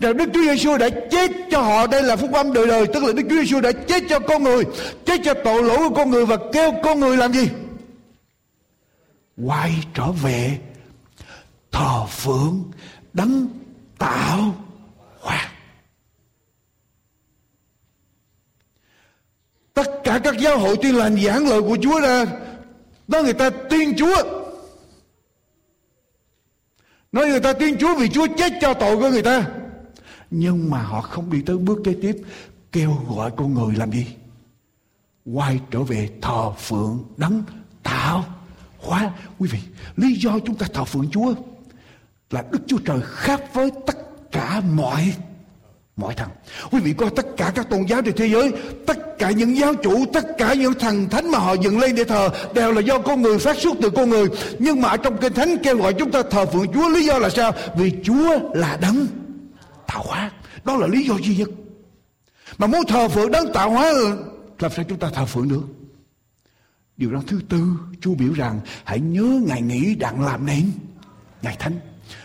rằng 0.00 0.16
Đức 0.16 0.28
Chúa 0.34 0.42
Giêsu 0.42 0.76
đã 0.78 0.88
chết 1.10 1.30
cho 1.50 1.62
họ 1.62 1.86
đây 1.86 2.02
là 2.02 2.16
phúc 2.16 2.32
âm 2.32 2.52
đời 2.52 2.66
đời 2.66 2.86
tức 2.86 3.04
là 3.04 3.12
Đức 3.12 3.22
Chúa 3.30 3.36
Giêsu 3.36 3.60
đã 3.60 3.72
chết 3.72 4.02
cho 4.08 4.18
con 4.18 4.42
người 4.42 4.64
chết 5.06 5.20
cho 5.24 5.34
tội 5.34 5.62
lỗi 5.62 5.78
của 5.78 5.94
con 5.94 6.10
người 6.10 6.26
và 6.26 6.36
kêu 6.52 6.72
con 6.84 7.00
người 7.00 7.16
làm 7.16 7.32
gì 7.32 7.48
quay 9.46 9.72
trở 9.94 10.12
về 10.22 10.58
thờ 11.72 12.06
phượng 12.08 12.62
đấng 13.12 13.48
tạo 13.98 14.54
hóa 15.20 15.52
tất 19.74 19.86
cả 20.04 20.20
các 20.24 20.38
giáo 20.38 20.58
hội 20.58 20.76
tuyên 20.82 20.96
lành 20.96 21.16
giảng 21.22 21.48
lời 21.48 21.62
của 21.62 21.78
Chúa 21.82 22.00
ra 22.00 22.24
đó 23.08 23.22
người 23.22 23.32
ta 23.32 23.50
tuyên 23.50 23.94
Chúa. 23.96 24.22
Nói 27.12 27.26
người 27.26 27.40
ta 27.40 27.52
tuyên 27.52 27.76
Chúa 27.78 27.96
vì 27.98 28.08
Chúa 28.08 28.26
chết 28.36 28.52
cho 28.60 28.74
tội 28.74 28.96
của 28.96 29.10
người 29.10 29.22
ta. 29.22 29.50
Nhưng 30.30 30.70
mà 30.70 30.82
họ 30.82 31.00
không 31.00 31.30
đi 31.30 31.42
tới 31.42 31.58
bước 31.58 31.78
kế 31.84 31.94
tiếp, 32.02 32.16
kêu 32.72 32.96
gọi 33.08 33.30
con 33.36 33.54
người 33.54 33.76
làm 33.76 33.92
gì? 33.92 34.06
Quay 35.24 35.60
trở 35.70 35.82
về 35.82 36.10
thờ 36.22 36.52
phượng 36.58 37.04
đấng 37.16 37.42
tạo 37.82 38.24
hóa. 38.78 39.12
Quý 39.38 39.48
vị, 39.52 39.58
lý 39.96 40.14
do 40.14 40.38
chúng 40.38 40.56
ta 40.56 40.66
thờ 40.74 40.84
phượng 40.84 41.10
Chúa 41.10 41.34
là 42.32 42.44
Đức 42.50 42.58
Chúa 42.66 42.78
Trời 42.78 43.00
khác 43.04 43.54
với 43.54 43.70
tất 43.86 43.96
cả 44.32 44.60
mọi 44.60 45.14
mọi 45.96 46.14
thần. 46.14 46.28
Quý 46.70 46.80
vị 46.80 46.92
coi 46.92 47.10
tất 47.10 47.26
cả 47.36 47.52
các 47.54 47.70
tôn 47.70 47.82
giáo 47.82 48.02
trên 48.02 48.16
thế 48.16 48.26
giới, 48.26 48.52
tất 48.86 49.18
cả 49.18 49.30
những 49.30 49.56
giáo 49.56 49.74
chủ, 49.74 50.04
tất 50.12 50.26
cả 50.38 50.54
những 50.54 50.74
thần 50.74 51.08
thánh 51.08 51.30
mà 51.30 51.38
họ 51.38 51.52
dựng 51.52 51.78
lên 51.78 51.94
để 51.94 52.04
thờ 52.04 52.30
đều 52.54 52.72
là 52.72 52.80
do 52.80 52.98
con 52.98 53.22
người 53.22 53.38
phát 53.38 53.58
xuất 53.58 53.76
từ 53.82 53.90
con 53.90 54.10
người. 54.10 54.28
Nhưng 54.58 54.80
mà 54.80 54.88
ở 54.88 54.96
trong 54.96 55.16
kinh 55.20 55.32
thánh 55.32 55.56
kêu 55.62 55.76
gọi 55.76 55.94
chúng 55.94 56.10
ta 56.10 56.22
thờ 56.30 56.46
phượng 56.46 56.72
Chúa 56.72 56.88
lý 56.88 57.04
do 57.04 57.18
là 57.18 57.30
sao? 57.30 57.52
Vì 57.76 57.92
Chúa 58.04 58.38
là 58.54 58.78
đấng 58.80 59.06
tạo 59.86 60.02
hóa. 60.06 60.30
Đó 60.64 60.76
là 60.76 60.86
lý 60.86 61.04
do 61.04 61.14
duy 61.22 61.36
nhất. 61.36 61.48
Mà 62.58 62.66
muốn 62.66 62.86
thờ 62.88 63.08
phượng 63.08 63.30
đấng 63.30 63.52
tạo 63.52 63.70
hóa 63.70 63.92
làm 64.58 64.72
sao 64.76 64.84
chúng 64.88 64.98
ta 64.98 65.10
thờ 65.14 65.26
phượng 65.26 65.48
được? 65.48 65.62
Điều 66.96 67.12
đó 67.12 67.22
thứ 67.26 67.40
tư, 67.48 67.62
Chúa 68.00 68.14
biểu 68.14 68.32
rằng 68.32 68.60
hãy 68.84 69.00
nhớ 69.00 69.40
ngày 69.46 69.62
nghỉ 69.62 69.94
đặng 69.94 70.24
làm 70.24 70.46
nên 70.46 70.70
ngày 71.42 71.56
thánh 71.58 71.80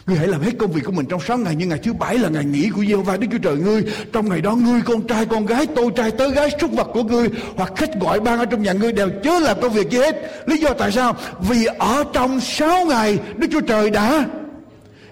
Ngươi 0.08 0.18
hãy 0.18 0.28
làm 0.28 0.42
hết 0.42 0.52
công 0.60 0.72
việc 0.72 0.82
của 0.86 0.92
mình 0.92 1.06
trong 1.06 1.22
6 1.22 1.38
ngày, 1.38 1.56
Nhưng 1.56 1.70
ngày 1.70 1.80
thứ 1.84 1.94
bảy 1.94 2.18
là 2.18 2.30
ngày 2.30 2.46
nghỉ 2.46 2.70
của 2.70 2.86
Giê-hô-va, 2.86 3.18
Đức 3.18 3.28
Chúa 3.32 3.38
Trời 3.38 3.56
ngươi. 3.56 3.84
Trong 4.14 4.30
ngày 4.30 4.42
đó, 4.42 4.56
ngươi, 4.56 4.82
con 4.82 5.08
trai, 5.08 5.26
con 5.26 5.46
gái, 5.46 5.68
tôi 5.76 5.92
trai, 5.96 6.12
tớ 6.12 6.30
gái, 6.30 6.50
súc 6.62 6.72
vật 6.72 6.88
của 6.94 7.04
ngươi 7.04 7.28
Hoặc 7.56 7.74
khách 7.76 8.02
gọi 8.02 8.20
ban 8.20 8.40
ở 8.40 8.46
trong 8.46 8.64
nhà 8.64 8.74
ngươi 8.74 8.92
đều 8.92 9.10
chớ 9.24 9.40
làm 9.40 9.62
công 9.62 9.74
việc 9.74 9.90
gì 9.90 9.98
hết. 9.98 10.44
Lý 10.46 10.58
do 10.58 10.74
tại 10.74 10.92
sao? 10.92 11.16
Vì 11.40 11.66
ở 11.66 12.04
trong 12.14 12.40
6 12.40 12.86
ngày, 12.86 13.20
Đức 13.38 13.48
Chúa 13.52 13.62
Trời 13.62 13.90
đã 13.90 14.26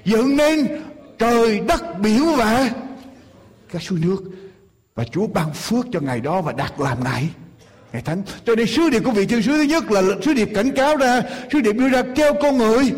dựng 0.05 0.37
nên 0.37 0.67
trời 1.19 1.59
đất 1.59 1.99
biển 1.99 2.35
và 2.37 2.69
các 3.73 3.81
suối 3.81 3.99
nước. 4.01 4.23
Và 4.95 5.03
Chúa 5.03 5.27
ban 5.27 5.53
phước 5.53 5.85
cho 5.91 5.99
ngày 5.99 6.19
đó 6.19 6.41
và 6.41 6.51
đặt 6.51 6.79
làm 6.79 7.03
ngày. 7.03 7.29
Ngày 7.93 8.01
thánh. 8.01 8.23
Cho 8.45 8.55
nên 8.55 8.67
sứ 8.67 8.89
điệp 8.89 8.99
của 8.99 9.11
vị 9.11 9.25
thiên 9.25 9.41
sứ 9.41 9.51
thứ 9.51 9.61
nhất 9.61 9.91
là 9.91 10.01
sứ 10.25 10.33
điệp 10.33 10.49
cảnh 10.55 10.71
cáo 10.71 10.97
ra, 10.97 11.21
sứ 11.51 11.61
điệp 11.61 11.73
đưa 11.73 11.89
ra 11.89 12.03
kêu 12.15 12.33
con 12.41 12.57
người 12.57 12.91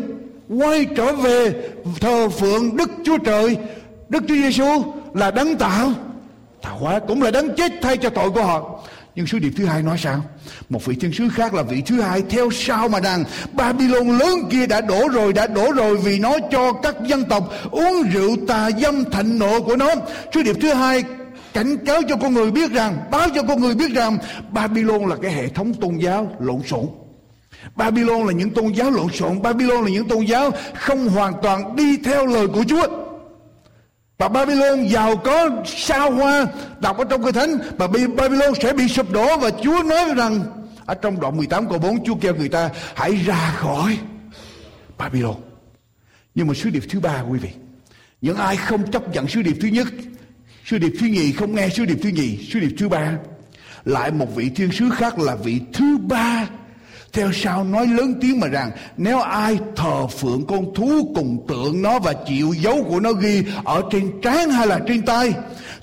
quay 0.48 0.86
trở 0.96 1.12
về 1.12 1.54
thờ 2.00 2.28
phượng 2.28 2.76
Đức 2.76 2.90
Chúa 3.04 3.18
Trời. 3.18 3.56
Đức 4.08 4.22
Chúa 4.28 4.34
Giêsu 4.34 4.82
là 5.14 5.30
đấng 5.30 5.56
tạo. 5.56 5.92
Tạo 6.62 6.78
hóa 6.78 6.98
cũng 7.08 7.22
là 7.22 7.30
đấng 7.30 7.56
chết 7.56 7.72
thay 7.82 7.96
cho 7.96 8.10
tội 8.10 8.30
của 8.30 8.42
họ. 8.42 8.80
Nhưng 9.14 9.26
sứ 9.26 9.38
điệp 9.38 9.52
thứ 9.56 9.64
hai 9.64 9.82
nói 9.82 9.98
sao? 9.98 10.22
Một 10.68 10.84
vị 10.84 10.96
thiên 11.00 11.12
sứ 11.12 11.28
khác 11.28 11.54
là 11.54 11.62
vị 11.62 11.82
thứ 11.86 12.00
hai 12.00 12.22
theo 12.30 12.50
sau 12.50 12.88
mà 12.88 13.00
rằng 13.00 13.24
Babylon 13.52 14.18
lớn 14.18 14.38
kia 14.50 14.66
đã 14.66 14.80
đổ 14.80 15.08
rồi, 15.08 15.32
đã 15.32 15.46
đổ 15.46 15.72
rồi 15.72 15.96
vì 15.96 16.18
nó 16.18 16.36
cho 16.50 16.72
các 16.72 16.96
dân 17.06 17.24
tộc 17.24 17.52
uống 17.70 18.02
rượu 18.12 18.36
tà 18.48 18.70
dâm 18.82 19.04
thạnh 19.04 19.38
nộ 19.38 19.60
của 19.60 19.76
nó. 19.76 19.90
Sứ 20.34 20.42
điệp 20.42 20.56
thứ 20.60 20.72
hai 20.72 21.04
cảnh 21.52 21.76
cáo 21.86 22.00
cho 22.08 22.16
con 22.16 22.34
người 22.34 22.50
biết 22.50 22.72
rằng, 22.72 22.96
báo 23.10 23.28
cho 23.34 23.42
con 23.42 23.60
người 23.60 23.74
biết 23.74 23.92
rằng 23.92 24.18
Babylon 24.50 25.06
là 25.06 25.16
cái 25.22 25.32
hệ 25.32 25.48
thống 25.48 25.74
tôn 25.74 25.96
giáo 25.96 26.36
lộn 26.40 26.62
xộn. 26.62 26.86
Babylon 27.76 28.26
là 28.26 28.32
những 28.32 28.50
tôn 28.50 28.72
giáo 28.72 28.90
lộn 28.90 29.12
xộn. 29.12 29.42
Babylon 29.42 29.84
là 29.84 29.90
những 29.90 30.08
tôn 30.08 30.24
giáo 30.24 30.50
không 30.74 31.08
hoàn 31.08 31.34
toàn 31.42 31.76
đi 31.76 31.96
theo 31.96 32.26
lời 32.26 32.48
của 32.48 32.64
Chúa. 32.68 32.86
Và 34.18 34.28
Babylon 34.28 34.88
giàu 34.88 35.16
có 35.16 35.50
sao 35.66 36.10
hoa, 36.10 36.46
đọc 36.80 36.98
ở 36.98 37.04
trong 37.04 37.24
kinh 37.24 37.34
thánh. 37.34 37.58
Và 37.78 37.86
Babylon 38.16 38.54
sẽ 38.62 38.72
bị 38.72 38.88
sụp 38.88 39.12
đổ 39.12 39.38
và 39.38 39.50
Chúa 39.62 39.82
nói 39.82 40.14
rằng, 40.16 40.40
ở 40.86 40.94
trong 40.94 41.20
đoạn 41.20 41.36
18 41.36 41.68
câu 41.68 41.78
4 41.78 42.04
Chúa 42.04 42.14
kêu 42.14 42.34
người 42.34 42.48
ta, 42.48 42.70
hãy 42.94 43.12
ra 43.12 43.54
khỏi 43.56 43.98
Babylon. 44.98 45.36
Nhưng 46.34 46.46
mà 46.46 46.54
sứ 46.54 46.70
điệp 46.70 46.82
thứ 46.90 47.00
ba, 47.00 47.20
quý 47.30 47.38
vị, 47.38 47.50
những 48.20 48.36
ai 48.36 48.56
không 48.56 48.90
chấp 48.90 49.08
nhận 49.08 49.28
sứ 49.28 49.42
điệp 49.42 49.56
thứ 49.60 49.68
nhất, 49.68 49.86
sứ 50.64 50.78
điệp 50.78 50.92
thứ 51.00 51.06
nhì 51.06 51.32
không 51.32 51.54
nghe 51.54 51.68
sứ 51.68 51.84
điệp 51.84 51.98
thứ 52.02 52.08
nhì, 52.08 52.48
sứ 52.52 52.60
điệp 52.60 52.74
thứ 52.78 52.88
ba, 52.88 53.12
lại 53.84 54.10
một 54.10 54.36
vị 54.36 54.50
thiên 54.54 54.72
sứ 54.72 54.90
khác 54.90 55.18
là 55.18 55.34
vị 55.34 55.60
thứ 55.72 55.98
ba 55.98 56.46
theo 57.12 57.32
sau 57.32 57.64
nói 57.64 57.86
lớn 57.86 58.14
tiếng 58.20 58.40
mà 58.40 58.46
rằng, 58.46 58.70
nếu 58.96 59.20
ai 59.20 59.58
thờ 59.76 60.06
phượng 60.06 60.46
con 60.46 60.74
thú 60.74 61.12
cùng 61.14 61.44
tượng 61.48 61.82
nó 61.82 61.98
và 61.98 62.12
chịu 62.12 62.54
dấu 62.60 62.84
của 62.88 63.00
nó 63.00 63.12
ghi 63.12 63.44
ở 63.64 63.82
trên 63.90 64.20
trán 64.22 64.50
hay 64.50 64.66
là 64.66 64.78
trên 64.86 65.02
tay 65.02 65.32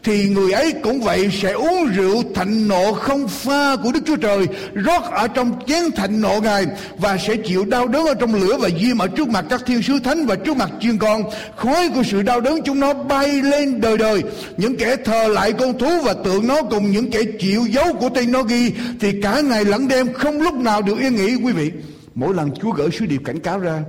thì 0.05 0.29
người 0.29 0.51
ấy 0.51 0.73
cũng 0.83 1.01
vậy, 1.01 1.29
sẽ 1.41 1.51
uống 1.51 1.85
rượu 1.85 2.23
thạnh 2.35 2.67
nộ 2.67 2.93
không 2.93 3.27
pha 3.27 3.75
của 3.83 3.91
Đức 3.91 3.99
Chúa 4.05 4.15
Trời, 4.15 4.47
rót 4.73 5.03
ở 5.11 5.27
trong 5.27 5.59
chén 5.67 5.91
thạnh 5.95 6.21
nộ 6.21 6.39
Ngài, 6.43 6.65
và 6.97 7.17
sẽ 7.17 7.35
chịu 7.35 7.65
đau 7.65 7.87
đớn 7.87 8.05
ở 8.05 8.13
trong 8.13 8.35
lửa 8.35 8.57
và 8.59 8.69
diêm 8.81 8.97
ở 8.97 9.07
trước 9.07 9.27
mặt 9.27 9.45
các 9.49 9.63
thiên 9.65 9.81
sứ 9.81 9.99
thánh 9.99 10.25
và 10.25 10.35
trước 10.35 10.57
mặt 10.57 10.71
chiên 10.79 10.97
con. 10.97 11.23
Khói 11.55 11.89
của 11.89 12.03
sự 12.03 12.21
đau 12.21 12.41
đớn 12.41 12.59
chúng 12.65 12.79
nó 12.79 12.93
bay 12.93 13.41
lên 13.41 13.81
đời 13.81 13.97
đời. 13.97 14.23
Những 14.57 14.75
kẻ 14.75 14.95
thờ 14.95 15.27
lại 15.27 15.53
con 15.53 15.77
thú 15.77 16.01
và 16.03 16.13
tượng 16.13 16.47
nó 16.47 16.61
cùng 16.61 16.91
những 16.91 17.11
kẻ 17.11 17.21
chịu 17.39 17.65
dấu 17.65 17.93
của 17.93 18.09
tên 18.09 18.31
nó 18.31 18.43
ghi, 18.43 18.71
thì 18.99 19.21
cả 19.21 19.41
ngày 19.41 19.65
lẫn 19.65 19.87
đêm 19.87 20.13
không 20.13 20.41
lúc 20.41 20.53
nào 20.53 20.81
được 20.81 20.99
yên 20.99 21.15
nghỉ, 21.15 21.35
quý 21.35 21.53
vị. 21.53 21.71
Mỗi 22.15 22.33
lần 22.33 22.51
Chúa 22.61 22.71
gửi 22.71 22.89
sứ 22.91 23.05
điệp 23.05 23.21
cảnh 23.25 23.39
cáo 23.39 23.59
ra, 23.59 23.83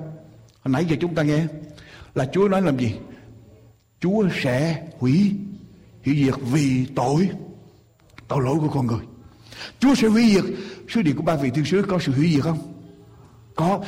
hồi 0.62 0.72
nãy 0.72 0.84
giờ 0.90 0.96
chúng 1.00 1.14
ta 1.14 1.22
nghe, 1.22 1.40
là 2.14 2.26
Chúa 2.32 2.48
nói 2.48 2.62
làm 2.62 2.78
gì? 2.78 2.92
Chúa 4.00 4.24
sẽ 4.42 4.76
hủy 4.98 5.30
hủy 6.07 6.24
diệt 6.24 6.34
vì 6.52 6.86
tội 6.94 7.28
tội 8.28 8.42
lỗi 8.42 8.57
của 8.61 8.68
con 8.68 8.86
người. 8.86 9.04
Chúa 9.78 9.94
sẽ 9.94 10.09
hủy 10.09 10.30
diệt 10.34 10.44
sứ 10.88 11.02
điệp 11.02 11.12
của 11.12 11.22
ba 11.22 11.36
vị 11.36 11.50
thiên 11.50 11.64
sứ. 11.64 11.84
Có 11.88 11.98
sự 11.98 12.12
hủy 12.12 12.32
diệt 12.34 12.42
không? 12.42 12.59
Có. 13.54 13.80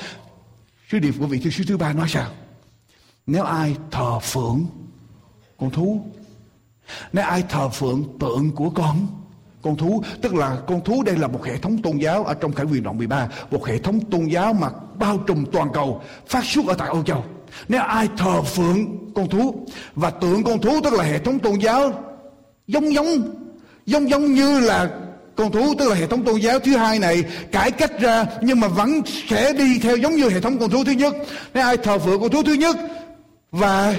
Sứ 0.91 0.99
điệp 0.99 1.15
của 1.19 1.27
vị 1.27 1.39
thiên 1.39 1.53
sứ 1.53 1.65
thứ 1.65 1.77
ba 1.77 1.93
nói 1.93 2.09
sao? 2.09 2.31
Nếu 3.27 3.45
ai 3.45 3.77
thờ 3.91 4.19
phượng 4.19 4.67
con 5.59 5.71
thú, 5.71 6.05
nếu 7.13 7.25
ai 7.25 7.45
thờ 7.49 7.69
phượng 7.69 8.19
tượng 8.19 8.51
của 8.51 8.71
con 8.71 9.07
con 9.63 9.77
thú, 9.77 10.03
tức 10.23 10.35
là 10.35 10.59
con 10.67 10.81
thú 10.85 11.03
đây 11.03 11.17
là 11.17 11.27
một 11.27 11.45
hệ 11.45 11.59
thống 11.59 11.83
tôn 11.83 11.97
giáo 11.97 12.25
ở 12.25 12.35
trong 12.35 12.53
khải 12.53 12.67
quyền 12.67 12.83
đoạn 12.83 12.99
13 12.99 13.29
một 13.51 13.67
hệ 13.67 13.79
thống 13.79 14.01
tôn 14.11 14.25
giáo 14.25 14.53
mà 14.53 14.69
bao 14.99 15.19
trùm 15.19 15.45
toàn 15.53 15.69
cầu, 15.75 16.03
phát 16.27 16.45
xuất 16.45 16.67
ở 16.67 16.75
tại 16.75 16.89
Âu 16.89 17.03
Châu 17.03 17.25
nếu 17.69 17.83
ai 17.83 18.09
thờ 18.17 18.43
phượng 18.43 19.13
con 19.15 19.29
thú 19.29 19.67
và 19.95 20.11
tượng 20.11 20.45
con 20.45 20.61
thú, 20.61 20.81
tức 20.85 20.93
là 20.93 21.05
hệ 21.05 21.19
thống 21.19 21.39
tôn 21.39 21.59
giáo, 21.59 22.05
giống 22.67 22.95
giống 22.95 23.35
giống 23.87 24.11
giống 24.11 24.35
như 24.35 24.61
là 24.61 24.91
con 25.37 25.53
thú, 25.53 25.75
tức 25.79 25.89
là 25.89 25.95
hệ 25.95 26.07
thống 26.07 26.25
tôn 26.25 26.41
giáo 26.41 26.59
thứ 26.59 26.77
hai 26.77 26.99
này 26.99 27.25
cải 27.53 27.71
cách 27.71 28.01
ra, 28.01 28.27
nhưng 28.43 28.61
mà 28.61 28.69
vẫn 28.69 29.03
sẽ 29.29 29.53
đi 29.53 29.79
theo 29.79 29.97
giống 29.97 30.17
như 30.17 30.29
hệ 30.29 30.41
thống 30.41 30.59
con 30.59 30.71
thú 30.71 30.85
thứ 30.85 30.93
nhất. 30.93 31.15
Nếu 31.55 31.65
ai 31.65 31.77
thờ 31.77 31.99
phượng 31.99 32.21
con 32.21 32.31
thú 32.31 32.43
thứ 32.43 32.53
nhất 32.53 32.77
và 33.51 33.97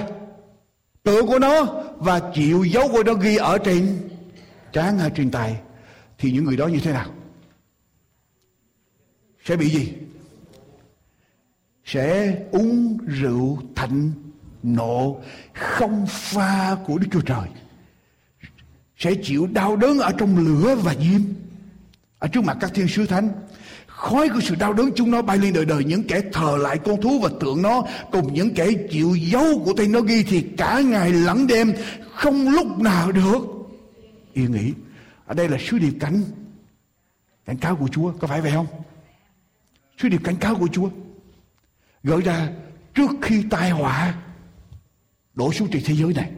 tượng 1.02 1.26
của 1.26 1.38
nó 1.38 1.64
và 1.96 2.20
chịu 2.34 2.64
dấu 2.64 2.88
của 2.88 3.02
nó 3.02 3.14
ghi 3.14 3.36
ở 3.36 3.58
trên 3.58 4.10
trán 4.72 4.98
hay 4.98 5.10
trên 5.16 5.30
tay, 5.30 5.56
thì 6.18 6.32
những 6.32 6.44
người 6.44 6.56
đó 6.56 6.66
như 6.66 6.80
thế 6.80 6.92
nào? 6.92 7.10
Sẽ 9.44 9.56
bị 9.56 9.70
gì? 9.70 9.92
Sẽ 11.92 12.36
uống 12.50 12.98
rượu 13.06 13.58
thịnh 13.76 14.12
nộ 14.62 15.20
không 15.54 16.06
pha 16.08 16.76
của 16.86 16.98
Đức 16.98 17.06
Chúa 17.12 17.20
Trời. 17.20 17.48
Sẽ 18.96 19.14
chịu 19.22 19.46
đau 19.46 19.76
đớn 19.76 19.98
ở 19.98 20.12
trong 20.18 20.38
lửa 20.38 20.74
và 20.74 20.94
diêm. 20.94 21.20
Ở 22.18 22.28
trước 22.28 22.44
mặt 22.44 22.56
các 22.60 22.70
thiên 22.74 22.88
sứ 22.88 23.06
thánh, 23.06 23.30
khói 23.86 24.28
của 24.28 24.40
sự 24.40 24.54
đau 24.54 24.72
đớn 24.72 24.90
chúng 24.96 25.10
nó 25.10 25.22
bay 25.22 25.38
lên 25.38 25.52
đời 25.52 25.64
đời. 25.64 25.84
Những 25.84 26.02
kẻ 26.02 26.22
thờ 26.32 26.56
lại 26.60 26.78
con 26.78 27.00
thú 27.00 27.20
và 27.22 27.30
tượng 27.40 27.62
nó, 27.62 27.82
cùng 28.12 28.34
những 28.34 28.54
kẻ 28.54 28.68
chịu 28.90 29.14
dấu 29.14 29.62
của 29.64 29.72
tay 29.76 29.88
nó 29.88 30.00
ghi 30.00 30.22
thì 30.22 30.42
cả 30.56 30.80
ngày 30.80 31.12
lẫn 31.12 31.46
đêm 31.46 31.72
không 32.14 32.48
lúc 32.48 32.78
nào 32.78 33.12
được. 33.12 33.38
Yên 34.32 34.52
nghỉ 34.52 34.72
ở 35.26 35.34
đây 35.34 35.48
là 35.48 35.58
sứ 35.60 35.78
điệp 35.78 35.92
cảnh 36.00 36.22
cảnh 37.46 37.56
cáo 37.56 37.76
của 37.76 37.88
Chúa, 37.88 38.12
có 38.20 38.26
phải 38.26 38.40
vậy 38.40 38.52
không? 38.52 38.66
Sứ 39.98 40.08
điệp 40.08 40.20
cảnh 40.24 40.36
cáo 40.36 40.54
của 40.54 40.68
Chúa 40.72 40.88
gửi 42.02 42.22
ra 42.22 42.52
trước 42.94 43.10
khi 43.22 43.44
tai 43.50 43.70
họa 43.70 44.14
đổ 45.34 45.52
xuống 45.52 45.68
trên 45.72 45.82
thế 45.84 45.94
giới 45.94 46.14
này. 46.14 46.32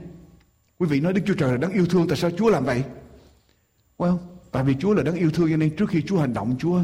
Quý 0.79 0.89
vị 0.89 1.01
nói 1.01 1.13
Đức 1.13 1.23
Chúa 1.27 1.35
Trời 1.35 1.51
là 1.51 1.57
đáng 1.57 1.73
yêu 1.73 1.87
thương 1.87 2.09
Tại 2.09 2.17
sao 2.17 2.31
Chúa 2.39 2.51
làm 2.51 2.65
vậy? 2.65 2.85
Well 3.99 4.19
Tại 4.51 4.65
vì 4.65 4.75
Chúa 4.81 4.95
là 4.95 5.03
đáng 5.03 5.15
yêu 5.15 5.31
thương 5.31 5.51
cho 5.51 5.57
nên 5.57 5.77
trước 5.77 5.91
khi 5.91 6.03
Chúa 6.03 6.21
hành 6.21 6.35
động 6.35 6.57
Chúa 6.59 6.83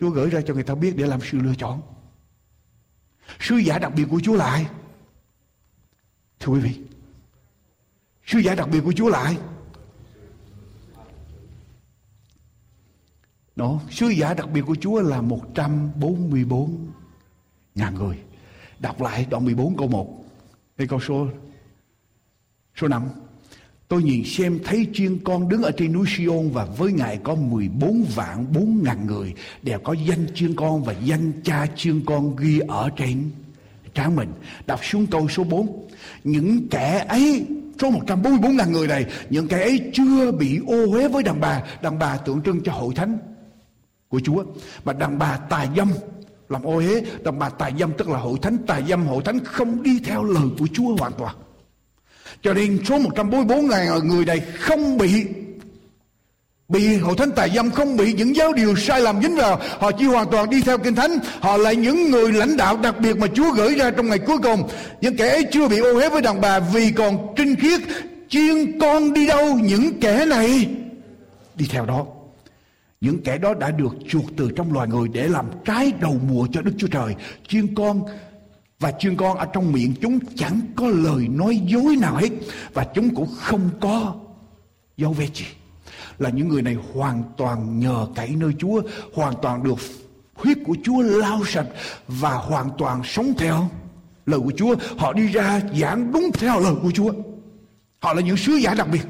Chúa 0.00 0.10
gửi 0.10 0.30
ra 0.30 0.40
cho 0.46 0.54
người 0.54 0.62
ta 0.62 0.74
biết 0.74 0.96
để 0.96 1.06
làm 1.06 1.20
sự 1.22 1.38
lựa 1.38 1.54
chọn. 1.58 1.82
Sứ 3.40 3.56
giả 3.56 3.78
đặc 3.78 3.92
biệt 3.96 4.04
của 4.10 4.20
Chúa 4.20 4.34
lại 4.34 4.66
Thưa 6.40 6.52
quý 6.52 6.60
vị 6.60 6.80
Sứ 8.26 8.38
giả 8.38 8.54
đặc 8.54 8.68
biệt 8.72 8.80
của 8.84 8.92
Chúa 8.92 9.08
lại 9.08 9.38
Đó, 13.56 13.80
sứ 13.90 14.08
giả 14.08 14.34
đặc 14.34 14.50
biệt 14.50 14.60
của 14.66 14.76
Chúa 14.80 15.00
là 15.00 15.20
144 15.20 16.90
ngàn 17.74 17.94
người. 17.94 18.18
Đọc 18.78 19.02
lại 19.02 19.26
đoạn 19.30 19.44
14 19.44 19.76
câu 19.76 19.88
1. 19.88 20.24
Đây 20.78 20.88
câu 20.88 21.00
số 21.00 21.26
Số 22.80 22.88
5 22.88 23.08
Tôi 23.90 24.02
nhìn 24.02 24.24
xem 24.24 24.58
thấy 24.64 24.86
chiên 24.92 25.18
con 25.24 25.48
đứng 25.48 25.62
ở 25.62 25.70
trên 25.70 25.92
núi 25.92 26.06
Sion 26.08 26.50
và 26.50 26.64
với 26.64 26.92
ngài 26.92 27.16
có 27.16 27.34
14 27.34 28.04
vạn 28.14 28.52
4 28.52 28.82
ngàn 28.82 29.06
người, 29.06 29.34
đều 29.62 29.78
có 29.78 29.92
danh 29.92 30.26
chiên 30.34 30.54
con 30.54 30.84
và 30.84 30.94
danh 31.04 31.32
cha 31.44 31.66
chiên 31.76 32.04
con 32.06 32.36
ghi 32.36 32.58
ở 32.58 32.90
trên 32.96 33.30
trán 33.94 34.16
mình. 34.16 34.32
Đọc 34.66 34.80
xuống 34.84 35.06
câu 35.06 35.28
số 35.28 35.44
4. 35.44 35.88
Những 36.24 36.68
kẻ 36.68 37.04
ấy, 37.08 37.46
số 37.80 37.90
144 37.90 38.56
ngàn 38.56 38.72
người 38.72 38.88
này, 38.88 39.06
những 39.30 39.48
kẻ 39.48 39.62
ấy 39.62 39.90
chưa 39.92 40.32
bị 40.32 40.60
ô 40.66 40.92
uế 40.92 41.08
với 41.08 41.22
đàn 41.22 41.40
bà 41.40 41.62
đàn 41.82 41.98
bà 41.98 42.16
tượng 42.16 42.42
trưng 42.42 42.62
cho 42.62 42.72
hội 42.72 42.94
thánh 42.94 43.18
của 44.08 44.20
Chúa 44.24 44.44
mà 44.84 44.92
đàn 44.92 45.18
bà 45.18 45.36
tà 45.36 45.66
dâm 45.76 45.92
làm 46.50 46.62
ô 46.62 46.76
uế 46.76 47.02
đàn 47.24 47.38
bà 47.38 47.48
tài 47.48 47.72
dâm, 47.78 47.92
tức 47.92 48.08
là 48.08 48.18
hội 48.18 48.38
thánh 48.42 48.58
tài 48.66 48.82
dâm, 48.88 49.06
hội 49.06 49.22
thánh 49.24 49.44
không 49.44 49.82
đi 49.82 50.00
theo 50.04 50.24
lời 50.24 50.44
của 50.58 50.66
Chúa 50.72 50.96
hoàn 50.98 51.12
toàn. 51.12 51.36
Cho 52.42 52.54
nên 52.54 52.78
số 52.84 52.98
144 52.98 53.68
ngàn 53.68 54.08
người 54.08 54.24
này 54.24 54.40
không 54.40 54.98
bị 54.98 55.24
Bị 56.70 56.96
hội 56.96 57.14
thánh 57.16 57.30
tài 57.30 57.50
dâm 57.50 57.70
không 57.70 57.96
bị 57.96 58.12
những 58.12 58.36
giáo 58.36 58.52
điều 58.52 58.76
sai 58.76 59.00
lầm 59.00 59.22
dính 59.22 59.36
vào. 59.36 59.60
Họ 59.78 59.90
chỉ 59.92 60.04
hoàn 60.04 60.30
toàn 60.30 60.50
đi 60.50 60.60
theo 60.60 60.78
kinh 60.78 60.94
thánh. 60.94 61.18
Họ 61.40 61.56
là 61.56 61.72
những 61.72 62.10
người 62.10 62.32
lãnh 62.32 62.56
đạo 62.56 62.76
đặc 62.76 62.94
biệt 63.00 63.16
mà 63.18 63.26
Chúa 63.34 63.52
gửi 63.52 63.74
ra 63.74 63.90
trong 63.90 64.08
ngày 64.08 64.18
cuối 64.18 64.38
cùng. 64.42 64.68
Những 65.00 65.16
kẻ 65.16 65.28
ấy 65.28 65.44
chưa 65.52 65.68
bị 65.68 65.78
ô 65.78 65.94
uế 65.94 66.08
với 66.08 66.22
đàn 66.22 66.40
bà 66.40 66.60
Vì 66.60 66.92
còn 66.92 67.34
trinh 67.36 67.56
khiết, 67.56 67.80
Chiên 68.28 68.78
con 68.80 69.12
đi 69.12 69.26
đâu 69.26 69.58
những 69.62 70.00
kẻ 70.00 70.26
này? 70.26 70.66
Đi 71.54 71.66
theo 71.70 71.86
đó. 71.86 72.06
Những 73.00 73.22
kẻ 73.22 73.38
đó 73.38 73.54
đã 73.54 73.70
được 73.70 73.94
chuộc 74.08 74.24
từ 74.36 74.50
trong 74.56 74.72
loài 74.72 74.88
người 74.88 75.08
Để 75.08 75.28
làm 75.28 75.46
trái 75.64 75.92
đầu 76.00 76.20
mùa 76.28 76.46
cho 76.52 76.62
Đức 76.62 76.72
Chúa 76.78 76.86
Trời. 76.86 77.14
Chiên 77.48 77.74
con 77.74 78.02
và 78.80 78.92
chiên 78.98 79.16
con 79.16 79.38
ở 79.38 79.46
trong 79.52 79.72
miệng 79.72 79.94
chúng 80.00 80.18
chẳng 80.36 80.60
có 80.76 80.88
lời 80.88 81.28
nói 81.28 81.60
dối 81.66 81.96
nào 81.96 82.16
hết 82.16 82.28
và 82.74 82.86
chúng 82.94 83.14
cũng 83.14 83.28
không 83.36 83.70
có 83.80 84.14
dấu 84.96 85.12
vết 85.12 85.28
gì. 85.34 85.44
Là 86.18 86.30
những 86.30 86.48
người 86.48 86.62
này 86.62 86.76
hoàn 86.92 87.22
toàn 87.36 87.78
nhờ 87.78 88.06
cậy 88.14 88.28
nơi 88.28 88.52
Chúa, 88.58 88.82
hoàn 89.14 89.34
toàn 89.42 89.64
được 89.64 89.78
huyết 90.34 90.58
của 90.66 90.76
Chúa 90.84 91.02
lau 91.02 91.44
sạch 91.46 91.66
và 92.08 92.34
hoàn 92.34 92.70
toàn 92.78 93.02
sống 93.04 93.32
theo 93.38 93.68
lời 94.26 94.40
của 94.40 94.52
Chúa. 94.56 94.74
Họ 94.98 95.12
đi 95.12 95.26
ra 95.26 95.60
giảng 95.80 96.12
đúng 96.12 96.30
theo 96.34 96.60
lời 96.60 96.74
của 96.82 96.90
Chúa. 96.90 97.12
Họ 98.00 98.12
là 98.12 98.20
những 98.20 98.36
sứ 98.36 98.52
giả 98.52 98.74
đặc 98.74 98.88
biệt. 98.92 99.06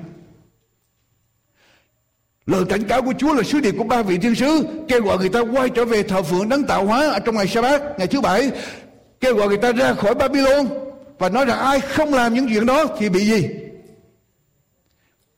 Lời 2.47 2.64
cảnh 2.68 2.84
cáo 2.88 3.03
của 3.03 3.12
Chúa 3.18 3.34
là 3.34 3.43
sứ 3.43 3.61
điệp 3.61 3.74
của 3.78 3.84
ba 3.84 4.03
vị 4.03 4.18
thiên 4.18 4.34
sứ, 4.34 4.66
kêu 4.88 5.03
gọi 5.03 5.18
người 5.18 5.28
ta 5.28 5.41
quay 5.41 5.68
trở 5.70 5.84
về 5.84 6.03
thờ 6.03 6.22
phượng 6.22 6.49
đấng 6.49 6.64
tạo 6.64 6.86
hóa 6.86 7.11
ở 7.11 7.18
trong 7.18 7.34
ngày 7.34 7.47
sa 7.47 7.62
bát 7.62 7.82
ngày 7.99 8.07
thứ 8.07 8.20
bảy. 8.20 8.51
Kêu 9.20 9.34
gọi 9.36 9.49
người 9.49 9.59
ta 9.59 9.72
ra 9.72 9.95
khỏi 9.95 10.14
Babylon 10.14 10.66
và 11.18 11.28
nói 11.28 11.45
rằng 11.45 11.59
ai 11.59 11.80
không 11.80 12.14
làm 12.14 12.34
những 12.34 12.47
chuyện 12.49 12.66
đó 12.66 12.84
thì 12.99 13.09
bị 13.09 13.24
gì? 13.24 13.49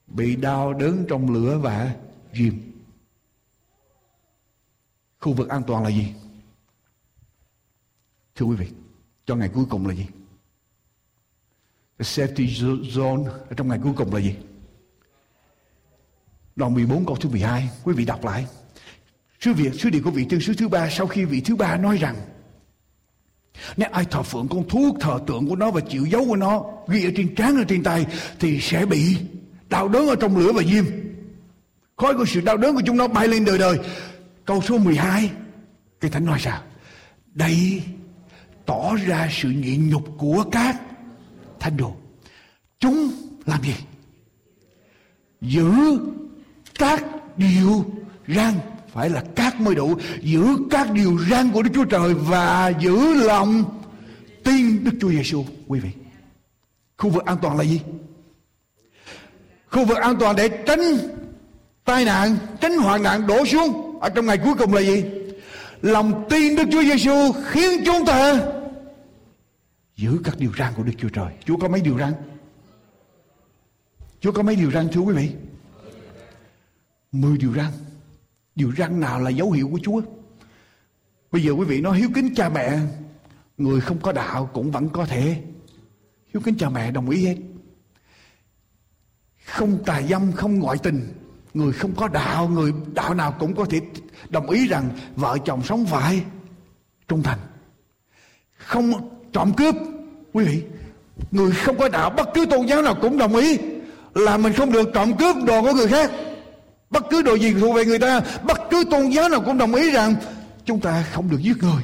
Bị 0.07 0.36
đau 0.36 0.72
đớn 0.72 1.05
trong 1.09 1.34
lửa 1.34 1.59
và 1.62 1.94
diêm 2.32 2.55
khu 5.20 5.32
vực 5.32 5.48
an 5.48 5.62
toàn 5.66 5.84
là 5.84 5.90
gì? 5.90 6.14
Thưa 8.34 8.46
quý 8.46 8.57
vị, 8.57 8.66
cho 9.26 9.36
ngày 9.36 9.50
cuối 9.55 9.64
cùng 9.70 9.86
là 9.86 9.94
gì? 9.94 10.07
The 11.98 12.05
safety 12.05 12.46
zone 12.82 13.24
ở 13.24 13.55
trong 13.57 13.68
ngày 13.68 13.78
cuối 13.82 13.92
cùng 13.96 14.14
là 14.14 14.20
gì? 14.20 14.34
Đoạn 16.57 16.74
14 16.74 17.07
câu 17.07 17.16
thứ 17.16 17.28
12 17.28 17.70
Quý 17.84 17.94
vị 17.94 18.05
đọc 18.05 18.24
lại. 18.24 18.46
Sứ 19.40 19.53
việc 19.53 19.74
sứ 19.74 19.90
điệp 19.90 20.00
của 20.00 20.11
vị 20.11 20.26
tiên 20.28 20.40
sứ 20.40 20.55
thứ 20.55 20.68
ba, 20.68 20.90
Sau 20.90 21.07
khi 21.07 21.24
vị 21.24 21.40
thứ 21.40 21.57
ba 21.57 21.76
nói 21.76 21.96
rằng, 21.96 22.16
Nếu 23.76 23.88
ai 23.92 24.05
thờ 24.05 24.22
phượng 24.22 24.48
con 24.48 24.68
thuốc 24.68 24.96
thờ 25.00 25.18
tượng 25.26 25.48
của 25.48 25.57
nó 25.57 25.70
Và 25.70 25.80
chịu 25.80 26.07
dấu 26.07 26.24
của 26.24 26.36
nó, 26.36 26.64
Ghi 26.88 27.05
ở 27.05 27.11
trên 27.16 27.34
trán 27.34 27.57
ở 27.57 27.64
trên 27.68 27.82
tay, 27.82 28.07
Thì 28.40 28.61
sẽ 28.61 28.86
bị 28.86 29.16
đau 29.68 29.88
đớn 29.88 30.09
ở 30.09 30.16
trong 30.16 30.36
lửa 30.36 30.53
và 30.53 30.62
diêm. 30.62 30.84
Khói 31.96 32.14
của 32.14 32.24
sự 32.24 32.40
đau 32.40 32.57
đớn 32.57 32.74
của 32.74 32.82
chúng 32.86 32.96
nó 32.96 33.09
bay 33.09 33.28
lên 33.28 33.44
đời 33.44 33.59
đời. 33.59 33.78
Câu 34.44 34.62
số 34.62 34.78
12 34.78 35.30
Cái 36.00 36.11
thánh 36.11 36.24
nói 36.24 36.38
sao 36.40 36.62
Đây 37.34 37.82
tỏ 38.66 38.94
ra 39.07 39.28
sự 39.32 39.48
nhịn 39.48 39.90
nhục 39.90 40.09
của 40.18 40.44
các 40.53 40.80
thánh 41.61 41.76
đồ. 41.76 41.96
Chúng 42.78 43.11
làm 43.46 43.62
gì? 43.62 43.74
Giữ 45.40 45.98
các 46.83 47.05
điều 47.37 47.85
răn 48.28 48.55
phải 48.89 49.11
là 49.11 49.22
các 49.37 49.61
mới 49.61 49.74
đủ. 49.74 49.97
Giữ 50.20 50.47
các 50.70 50.93
điều 50.93 51.18
răn 51.30 51.51
của 51.51 51.62
Đức 51.62 51.70
Chúa 51.74 51.85
Trời 51.85 52.14
và 52.14 52.72
giữ 52.80 53.14
lòng 53.14 53.64
tin 54.45 54.85
Đức 54.85 54.91
Chúa 55.01 55.11
Giêsu 55.11 55.45
quý 55.66 55.80
vị. 55.80 55.91
Khu 56.99 57.11
vực 57.11 57.24
an 57.24 57.37
toàn 57.43 57.59
là 57.59 57.64
gì? 57.64 57.80
Khu 59.70 59.85
vực 59.85 59.99
an 59.99 60.16
toàn 60.20 60.37
để 60.37 60.49
tránh 60.66 60.80
tai 61.85 62.05
nạn, 62.05 62.37
tránh 62.61 62.76
hoạn 62.76 63.03
nạn 63.03 63.26
đổ 63.26 63.45
xuống 63.45 64.01
ở 64.01 64.09
trong 64.09 64.26
ngày 64.26 64.39
cuối 64.39 64.55
cùng 64.59 64.74
là 64.74 64.80
gì? 64.80 65.05
Lòng 65.83 66.24
tin 66.30 66.57
Đức 66.57 66.64
Chúa 66.72 66.83
Giêsu 66.83 67.33
khiến 67.47 67.83
chúng 67.87 68.07
ta 68.07 68.41
giữ 69.97 70.20
các 70.24 70.35
điều 70.39 70.53
răn 70.59 70.72
của 70.76 70.83
Đức 70.83 70.93
Chúa 70.99 71.09
Trời. 71.09 71.33
Chúa 71.45 71.57
có 71.57 71.68
mấy 71.68 71.80
điều 71.80 71.99
răn? 71.99 72.12
Chúa 74.20 74.33
có 74.33 74.43
mấy 74.43 74.57
điều 74.57 74.70
răn 74.70 74.89
thưa 74.93 75.01
quý 75.01 75.14
vị? 75.14 75.30
Mười 77.13 77.39
điều 77.39 77.55
răn. 77.55 77.71
Điều 78.55 78.73
răn 78.79 79.01
nào 79.01 79.21
là 79.21 79.31
dấu 79.31 79.51
hiệu 79.51 79.69
của 79.73 79.79
Chúa? 79.83 80.01
Bây 81.33 81.43
giờ 81.43 81.53
quý 81.53 81.65
vị 81.65 81.81
nói, 81.81 81.99
hiếu 81.99 82.09
kính 82.15 82.35
cha 82.35 82.49
mẹ, 82.49 82.79
Người 83.57 83.81
không 83.81 84.01
có 84.01 84.13
đạo 84.13 84.51
cũng 84.53 84.71
vẫn 84.71 84.89
có 84.89 85.05
thể. 85.05 85.43
Hiếu 86.35 86.41
kính 86.45 86.59
cha 86.59 86.69
mẹ 86.69 86.91
đồng 86.91 87.11
ý 87.11 87.27
hết. 87.27 87.37
Không 89.47 89.85
tà 89.85 90.03
dâm, 90.03 90.33
không 90.33 90.59
ngoại 90.59 90.79
tình, 90.83 91.09
Người 91.55 91.73
không 91.73 91.95
có 91.97 92.09
đạo, 92.09 92.49
Người 92.49 92.73
đạo 92.95 93.15
nào 93.15 93.33
cũng 93.39 93.55
có 93.55 93.65
thể 93.65 93.81
đồng 94.29 94.51
ý 94.51 94.69
rằng 94.69 94.89
Vợ 95.17 95.39
chồng 95.45 95.63
sống 95.63 95.87
phải 95.87 96.25
trung 97.09 97.23
thành. 97.23 97.39
Không 98.57 98.93
trộm 99.33 99.53
cướp, 99.57 99.75
Quý 100.33 100.45
vị, 100.45 100.65
Người 101.31 101.53
không 101.53 101.79
có 101.79 101.89
đạo, 101.89 102.11
bất 102.11 102.29
cứ 102.35 102.47
tôn 102.47 102.67
giáo 102.67 102.83
nào 102.83 102.97
cũng 103.03 103.19
đồng 103.19 103.37
ý 103.37 103.59
Là 104.15 104.37
mình 104.37 104.53
không 104.53 104.73
được 104.73 104.89
trộm 104.95 105.17
cướp 105.19 105.37
đồ 105.47 105.63
của 105.63 105.73
người 105.73 105.89
khác. 105.89 106.11
Bất 106.93 107.05
cứ 107.11 107.22
đồ 107.22 107.34
gì 107.34 107.55
thuộc 107.61 107.76
về 107.76 107.84
người 107.84 107.99
ta, 107.99 108.20
Bất 108.43 108.61
cứ 108.70 108.84
tôn 108.90 109.09
giáo 109.09 109.28
nào 109.28 109.40
cũng 109.40 109.59
đồng 109.59 109.74
ý 109.74 109.90
rằng 109.90 110.14
Chúng 110.64 110.80
ta 110.80 111.05
không 111.12 111.30
được 111.30 111.40
giết 111.40 111.57
người. 111.61 111.82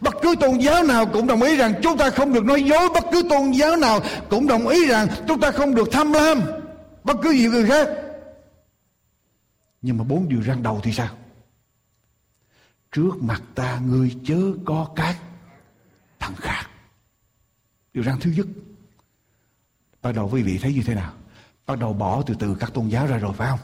Bất 0.00 0.14
cứ 0.22 0.34
tôn 0.40 0.58
giáo 0.58 0.84
nào 0.84 1.06
cũng 1.06 1.26
đồng 1.26 1.42
ý 1.42 1.56
rằng 1.56 1.74
Chúng 1.82 1.98
ta 1.98 2.10
không 2.10 2.32
được 2.32 2.44
nói 2.44 2.62
dối. 2.62 2.88
Bất 2.94 3.04
cứ 3.12 3.22
tôn 3.30 3.50
giáo 3.50 3.76
nào 3.76 4.00
cũng 4.30 4.46
đồng 4.46 4.68
ý 4.68 4.86
rằng 4.86 5.08
Chúng 5.28 5.40
ta 5.40 5.50
không 5.50 5.74
được 5.74 5.88
tham 5.92 6.12
lam. 6.12 6.42
Bất 7.04 7.16
cứ 7.22 7.30
gì 7.30 7.48
người 7.48 7.66
khác. 7.66 7.88
Nhưng 9.82 9.98
mà 9.98 10.04
bốn 10.04 10.28
điều 10.28 10.40
răng 10.40 10.62
đầu 10.62 10.80
thì 10.82 10.92
sao? 10.92 11.08
Trước 12.92 13.12
mặt 13.20 13.42
ta 13.54 13.78
người 13.86 14.16
chớ 14.24 14.40
có 14.64 14.88
các 14.96 15.16
thằng 16.18 16.34
khác. 16.36 16.64
Điều 17.94 18.04
răng 18.04 18.18
thứ 18.20 18.30
nhất. 18.36 18.46
Bắt 20.02 20.12
đầu 20.14 20.30
quý 20.32 20.42
vị 20.42 20.58
thấy 20.62 20.74
như 20.74 20.82
thế 20.86 20.94
nào? 20.94 21.12
Bắt 21.66 21.78
đầu 21.78 21.92
bỏ 21.92 22.22
từ 22.26 22.34
từ 22.38 22.56
các 22.60 22.74
tôn 22.74 22.88
giáo 22.88 23.06
ra 23.06 23.16
rồi, 23.16 23.32
phải 23.32 23.50
không? 23.50 23.58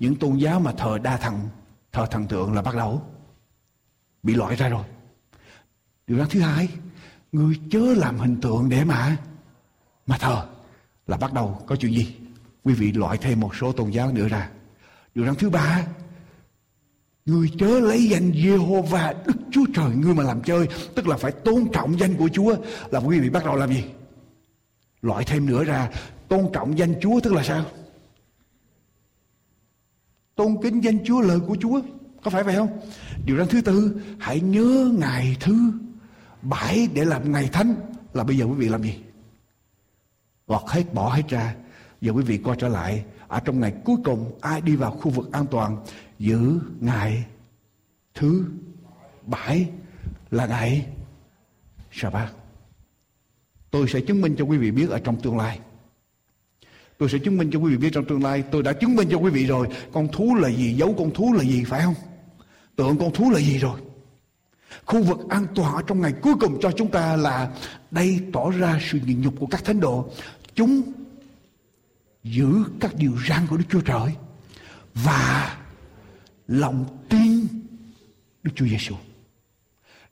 Những 0.00 0.16
tôn 0.16 0.36
giáo 0.36 0.60
mà 0.60 0.72
thờ 0.72 0.98
đa 0.98 1.16
thần, 1.16 1.48
thờ 1.92 2.06
thần 2.10 2.26
tượng 2.26 2.54
là 2.54 2.62
bắt 2.62 2.74
đầu. 2.74 3.02
Bị 4.22 4.34
loại 4.34 4.56
ra 4.56 4.68
rồi. 4.68 4.84
Điều 6.06 6.18
đó 6.18 6.26
thứ 6.30 6.40
hai, 6.40 6.68
người 7.32 7.60
chớ 7.70 7.94
làm 7.96 8.18
hình 8.18 8.40
tượng 8.40 8.68
để 8.68 8.84
mà 8.84 9.16
mà 10.06 10.18
thờ 10.18 10.46
là 11.06 11.16
bắt 11.16 11.32
đầu 11.32 11.62
có 11.66 11.76
chuyện 11.76 11.92
gì? 11.92 12.16
Quý 12.64 12.74
vị 12.74 12.92
loại 12.92 13.18
thêm 13.18 13.40
một 13.40 13.56
số 13.56 13.72
tôn 13.72 13.90
giáo 13.90 14.12
nữa 14.12 14.28
ra. 14.28 14.50
Điều 15.14 15.26
đó 15.26 15.34
thứ 15.38 15.50
ba, 15.50 15.86
Người 17.26 17.50
chớ 17.58 17.80
lấy 17.80 18.08
danh 18.08 18.30
Jehovah 18.30 19.14
Đức 19.26 19.36
Chúa 19.50 19.64
Trời 19.74 19.90
Ngươi 19.94 20.14
mà 20.14 20.22
làm 20.22 20.42
chơi, 20.42 20.68
Tức 20.94 21.08
là 21.08 21.16
phải 21.16 21.32
tôn 21.32 21.68
trọng 21.72 21.98
danh 21.98 22.16
của 22.16 22.28
Chúa, 22.32 22.56
Là 22.90 23.00
quý 23.00 23.20
vị 23.20 23.30
bắt 23.30 23.44
đầu 23.44 23.56
làm 23.56 23.72
gì? 23.72 23.84
Loại 25.02 25.24
thêm 25.24 25.46
nữa 25.46 25.64
ra, 25.64 25.90
Tôn 26.28 26.46
trọng 26.52 26.78
danh 26.78 26.94
Chúa 27.00 27.20
tức 27.20 27.32
là 27.32 27.42
sao? 27.42 27.64
Tôn 30.34 30.56
kính 30.62 30.80
danh 30.80 31.04
Chúa, 31.04 31.20
lời 31.20 31.40
của 31.40 31.56
Chúa. 31.60 31.80
Có 32.22 32.30
phải 32.30 32.42
vậy 32.42 32.54
không? 32.56 32.80
Điều 33.24 33.36
răn 33.36 33.48
thứ 33.48 33.60
tư, 33.60 34.00
hãy 34.18 34.40
nhớ 34.40 34.90
ngày 34.98 35.36
thứ. 35.40 35.72
Bảy 36.42 36.88
để 36.94 37.04
làm 37.04 37.32
ngày 37.32 37.48
thánh 37.52 37.74
là 38.12 38.24
bây 38.24 38.38
giờ 38.38 38.44
quý 38.44 38.54
vị 38.54 38.68
làm 38.68 38.82
gì? 38.82 38.98
Gọt 40.46 40.62
hết 40.66 40.94
bỏ 40.94 41.14
hết 41.14 41.28
ra. 41.28 41.54
Giờ 42.00 42.12
quý 42.12 42.22
vị 42.22 42.38
coi 42.38 42.56
trở 42.58 42.68
lại, 42.68 43.04
ở 43.28 43.40
trong 43.40 43.60
ngày 43.60 43.74
cuối 43.84 43.96
cùng, 44.04 44.38
ai 44.40 44.60
đi 44.60 44.76
vào 44.76 44.90
khu 44.90 45.10
vực 45.10 45.32
an 45.32 45.46
toàn, 45.50 45.76
giữ 46.18 46.60
ngày 46.80 47.24
thứ. 48.14 48.44
Bảy 49.26 49.70
là 50.30 50.46
ngày 50.46 50.86
sa 51.92 52.10
bát 52.10 52.32
tôi 53.72 53.88
sẽ 53.88 54.00
chứng 54.00 54.20
minh 54.20 54.34
cho 54.38 54.44
quý 54.44 54.58
vị 54.58 54.70
biết 54.70 54.90
ở 54.90 54.98
trong 54.98 55.20
tương 55.20 55.38
lai. 55.38 55.60
Tôi 57.02 57.08
sẽ 57.08 57.18
chứng 57.18 57.38
minh 57.38 57.50
cho 57.52 57.58
quý 57.58 57.70
vị 57.70 57.76
biết 57.76 57.90
trong 57.92 58.04
tương 58.04 58.22
lai 58.22 58.42
Tôi 58.50 58.62
đã 58.62 58.72
chứng 58.72 58.96
minh 58.96 59.08
cho 59.10 59.18
quý 59.18 59.30
vị 59.30 59.46
rồi 59.46 59.68
Con 59.92 60.08
thú 60.12 60.34
là 60.34 60.48
gì, 60.48 60.74
giấu 60.74 60.94
con 60.98 61.10
thú 61.14 61.32
là 61.32 61.42
gì 61.42 61.64
phải 61.64 61.82
không 61.82 61.94
Tượng 62.76 62.98
con 62.98 63.12
thú 63.12 63.30
là 63.30 63.38
gì 63.38 63.58
rồi 63.58 63.80
Khu 64.84 65.02
vực 65.02 65.18
an 65.28 65.46
toàn 65.54 65.74
ở 65.74 65.82
trong 65.86 66.00
ngày 66.00 66.12
cuối 66.22 66.34
cùng 66.40 66.60
cho 66.60 66.70
chúng 66.70 66.90
ta 66.90 67.16
là 67.16 67.50
Đây 67.90 68.20
tỏ 68.32 68.50
ra 68.50 68.80
sự 68.90 68.98
nhịn 69.06 69.22
nhục 69.22 69.34
của 69.40 69.46
các 69.46 69.64
thánh 69.64 69.80
đồ 69.80 70.10
Chúng 70.54 70.82
giữ 72.24 72.64
các 72.80 72.94
điều 72.96 73.12
răn 73.28 73.46
của 73.50 73.56
Đức 73.56 73.64
Chúa 73.70 73.80
Trời 73.80 74.12
Và 74.94 75.56
lòng 76.48 76.84
tin 77.08 77.46
Đức 78.42 78.52
Chúa 78.54 78.66
Giêsu. 78.66 78.94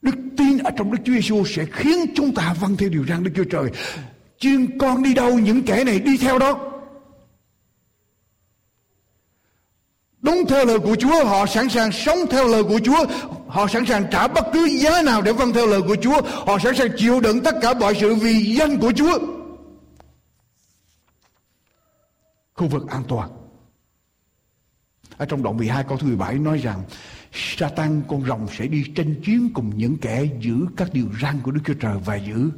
Đức 0.03 0.15
tin 0.37 0.59
ở 0.59 0.71
trong 0.77 0.93
Đức 0.93 0.99
Chúa 1.05 1.13
Giêsu 1.13 1.45
sẽ 1.45 1.65
khiến 1.73 1.99
chúng 2.15 2.35
ta 2.35 2.55
vâng 2.61 2.77
theo 2.77 2.89
điều 2.89 3.05
răn 3.07 3.25
Đức 3.25 3.31
Chúa 3.37 3.45
Trời. 3.45 3.71
chuyên 4.39 4.79
con 4.79 5.03
đi 5.03 5.15
đâu 5.15 5.39
những 5.39 5.63
kẻ 5.63 5.85
này 5.85 6.01
đi 6.01 6.17
theo 6.17 6.39
đó. 6.39 6.70
Đúng 10.23 10.47
theo 10.49 10.65
lời 10.65 10.79
của 10.79 10.97
Chúa, 11.01 11.25
họ 11.25 11.47
sẵn 11.47 11.69
sàng 11.69 11.93
sống 11.93 12.19
theo 12.31 12.49
lời 12.49 12.65
của 12.65 12.81
Chúa. 12.85 13.05
Họ 13.49 13.67
sẵn 13.67 13.87
sàng 13.87 14.05
trả 14.11 14.29
bất 14.29 14.47
cứ 14.53 14.67
giá 14.67 15.03
nào 15.03 15.23
để 15.23 15.33
vâng 15.33 15.53
theo 15.53 15.67
lời 15.67 15.83
của 15.83 15.97
Chúa. 16.03 16.23
Họ 16.25 16.59
sẵn 16.59 16.77
sàng 16.77 16.89
chịu 16.97 17.21
đựng 17.21 17.41
tất 17.41 17.55
cả 17.63 17.75
mọi 17.75 17.95
sự 17.95 18.15
vì 18.15 18.55
danh 18.59 18.79
của 18.79 18.93
Chúa. 18.97 19.19
Khu 22.55 22.69
vực 22.69 22.89
an 22.89 23.03
toàn. 23.09 23.31
Ở 25.17 25.27
trong 25.27 25.43
đoạn 25.43 25.57
12 25.57 25.85
câu 25.89 25.99
thứ 25.99 26.07
17 26.07 26.35
nói 26.35 26.59
rằng, 26.59 26.83
Satan 27.33 28.03
con 28.09 28.27
rồng 28.27 28.47
sẽ 28.59 28.67
đi 28.67 28.85
tranh 28.95 29.15
chiến 29.25 29.51
cùng 29.55 29.73
những 29.77 29.97
kẻ 29.99 30.29
giữ 30.41 30.67
các 30.77 30.89
điều 30.93 31.07
răn 31.23 31.41
của 31.43 31.51
Đức 31.51 31.61
Chúa 31.67 31.75
Trời 31.75 31.97
và 32.05 32.17
giữ 32.17 32.51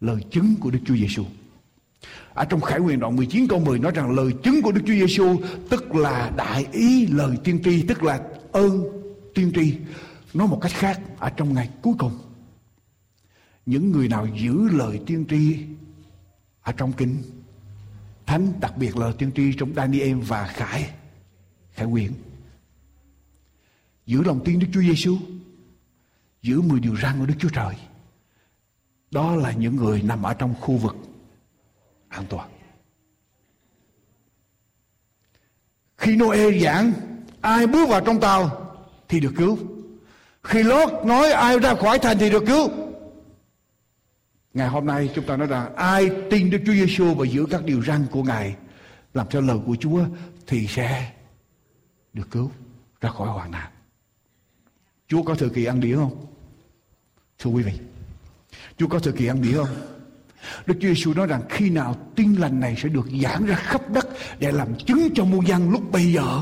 lời 0.00 0.20
chứng 0.30 0.54
của 0.60 0.70
Đức 0.70 0.78
Chúa 0.86 0.96
Giêsu. 0.96 1.24
Ở 2.34 2.44
trong 2.44 2.60
Khải 2.60 2.78
Huyền 2.78 3.00
đoạn 3.00 3.16
19 3.16 3.48
câu 3.48 3.58
10 3.58 3.78
nói 3.78 3.92
rằng 3.94 4.10
lời 4.10 4.32
chứng 4.42 4.62
của 4.62 4.72
Đức 4.72 4.80
Chúa 4.86 4.92
Giêsu 4.92 5.36
tức 5.70 5.94
là 5.94 6.32
đại 6.36 6.66
ý 6.72 7.06
lời 7.06 7.36
tiên 7.44 7.60
tri, 7.64 7.82
tức 7.82 8.02
là 8.02 8.20
ơn 8.52 8.84
tiên 9.34 9.52
tri. 9.54 9.74
Nói 10.34 10.48
một 10.48 10.58
cách 10.62 10.72
khác 10.74 11.00
ở 11.18 11.30
trong 11.30 11.54
ngày 11.54 11.70
cuối 11.82 11.94
cùng. 11.98 12.18
những 13.66 13.92
người 13.92 14.08
nào 14.08 14.26
giữ 14.26 14.68
lời 14.68 15.00
tiên 15.06 15.24
tri 15.30 15.58
ở 16.62 16.72
trong 16.72 16.92
kinh 16.92 17.22
thánh 18.26 18.52
đặc 18.60 18.76
biệt 18.76 18.96
lời 18.96 19.12
tiên 19.18 19.30
tri 19.36 19.52
trong 19.52 19.74
Daniel 19.74 20.14
và 20.14 20.46
Khải 20.46 20.90
Khải 21.72 21.86
Huyền 21.86 22.12
giữ 24.06 24.22
lòng 24.22 24.40
tin 24.44 24.58
Đức 24.58 24.66
Chúa 24.72 24.80
Giêsu 24.80 25.18
giữ 26.42 26.60
10 26.60 26.80
điều 26.80 26.96
răn 26.96 27.18
của 27.18 27.26
Đức 27.26 27.34
Chúa 27.38 27.48
Trời 27.48 27.74
đó 29.10 29.36
là 29.36 29.52
những 29.52 29.76
người 29.76 30.02
nằm 30.02 30.22
ở 30.22 30.34
trong 30.34 30.54
khu 30.60 30.76
vực 30.76 30.96
an 32.08 32.24
toàn 32.28 32.48
khi 35.96 36.16
Noe 36.16 36.58
giảng 36.60 36.92
ai 37.40 37.66
bước 37.66 37.88
vào 37.88 38.00
trong 38.00 38.20
tàu 38.20 38.74
thì 39.08 39.20
được 39.20 39.32
cứu 39.36 39.58
khi 40.42 40.62
Lót 40.62 40.88
nói 41.04 41.32
ai 41.32 41.58
ra 41.58 41.74
khỏi 41.74 41.98
thành 41.98 42.18
thì 42.18 42.30
được 42.30 42.44
cứu 42.46 42.70
Ngày 44.54 44.68
hôm 44.68 44.86
nay 44.86 45.10
chúng 45.14 45.26
ta 45.26 45.36
nói 45.36 45.46
rằng 45.46 45.74
ai 45.74 46.10
tin 46.30 46.50
Đức 46.50 46.58
Chúa 46.66 46.72
Giêsu 46.72 47.14
và 47.14 47.26
giữ 47.26 47.46
các 47.50 47.64
điều 47.64 47.82
răn 47.82 48.06
của 48.10 48.22
Ngài 48.22 48.56
làm 49.14 49.26
theo 49.30 49.42
lời 49.42 49.58
của 49.66 49.76
Chúa 49.80 50.04
thì 50.46 50.66
sẽ 50.66 51.12
được 52.12 52.30
cứu 52.30 52.50
ra 53.00 53.10
khỏi 53.10 53.28
hoàn 53.28 53.50
nạn. 53.50 53.70
Chúa 55.08 55.22
có 55.22 55.34
thời 55.34 55.50
kỳ 55.50 55.64
ăn 55.64 55.80
đĩa 55.80 55.96
không? 55.96 56.26
Thưa 57.38 57.50
quý 57.50 57.62
vị, 57.62 57.72
Chúa 58.76 58.88
có 58.88 58.98
thời 58.98 59.12
kỳ 59.12 59.26
ăn 59.26 59.42
đĩa 59.42 59.56
không? 59.56 59.97
Đức 60.66 60.74
Chúa 60.80 60.88
Giêsu 60.88 61.14
nói 61.14 61.26
rằng 61.26 61.42
khi 61.48 61.70
nào 61.70 61.96
tin 62.16 62.34
lành 62.34 62.60
này 62.60 62.74
sẽ 62.82 62.88
được 62.88 63.08
giảng 63.22 63.46
ra 63.46 63.54
khắp 63.54 63.90
đất 63.90 64.08
để 64.38 64.52
làm 64.52 64.68
chứng 64.86 65.08
cho 65.14 65.24
muôn 65.24 65.46
dân 65.46 65.70
lúc 65.70 65.92
bây 65.92 66.12
giờ, 66.12 66.40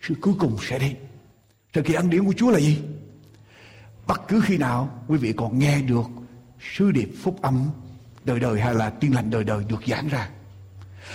sự 0.00 0.14
cuối 0.20 0.34
cùng 0.38 0.56
sẽ 0.68 0.78
đến. 0.78 0.94
Thời 1.72 1.84
kỳ 1.84 1.94
ăn 1.94 2.10
điển 2.10 2.24
của 2.24 2.34
Chúa 2.36 2.50
là 2.50 2.58
gì? 2.58 2.78
Bất 4.06 4.28
cứ 4.28 4.40
khi 4.44 4.56
nào 4.56 5.04
quý 5.08 5.18
vị 5.18 5.32
còn 5.36 5.58
nghe 5.58 5.82
được 5.82 6.06
sứ 6.76 6.90
điệp 6.90 7.10
phúc 7.22 7.42
âm 7.42 7.70
đời 8.24 8.40
đời 8.40 8.60
hay 8.60 8.74
là 8.74 8.90
tiên 8.90 9.14
lành 9.14 9.30
đời 9.30 9.44
đời 9.44 9.64
được 9.68 9.80
giảng 9.86 10.08
ra 10.08 10.28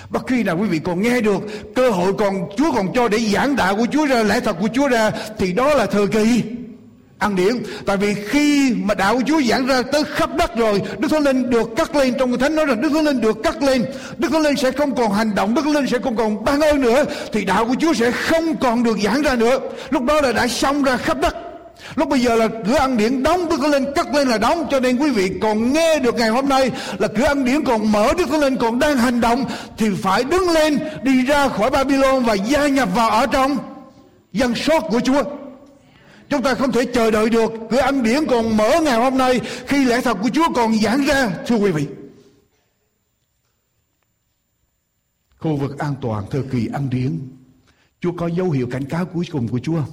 bất 0.09 0.28
khi 0.28 0.43
nào 0.43 0.57
quý 0.57 0.68
vị 0.68 0.80
còn 0.80 1.01
nghe 1.01 1.22
được 1.22 1.41
cơ 1.76 1.89
hội 1.89 2.14
còn 2.14 2.49
Chúa 2.57 2.72
còn 2.72 2.93
cho 2.93 3.07
để 3.07 3.20
giảng 3.20 3.55
đạo 3.55 3.76
của 3.76 3.86
Chúa 3.91 4.05
ra, 4.05 4.24
lẽ 4.24 4.39
thật 4.39 4.57
của 4.59 4.68
Chúa 4.74 4.88
ra, 4.88 5.11
thì 5.38 5.53
đó 5.53 5.74
là 5.74 5.86
thời 5.86 6.07
kỳ 6.07 6.43
ăn 7.24 7.36
điển. 7.36 7.63
Tại 7.86 7.97
vì 7.97 8.13
khi 8.28 8.74
mà 8.84 8.93
đạo 8.93 9.15
của 9.15 9.24
Chúa 9.28 9.41
giảng 9.41 9.65
ra 9.65 9.82
tới 9.91 10.03
khắp 10.03 10.30
đất 10.38 10.55
rồi, 10.55 10.82
Đức 10.99 11.07
Thánh 11.11 11.24
Linh 11.24 11.49
được 11.49 11.69
cắt 11.76 11.95
lên 11.95 12.13
trong 12.19 12.39
Thánh 12.39 12.55
nói 12.55 12.65
rằng 12.65 12.82
Đức 12.82 12.89
Thánh 12.93 13.05
Linh 13.05 13.21
được 13.21 13.38
cắt 13.43 13.63
lên. 13.63 13.86
Đức 14.17 14.32
Thánh 14.32 14.41
Linh 14.41 14.55
sẽ 14.55 14.71
không 14.71 14.95
còn 14.95 15.13
hành 15.13 15.36
động, 15.36 15.53
Đức 15.53 15.61
Thánh 15.65 15.74
Linh 15.74 15.88
sẽ 15.88 15.97
không 16.03 16.15
còn 16.15 16.43
ban 16.43 16.61
ơn 16.61 16.82
nữa. 16.82 17.05
Thì 17.32 17.45
đạo 17.45 17.65
của 17.65 17.76
Chúa 17.80 17.93
sẽ 17.93 18.11
không 18.11 18.55
còn 18.55 18.84
được 18.84 18.97
giảng 19.03 19.21
ra 19.21 19.36
nữa. 19.36 19.59
Lúc 19.89 20.03
đó 20.03 20.21
là 20.21 20.32
đã 20.32 20.47
xong 20.47 20.84
ra 20.84 20.97
khắp 20.97 21.17
đất. 21.21 21.36
Lúc 21.95 22.09
bây 22.09 22.19
giờ 22.19 22.36
là 22.36 22.47
cửa 22.67 22.76
ăn 22.76 22.97
điển 22.97 23.24
đóng, 23.24 23.49
Đức 23.49 23.57
Thánh 23.61 23.71
Linh 23.71 23.86
cắt 23.95 24.15
lên 24.15 24.28
là 24.28 24.38
đóng. 24.38 24.67
Cho 24.71 24.80
nên 24.80 24.97
quý 24.97 25.09
vị 25.09 25.32
còn 25.41 25.74
nghe 25.74 25.99
được 25.99 26.15
ngày 26.15 26.30
hôm 26.30 26.49
nay 26.49 26.71
Là 26.97 27.07
cửa 27.07 27.26
ăn 27.26 27.45
điển 27.45 27.63
còn 27.63 27.91
mở, 27.91 28.13
Đức 28.17 28.30
Thánh 28.30 28.39
Linh 28.39 28.57
còn 28.57 28.80
đang 28.80 28.97
hành 28.97 29.21
động, 29.21 29.45
Thì 29.78 29.89
phải 30.01 30.24
đứng 30.24 30.49
lên, 30.49 30.80
đi 31.03 31.26
ra 31.26 31.47
khỏi 31.47 31.69
Babylon 31.69 32.24
Và 32.24 32.34
gia 32.34 32.67
nhập 32.67 32.89
vào 32.95 33.09
ở 33.09 33.26
trong 33.26 33.57
dân 34.34 34.55
sót 34.55 34.80
của 34.80 34.99
Chúa. 34.99 35.24
Chúng 36.30 36.43
ta 36.43 36.55
không 36.55 36.71
thể 36.71 36.86
chờ 36.93 37.11
đợi 37.11 37.30
được 37.30 37.51
Cửa 37.71 37.78
ăn 37.80 38.03
điển 38.03 38.26
còn 38.30 38.57
mở 38.57 38.82
ngày 38.84 38.97
hôm 38.97 39.17
nay 39.17 39.41
Khi 39.67 39.86
lẽ 39.86 40.01
thật 40.01 40.17
của 40.21 40.30
Chúa 40.30 40.53
còn 40.55 40.76
giảng 40.80 41.05
ra, 41.05 41.30
Thưa 41.47 41.55
quý 41.55 41.71
vị 41.71 41.88
Khu 45.38 45.55
vực 45.55 45.80
an 45.80 45.95
toàn 46.01 46.26
thời 46.32 46.43
kỳ 46.51 46.67
ăn 46.74 46.89
điển 46.89 47.19
Chúa 47.99 48.11
có 48.11 48.28
dấu 48.28 48.51
hiệu 48.51 48.67
cảnh 48.71 48.86
cáo 48.86 49.05
cuối 49.05 49.26
cùng 49.32 49.47
của 49.47 49.59
Chúa 49.59 49.84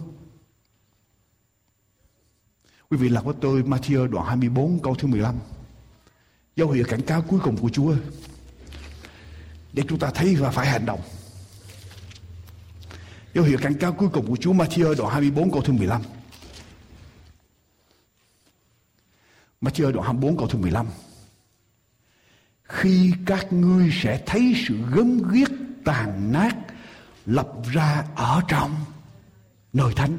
Quý 2.90 2.96
vị 2.96 3.08
lật 3.08 3.24
với 3.24 3.34
tôi 3.40 3.62
Matthew 3.62 4.06
đoạn 4.08 4.26
24 4.26 4.78
câu 4.82 4.94
thứ 4.94 5.08
15. 5.08 5.34
Dấu 6.56 6.70
hiệu 6.70 6.84
cảnh 6.88 7.02
cáo 7.02 7.22
cuối 7.22 7.40
cùng 7.42 7.56
của 7.56 7.68
Chúa. 7.68 7.94
Để 9.72 9.82
chúng 9.88 9.98
ta 9.98 10.10
thấy 10.10 10.34
và 10.34 10.50
phải 10.50 10.66
hành 10.66 10.86
động. 10.86 11.00
Dấu 13.34 13.44
hiệu 13.44 13.58
cảnh 13.62 13.74
cáo 13.74 13.92
cuối 13.92 14.08
cùng 14.12 14.26
của 14.26 14.36
Chúa 14.36 14.52
Matthew 14.52 14.94
đoạn 14.94 15.12
24 15.12 15.52
câu 15.52 15.62
thứ 15.62 15.72
15. 15.72 16.02
Matthew 19.60 19.92
đoạn 19.92 20.06
24 20.06 20.36
câu 20.36 20.48
thứ 20.48 20.58
15. 20.58 20.86
Khi 22.62 23.12
các 23.26 23.52
ngươi 23.52 23.90
sẽ 24.02 24.20
thấy 24.26 24.54
sự 24.68 24.74
gớm 24.94 25.30
ghiếc, 25.32 25.48
tàn 25.84 26.32
nát 26.32 26.56
lập 27.26 27.48
ra 27.72 28.04
ở 28.14 28.40
trong 28.48 28.70
nơi 29.72 29.92
thánh 29.96 30.18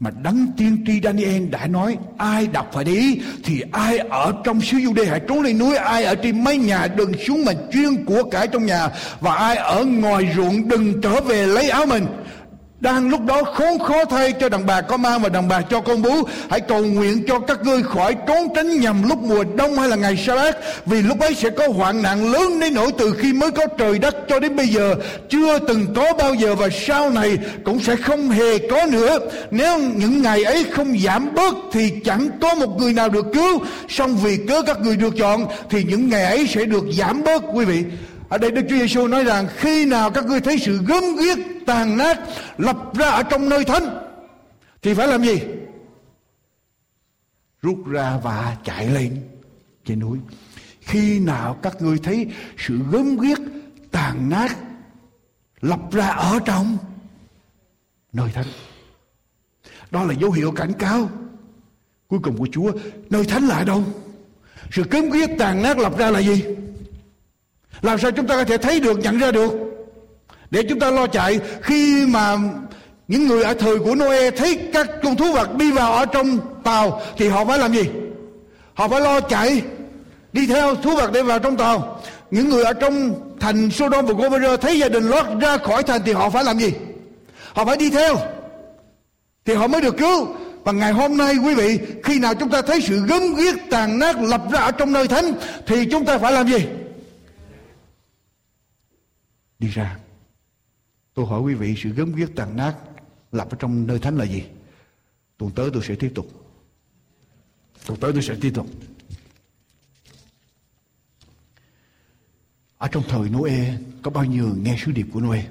mà 0.00 0.10
đấng 0.22 0.46
tiên 0.56 0.84
tri 0.86 1.00
Daniel 1.00 1.46
đã 1.46 1.66
nói, 1.66 1.96
ai 2.18 2.46
đọc 2.46 2.70
phải 2.72 2.84
đi, 2.84 3.20
thì 3.44 3.62
ai 3.72 3.98
ở 3.98 4.32
trong 4.44 4.60
xứ 4.60 4.76
Jude 4.76 5.10
hãy 5.10 5.20
trốn 5.28 5.42
lên 5.42 5.58
núi, 5.58 5.76
ai 5.76 6.04
ở 6.04 6.14
trên 6.14 6.44
mái 6.44 6.56
nhà 6.56 6.86
đừng 6.86 7.12
xuống 7.26 7.44
mà 7.44 7.52
chuyên 7.72 8.04
của 8.04 8.22
cải 8.30 8.48
trong 8.48 8.66
nhà, 8.66 8.88
và 9.20 9.34
ai 9.34 9.56
ở 9.56 9.84
ngoài 9.84 10.32
ruộng 10.36 10.68
đừng 10.68 11.00
trở 11.00 11.20
về 11.20 11.46
lấy 11.46 11.70
áo 11.70 11.86
mình 11.86 12.06
đang 12.82 13.08
lúc 13.08 13.20
đó 13.24 13.42
khốn 13.42 13.78
khó 13.78 14.04
thay 14.04 14.32
cho 14.32 14.48
đàn 14.48 14.66
bà 14.66 14.80
có 14.80 14.96
mang 14.96 15.22
và 15.22 15.28
đàn 15.28 15.48
bà 15.48 15.60
cho 15.60 15.80
con 15.80 16.02
bú. 16.02 16.10
Hãy 16.50 16.60
cầu 16.60 16.84
nguyện 16.84 17.24
cho 17.28 17.38
các 17.38 17.58
ngươi 17.62 17.82
khỏi 17.82 18.16
trốn 18.26 18.48
tránh 18.54 18.80
nhầm 18.80 19.08
lúc 19.08 19.18
mùa 19.18 19.44
đông 19.56 19.78
hay 19.78 19.88
là 19.88 19.96
ngày 19.96 20.16
sa 20.26 20.34
bát, 20.34 20.56
vì 20.86 21.02
lúc 21.02 21.20
ấy 21.20 21.34
sẽ 21.34 21.50
có 21.50 21.68
hoạn 21.68 22.02
nạn 22.02 22.32
lớn 22.32 22.60
đến 22.60 22.74
nỗi 22.74 22.90
từ 22.98 23.14
khi 23.18 23.32
mới 23.32 23.50
có 23.50 23.66
trời 23.78 23.98
đất 23.98 24.16
cho 24.28 24.40
đến 24.40 24.56
bây 24.56 24.66
giờ. 24.66 24.94
Chưa 25.28 25.58
từng 25.58 25.86
có 25.94 26.12
bao 26.18 26.34
giờ 26.34 26.54
và 26.54 26.68
sau 26.86 27.10
này 27.10 27.38
cũng 27.64 27.80
sẽ 27.80 27.96
không 27.96 28.30
hề 28.30 28.58
có 28.58 28.86
nữa. 28.86 29.18
Nếu 29.50 29.78
những 29.78 30.22
ngày 30.22 30.44
ấy 30.44 30.64
không 30.70 30.98
giảm 31.04 31.34
bớt 31.34 31.54
thì 31.72 31.92
chẳng 32.04 32.28
có 32.40 32.54
một 32.54 32.78
người 32.78 32.92
nào 32.92 33.08
được 33.08 33.26
cứu. 33.32 33.58
Song 33.88 34.16
vì 34.16 34.38
cớ 34.48 34.62
các 34.62 34.80
người 34.80 34.96
được 34.96 35.14
chọn 35.18 35.46
thì 35.70 35.84
những 35.84 36.08
ngày 36.08 36.24
ấy 36.24 36.46
sẽ 36.46 36.64
được 36.64 36.84
giảm 36.92 37.24
bớt, 37.24 37.42
quý 37.54 37.64
vị 37.64 37.84
ở 38.32 38.38
đây 38.38 38.50
Đức 38.50 38.62
Chúa 38.68 38.76
Giêsu 38.76 39.06
nói 39.06 39.24
rằng, 39.24 39.48
khi 39.56 39.84
nào 39.84 40.10
các 40.10 40.26
ngươi 40.26 40.40
thấy 40.40 40.58
sự 40.58 40.78
gớm 40.86 41.04
ghiếc, 41.16 41.38
tàn 41.66 41.96
nát 41.96 42.20
lập 42.58 42.76
ra 42.94 43.08
ở 43.10 43.22
trong 43.22 43.48
nơi 43.48 43.64
thánh, 43.64 43.82
thì 44.82 44.94
phải 44.94 45.08
làm 45.08 45.24
gì? 45.24 45.40
Rút 47.62 47.86
ra 47.86 48.18
và 48.22 48.56
chạy 48.64 48.86
lên 48.86 49.22
trên 49.84 50.00
núi. 50.00 50.18
Khi 50.80 51.18
nào 51.18 51.58
các 51.62 51.82
ngươi 51.82 51.98
thấy 51.98 52.26
sự 52.58 52.78
gớm 52.90 53.16
ghiếc, 53.16 53.38
tàn 53.90 54.28
nát 54.30 54.56
lập 55.60 55.80
ra 55.92 56.08
ở 56.08 56.38
trong 56.44 56.78
nơi 58.12 58.30
thánh. 58.34 58.48
Đó 59.90 60.04
là 60.04 60.14
dấu 60.20 60.30
hiệu 60.30 60.52
cảnh 60.52 60.72
cáo 60.72 61.10
cuối 62.08 62.20
cùng 62.22 62.36
của 62.36 62.48
Chúa. 62.52 62.72
Nơi 63.10 63.24
thánh 63.24 63.48
là 63.48 63.64
đâu? 63.64 63.84
Sự 64.70 64.84
gớm 64.90 65.10
ghiếc, 65.10 65.30
tàn 65.38 65.62
nát 65.62 65.78
lập 65.78 65.98
ra 65.98 66.10
là 66.10 66.22
gì? 66.22 66.44
Làm 67.80 67.98
sao 67.98 68.10
chúng 68.10 68.26
ta 68.26 68.36
có 68.36 68.44
thể 68.44 68.56
thấy 68.56 68.80
được, 68.80 68.98
nhận 68.98 69.18
ra 69.18 69.30
được? 69.30 69.52
Để 70.50 70.62
chúng 70.62 70.80
ta 70.80 70.90
lo 70.90 71.06
chạy, 71.06 71.40
khi 71.62 72.06
mà 72.06 72.36
những 73.08 73.26
người 73.26 73.42
ở 73.42 73.54
thời 73.54 73.78
của 73.78 73.94
Noe 73.94 74.30
thấy 74.30 74.58
các 74.72 74.90
con 75.02 75.16
thú 75.16 75.32
vật 75.32 75.56
đi 75.56 75.72
vào 75.72 75.92
ở 75.92 76.06
trong 76.06 76.38
tàu, 76.64 77.02
thì 77.16 77.28
họ 77.28 77.44
phải 77.44 77.58
làm 77.58 77.72
gì? 77.72 77.84
Họ 78.74 78.88
phải 78.88 79.00
lo 79.00 79.20
chạy, 79.20 79.62
đi 80.32 80.46
theo 80.46 80.74
thú 80.74 80.96
vật 80.96 81.12
để 81.12 81.22
vào 81.22 81.38
trong 81.38 81.56
tàu. 81.56 82.02
Những 82.30 82.48
người 82.48 82.64
ở 82.64 82.72
trong 82.72 83.14
thành 83.40 83.70
Sodom 83.70 84.06
và 84.06 84.14
Gomorrah 84.14 84.60
thấy 84.60 84.78
gia 84.78 84.88
đình 84.88 85.08
Lót 85.08 85.26
ra 85.40 85.56
khỏi 85.56 85.82
thành 85.82 86.00
thì 86.04 86.12
họ 86.12 86.30
phải 86.30 86.44
làm 86.44 86.58
gì? 86.58 86.72
Họ 87.52 87.64
phải 87.64 87.76
đi 87.76 87.90
theo. 87.90 88.16
Thì 89.44 89.54
họ 89.54 89.66
mới 89.66 89.80
được 89.80 89.96
cứu. 89.96 90.28
Và 90.64 90.72
ngày 90.72 90.92
hôm 90.92 91.16
nay, 91.16 91.34
quý 91.44 91.54
vị, 91.54 91.78
khi 92.04 92.18
nào 92.18 92.34
chúng 92.34 92.48
ta 92.48 92.62
thấy 92.62 92.80
sự 92.80 93.00
gớm 93.06 93.34
ghiếc 93.34 93.54
tàn 93.70 93.98
nát 93.98 94.16
lập 94.22 94.42
ra 94.52 94.60
ở 94.60 94.70
trong 94.70 94.92
nơi 94.92 95.08
thánh, 95.08 95.32
thì 95.66 95.84
chúng 95.90 96.04
ta 96.04 96.18
phải 96.18 96.32
làm 96.32 96.48
gì? 96.48 96.66
Đi 99.62 99.68
ra. 99.68 99.98
Tôi 101.14 101.26
hỏi 101.26 101.40
quý 101.40 101.54
vị 101.54 101.74
sự 101.78 101.90
gớm 101.90 102.14
ghiếc 102.14 102.36
tàn 102.36 102.56
nát 102.56 102.76
lập 103.32 103.48
ở 103.50 103.56
trong 103.58 103.86
nơi 103.86 103.98
thánh 103.98 104.16
là 104.16 104.24
gì? 104.24 104.44
Tuần 105.38 105.50
tới 105.50 105.70
tôi 105.72 105.82
sẽ 105.84 105.94
tiếp 105.94 106.12
tục. 106.14 106.26
Tuần 107.86 108.00
tới 108.00 108.12
tôi 108.12 108.22
sẽ 108.22 108.36
tiếp 108.40 108.52
tục. 108.54 108.66
Ở 112.78 112.88
trong 112.88 113.02
thời 113.08 113.28
Noe 113.28 113.78
có 114.02 114.10
bao 114.10 114.24
nhiêu 114.24 114.46
người 114.46 114.58
nghe 114.62 114.76
sứ 114.78 114.92
điệp 114.92 115.06
của 115.12 115.20
Noe? 115.20 115.44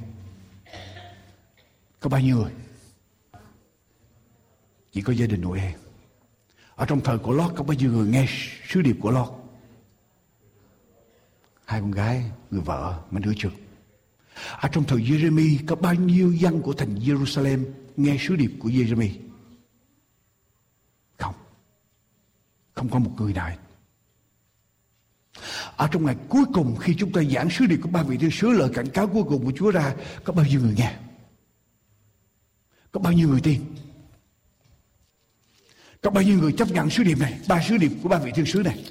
Có 2.00 2.10
bao 2.10 2.22
nhiêu 2.22 2.38
người? 2.38 2.52
Chỉ 4.92 5.02
có 5.02 5.14
gia 5.14 5.28
đình 5.28 5.42
Noe. 5.42 5.74
Ở 6.76 6.86
trong 6.86 7.02
thời 7.02 7.18
của 7.18 7.32
Lót 7.32 7.52
có 7.56 7.64
bao 7.64 7.78
nhiêu 7.78 7.92
người 7.92 8.08
nghe 8.08 8.26
sứ 8.68 8.82
điệp 8.82 8.96
của 9.02 9.12
Lót? 9.12 9.30
Hai 11.66 11.82
con 11.82 11.92
gái, 11.92 12.32
người 12.52 12.62
vợ, 12.62 13.04
mình 13.12 13.24
đứa 13.24 13.34
trước. 13.38 13.52
Ở 14.60 14.70
trong 14.72 14.84
thời 14.84 15.00
Jeremy 15.00 15.58
có 15.68 15.76
bao 15.76 15.94
nhiêu 15.94 16.34
dân 16.34 16.62
của 16.62 16.74
thành 16.74 16.96
Jerusalem 16.96 17.66
nghe 17.98 18.18
sứ 18.20 18.36
điệp 18.36 18.52
của 18.60 18.70
Jeremy? 18.70 19.10
Không. 21.18 21.36
Không 22.74 22.90
có 22.90 23.00
một 23.00 23.12
người 23.18 23.34
nào. 23.34 23.52
Ở 25.76 25.86
à, 25.86 25.90
trong 25.92 26.06
ngày 26.06 26.16
cuối 26.30 26.44
cùng 26.54 26.76
khi 26.80 26.96
chúng 26.98 27.12
ta 27.12 27.24
giảng 27.24 27.50
sứ 27.50 27.66
điệp 27.66 27.80
của 27.82 27.90
ba 27.90 28.04
vị 28.04 28.18
thiên 28.18 28.32
sứ, 28.32 28.52
lời 28.52 28.70
cảnh 28.74 28.90
cáo 28.90 29.08
cuối 29.08 29.24
cùng 29.24 29.46
của 29.46 29.52
Chúa 29.56 29.72
ra, 29.72 29.96
có 30.24 30.34
bao 30.34 30.46
nhiêu 30.46 30.62
người 30.62 30.74
nghe? 30.78 30.96
Có 32.92 33.00
bao 33.00 33.14
nhiêu 33.14 33.30
người 33.30 33.42
tin? 33.42 33.62
Có 36.02 36.10
bao 36.10 36.24
nhiêu 36.24 36.40
người 36.40 36.54
chấp 36.54 36.72
nhận 36.72 36.90
sứ 36.90 37.04
điệp 37.04 37.20
này, 37.20 37.40
Ba 37.48 37.64
sứ 37.68 37.78
điệp 37.78 37.92
của 38.04 38.10
ba 38.10 38.20
vị 38.20 38.32
thiên 38.36 38.46
sứ 38.46 38.60
này 38.60 38.84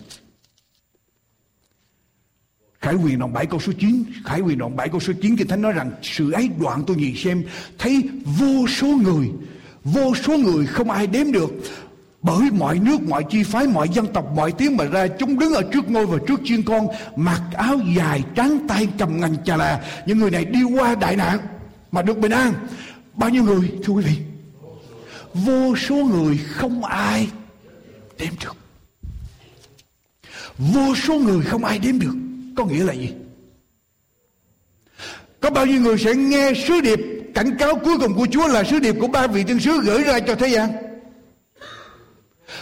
Khải 2.91 2.99
quyền 2.99 3.19
đoạn 3.19 3.33
7 3.33 3.47
câu 3.47 3.61
số 3.61 3.73
9 3.79 4.05
Khải 4.25 4.41
quyền 4.41 4.59
đoạn 4.59 4.77
7 4.77 4.89
câu 4.89 5.01
số 5.01 5.13
9 5.23 5.37
Kinh 5.37 5.49
Thánh 5.49 5.63
nói 5.63 5.73
rằng 5.73 5.91
Sự 6.03 6.33
ấy 6.33 6.51
đoạn 6.61 6.85
tôi 6.87 6.97
nhìn 6.97 7.17
xem 7.17 7.45
Thấy 7.79 8.03
vô 8.25 8.67
số 8.69 8.87
người 8.87 9.29
Vô 9.85 10.15
số 10.15 10.37
người 10.37 10.67
không 10.67 10.91
ai 10.91 11.07
đếm 11.07 11.33
được. 11.33 11.51
Bởi 12.23 12.51
mọi 12.51 12.79
nước, 12.79 13.03
mọi 13.03 13.25
chi 13.31 13.43
phái, 13.43 13.67
mọi 13.67 13.89
dân 13.89 14.07
tộc, 14.07 14.33
mọi 14.37 14.53
tiếng 14.53 14.77
mà 14.77 14.85
ra 14.85 15.07
Chúng 15.07 15.39
đứng 15.39 15.53
ở 15.53 15.63
trước 15.73 15.91
ngôi 15.91 16.07
và 16.07 16.19
trước 16.27 16.41
chiên 16.45 16.63
con 16.63 16.87
Mặc 17.17 17.43
áo 17.55 17.77
dài, 17.97 18.23
trắng 18.35 18.59
tay 18.69 18.89
cầm 18.99 19.21
ngành 19.21 19.45
chà 19.45 19.57
là. 19.57 19.81
Những 20.07 20.19
người 20.19 20.31
này 20.31 20.45
đi 20.45 20.63
qua 20.63 20.95
đại 20.95 21.17
nạn 21.17 21.39
Mà 21.93 22.03
được 22.03 22.19
bình 22.19 22.33
an. 22.33 22.53
Bao 23.15 23.31
nhiêu 23.31 23.45
người 23.45 23.73
thưa 23.85 23.93
quý 23.93 24.05
vị? 24.05 24.17
Vô 25.35 25.77
số 25.77 25.95
người 25.95 26.39
không 26.39 26.85
ai 26.85 27.29
đếm 28.19 28.33
được. 28.45 28.57
Vô 30.59 30.95
số 30.95 31.19
người 31.19 31.43
không 31.43 31.65
ai 31.65 31.79
đếm 31.79 31.99
được. 31.99 32.15
Có 32.61 32.67
nghĩa 32.67 32.85
là 32.85 32.93
gì? 32.93 33.13
Có 35.41 35.51
bao 35.51 35.67
nhiêu 35.67 35.81
người 35.81 35.99
sẽ 35.99 36.15
nghe 36.15 36.53
sứ 36.67 36.81
điệp, 36.81 37.01
Cảnh 37.35 37.57
cáo 37.59 37.79
cuối 37.79 37.99
cùng 37.99 38.15
của 38.15 38.27
Chúa 38.31 38.49
là 38.49 38.65
sứ 38.65 38.79
điệp 38.79 38.95
của 39.01 39.07
ba 39.07 39.27
vị 39.27 39.45
tiên 39.45 39.61
sứ 39.61 39.81
gửi 39.85 40.03
ra 40.03 40.21
cho 40.21 40.35
thế 40.35 40.49
gian? 40.49 40.71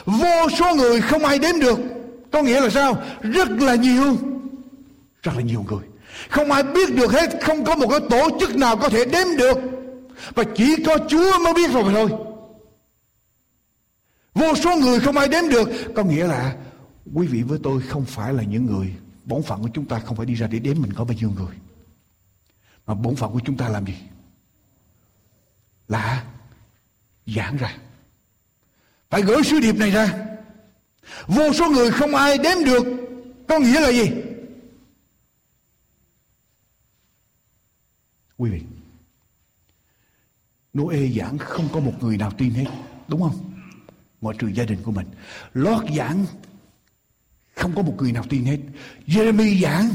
Vô 0.05 0.49
số 0.59 0.74
người 0.74 1.01
không 1.01 1.24
ai 1.24 1.38
đếm 1.38 1.61
được. 1.61 1.78
Có 2.30 2.42
nghĩa 2.42 2.61
là 2.61 2.70
sao? 2.70 3.03
Rất 3.22 3.49
là 3.51 3.74
nhiều. 3.74 4.16
Rất 5.22 5.32
là 5.36 5.42
nhiều 5.42 5.64
người. 5.68 5.84
Không 6.28 6.53
ai 6.53 6.62
biết 6.62 6.94
được 6.94 7.12
hết, 7.12 7.30
Không 7.42 7.64
có 7.64 7.76
một 7.76 7.88
cái 7.90 8.01
tổ 8.11 8.38
chức 8.40 8.57
nào 8.57 8.76
có 8.76 8.88
thể 8.88 9.05
đếm 9.05 9.26
được. 9.38 9.59
Và 10.34 10.44
chỉ 10.57 10.76
có 10.86 10.99
Chúa 11.09 11.38
mới 11.44 11.55
biết 11.55 11.70
rồi 11.70 11.92
thôi. 11.94 12.09
Vô 14.34 14.55
số 14.55 14.76
người 14.76 15.01
không 15.01 15.18
ai 15.18 15.28
đếm 15.28 15.49
được. 15.49 15.68
Có 15.94 16.03
nghĩa 16.05 16.26
là 16.26 16.55
Quý 17.14 17.26
vị 17.26 17.42
với 17.42 17.59
tôi 17.62 17.82
không 17.82 18.05
phải 18.05 18.32
là 18.32 18.42
những 18.42 18.66
người 18.66 18.94
Bổn 19.29 19.43
phận 19.43 19.62
của 19.62 19.70
chúng 19.74 19.87
ta 19.87 19.99
không 19.99 20.16
phải 20.16 20.26
đi 20.26 20.35
ra 20.35 20.47
để 20.47 20.59
đếm 20.59 20.76
mình 20.81 20.93
có 20.93 21.05
bao 21.05 21.14
nhiêu 21.14 21.31
người. 21.31 21.57
Mà 22.87 22.95
bổn 22.95 23.16
phận 23.16 23.33
của 23.33 23.41
chúng 23.45 23.57
ta 23.57 23.68
làm 23.68 23.87
gì? 23.87 23.95
Là 25.89 26.24
Giảng 27.26 27.57
ra. 27.57 27.76
Phải 29.11 29.22
gửi 29.22 29.43
sứ 29.45 29.61
điệp 29.61 29.72
này 29.72 29.91
ra. 29.91 30.26
Vô 31.26 31.53
số 31.53 31.70
người 31.70 31.91
không 31.91 32.14
ai 32.14 32.39
đếm 32.39 32.64
được 32.64 32.85
có 33.49 33.59
nghĩa 33.59 33.81
là 33.81 33.91
gì. 33.91 34.11
Quý 38.37 38.51
vị, 38.51 38.62
Noe 40.74 41.07
giảng 41.07 41.39
không 41.39 41.68
có 41.72 41.81
một 41.81 41.93
người 42.01 42.16
nào 42.16 42.31
tin 42.31 42.51
hết, 42.51 42.66
đúng 43.09 43.20
không? 43.20 43.53
Ngoại 44.20 44.37
trừ 44.39 44.47
gia 44.47 44.64
đình 44.64 44.79
của 44.83 44.93
mình. 44.93 45.07
Lót 45.55 45.85
giảng 45.97 46.26
không 47.59 47.74
có 47.74 47.82
một 47.82 47.94
người 47.98 48.12
nào 48.12 48.24
tin 48.28 48.44
hết 48.44 48.59
Jeremy 49.06 49.62
giảng 49.62 49.90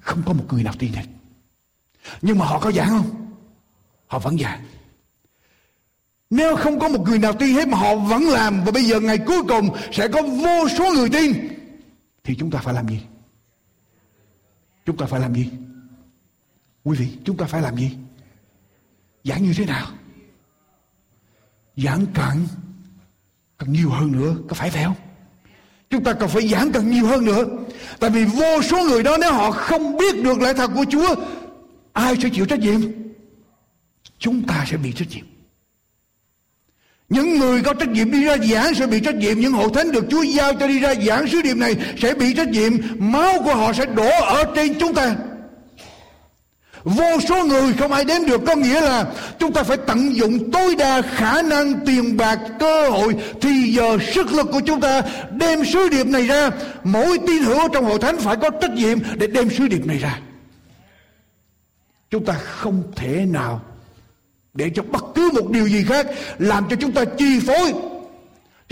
không 0.00 0.22
có 0.26 0.32
một 0.32 0.44
người 0.52 0.62
nào 0.62 0.74
tin 0.78 0.92
hết 0.92 1.06
nhưng 2.22 2.38
mà 2.38 2.46
họ 2.46 2.58
có 2.58 2.72
giảng 2.72 2.88
không 2.88 3.32
họ 4.06 4.18
vẫn 4.18 4.38
giảng 4.38 4.60
nếu 6.32 6.56
không 6.56 6.78
có 6.78 6.88
một 6.88 7.08
người 7.08 7.18
nào 7.18 7.32
tin 7.32 7.54
hết 7.54 7.68
mà 7.68 7.78
họ 7.78 7.96
vẫn 7.96 8.22
làm 8.22 8.64
Và 8.64 8.72
bây 8.72 8.84
giờ 8.84 9.00
ngày 9.00 9.18
cuối 9.18 9.42
cùng 9.48 9.68
sẽ 9.92 10.08
có 10.08 10.22
vô 10.22 10.68
số 10.78 10.92
người 10.94 11.10
tin 11.10 11.48
Thì 12.24 12.36
chúng 12.38 12.50
ta 12.50 12.58
phải 12.58 12.74
làm 12.74 12.88
gì? 12.88 13.00
Chúng 14.86 14.96
ta 14.96 15.06
phải 15.06 15.20
làm 15.20 15.34
gì? 15.34 15.50
Quý 16.84 16.96
vị, 16.98 17.08
chúng 17.24 17.36
ta 17.36 17.46
phải 17.46 17.62
làm 17.62 17.76
gì? 17.76 17.96
Giảng 19.24 19.42
như 19.42 19.52
thế 19.56 19.66
nào? 19.66 19.86
Giảng 21.76 22.06
cận 22.14 22.46
Cần 23.58 23.72
nhiều 23.72 23.90
hơn 23.90 24.12
nữa 24.12 24.36
Có 24.48 24.54
phải 24.54 24.70
phải 24.70 24.84
không? 24.84 25.11
Chúng 25.92 26.04
ta 26.04 26.12
cần 26.12 26.28
phải 26.28 26.48
giảng 26.48 26.72
cần 26.72 26.90
nhiều 26.90 27.06
hơn 27.06 27.24
nữa. 27.24 27.44
Tại 28.00 28.10
vì 28.10 28.24
vô 28.24 28.62
số 28.62 28.84
người 28.84 29.02
đó, 29.02 29.16
nếu 29.20 29.32
họ 29.32 29.50
không 29.50 29.96
biết 29.96 30.22
được 30.22 30.40
lẽ 30.40 30.52
thật 30.52 30.70
của 30.74 30.84
Chúa, 30.90 31.14
Ai 31.92 32.16
sẽ 32.22 32.28
chịu 32.34 32.46
trách 32.46 32.60
nhiệm? 32.60 32.80
Chúng 34.18 34.42
ta 34.42 34.64
sẽ 34.70 34.76
bị 34.76 34.92
trách 34.92 35.08
nhiệm. 35.10 35.24
Những 37.08 37.38
người 37.38 37.62
có 37.62 37.74
trách 37.74 37.88
nhiệm 37.88 38.10
đi 38.10 38.24
ra 38.24 38.36
giảng 38.36 38.74
sẽ 38.74 38.86
bị 38.86 39.00
trách 39.00 39.14
nhiệm. 39.14 39.40
Những 39.40 39.52
hộ 39.52 39.68
thánh 39.68 39.92
được 39.92 40.04
Chúa 40.10 40.22
giao 40.22 40.54
cho 40.54 40.66
đi 40.66 40.78
ra 40.78 40.94
giảng 40.94 41.28
sứ 41.28 41.42
điệp 41.42 41.56
này 41.56 41.76
Sẽ 41.98 42.14
bị 42.14 42.34
trách 42.34 42.48
nhiệm. 42.48 42.72
Máu 42.98 43.42
của 43.44 43.54
họ 43.54 43.72
sẽ 43.72 43.86
đổ 43.86 44.10
ở 44.22 44.44
trên 44.54 44.78
chúng 44.78 44.94
ta. 44.94 45.16
Vô 46.84 47.20
số 47.28 47.44
người 47.44 47.72
không 47.72 47.92
ai 47.92 48.04
đến 48.04 48.26
được, 48.26 48.40
Có 48.46 48.56
nghĩa 48.56 48.80
là 48.80 49.06
chúng 49.38 49.52
ta 49.52 49.62
phải 49.62 49.76
tận 49.76 50.16
dụng 50.16 50.50
tối 50.50 50.76
đa 50.76 51.02
khả 51.02 51.42
năng 51.42 51.86
tiền 51.86 52.16
bạc, 52.16 52.38
cơ 52.58 52.88
hội, 52.90 53.14
Thì 53.40 53.74
giờ 53.76 53.98
sức 54.14 54.32
lực 54.32 54.48
của 54.52 54.60
chúng 54.60 54.80
ta 54.80 55.02
đem 55.30 55.64
sứ 55.64 55.88
điệp 55.88 56.06
này 56.06 56.26
ra. 56.26 56.50
Mỗi 56.84 57.18
tín 57.26 57.42
hữu 57.42 57.68
trong 57.68 57.84
hội 57.84 57.98
thánh 57.98 58.16
phải 58.16 58.36
có 58.36 58.50
trách 58.50 58.72
nhiệm 58.72 58.98
để 59.16 59.26
đem 59.26 59.50
sứ 59.50 59.68
điệp 59.68 59.86
này 59.86 59.98
ra. 59.98 60.20
Chúng 62.10 62.24
ta 62.24 62.32
không 62.32 62.82
thể 62.96 63.26
nào 63.28 63.60
để 64.54 64.70
cho 64.74 64.82
bất 64.82 65.04
cứ 65.14 65.30
một 65.34 65.50
điều 65.50 65.68
gì 65.68 65.84
khác 65.84 66.06
làm 66.38 66.68
cho 66.70 66.76
chúng 66.76 66.92
ta 66.92 67.04
chi 67.04 67.40
phối 67.40 67.72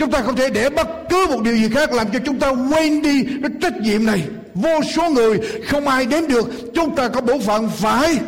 chúng 0.01 0.11
ta 0.11 0.21
không 0.21 0.35
thể 0.35 0.49
để 0.49 0.69
bất 0.69 0.87
cứ 1.09 1.27
một 1.29 1.41
điều 1.43 1.55
gì 1.55 1.69
khác 1.69 1.93
làm 1.93 2.11
cho 2.13 2.19
chúng 2.25 2.39
ta 2.39 2.49
quên 2.49 3.01
đi 3.01 3.23
cái 3.23 3.51
trách 3.61 3.81
nhiệm 3.81 4.05
này. 4.05 4.27
Vô 4.53 4.81
số 4.95 5.09
người, 5.09 5.39
không 5.67 5.87
ai 5.87 6.05
đếm 6.05 6.27
được, 6.27 6.49
chúng 6.73 6.95
ta 6.95 7.09
có 7.09 7.21
bổn 7.21 7.41
phận 7.41 7.69
phải 7.69 8.19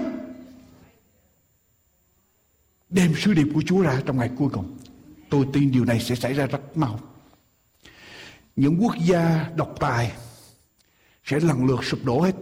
đem 2.90 3.14
sứ 3.16 3.34
điệp 3.34 3.48
của 3.54 3.62
Chúa 3.66 3.82
ra 3.82 4.02
trong 4.06 4.18
ngày 4.18 4.30
cuối 4.38 4.50
cùng. 4.54 4.78
Tôi 5.30 5.46
tin 5.54 5.72
điều 5.72 5.86
này 5.86 6.00
sẽ 6.00 6.16
xảy 6.16 6.34
ra 6.34 6.46
rất 6.46 6.78
mau. 6.78 7.00
Những 8.56 8.78
quốc 8.82 8.96
gia 9.06 9.50
độc 9.56 9.76
tài 9.80 10.12
sẽ 11.26 11.40
lần 11.40 11.66
lượt 11.66 11.84
sụp 11.84 12.06
đổ 12.06 12.22
hết. 12.22 12.36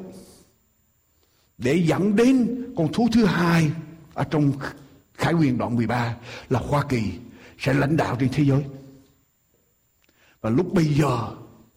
Để 1.58 1.84
dẫn 1.86 2.16
đến 2.16 2.66
con 2.78 2.94
thú 2.94 3.08
thứ 3.14 3.26
hai 3.26 3.72
ở 4.14 4.24
trong 4.24 4.52
Khải 5.14 5.34
quyền 5.34 5.58
đoạn 5.58 5.76
13 5.76 6.16
là 6.50 6.60
Hoa 6.60 6.84
Kỳ 6.90 7.04
sẽ 7.60 7.74
lãnh 7.74 7.98
đạo 7.98 8.18
trên 8.20 8.30
thế 8.34 8.44
giới. 8.44 8.64
Và 10.42 10.50
lúc 10.50 10.74
bây 10.74 10.86
giờ, 10.86 11.28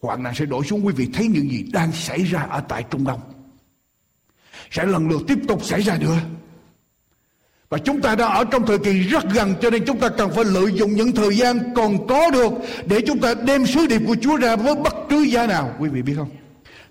hoạn 0.01 0.23
nạn 0.23 0.33
sẽ 0.35 0.45
đổ 0.45 0.63
xuống 0.63 0.85
quý 0.85 0.93
vị 0.93 1.09
thấy 1.13 1.27
những 1.27 1.51
gì 1.51 1.65
đang 1.73 1.91
xảy 1.91 2.23
ra 2.23 2.41
ở 2.41 2.61
tại 2.67 2.83
Trung 2.89 3.03
Đông. 3.03 3.19
Sẽ 4.71 4.85
lần 4.85 5.09
lượt 5.09 5.21
tiếp 5.27 5.39
tục 5.47 5.63
xảy 5.63 5.81
ra 5.81 5.97
nữa. 5.97 6.17
Và 7.69 7.77
chúng 7.77 8.01
ta 8.01 8.15
đang 8.15 8.31
ở 8.31 8.43
trong 8.51 8.65
thời 8.65 8.79
kỳ 8.79 8.99
rất 8.99 9.23
gần, 9.33 9.53
cho 9.61 9.69
nên 9.69 9.85
chúng 9.85 9.99
ta 9.99 10.09
cần 10.09 10.31
phải 10.35 10.43
lợi 10.45 10.71
dụng 10.73 10.93
những 10.93 11.11
thời 11.11 11.37
gian 11.37 11.73
còn 11.75 12.07
có 12.07 12.29
được 12.29 12.51
để 12.85 13.01
chúng 13.07 13.19
ta 13.19 13.33
đem 13.33 13.65
sứ 13.65 13.87
điệp 13.87 14.01
của 14.07 14.15
Chúa 14.21 14.37
ra 14.37 14.55
với 14.55 14.75
bất 14.75 14.95
cứ 15.09 15.21
giá 15.21 15.47
nào. 15.47 15.75
Quý 15.79 15.89
vị 15.89 16.01
biết 16.01 16.13
không? 16.17 16.29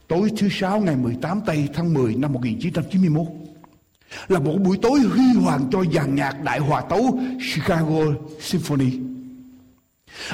Tối 0.09 0.31
thứ 0.39 0.49
sáu 0.51 0.81
ngày 0.81 0.97
18 0.97 1.41
tây 1.47 1.69
tháng 1.75 1.95
10 1.95 2.15
năm 2.15 2.33
1991 2.33 3.27
là 4.29 4.39
một 4.39 4.57
buổi 4.65 4.79
tối 4.83 5.01
huy 5.01 5.33
hoàng 5.43 5.69
cho 5.73 5.85
dàn 5.95 6.15
nhạc 6.15 6.43
đại 6.45 6.59
hòa 6.59 6.81
tấu 6.81 7.21
Chicago 7.55 8.05
Symphony. 8.41 9.14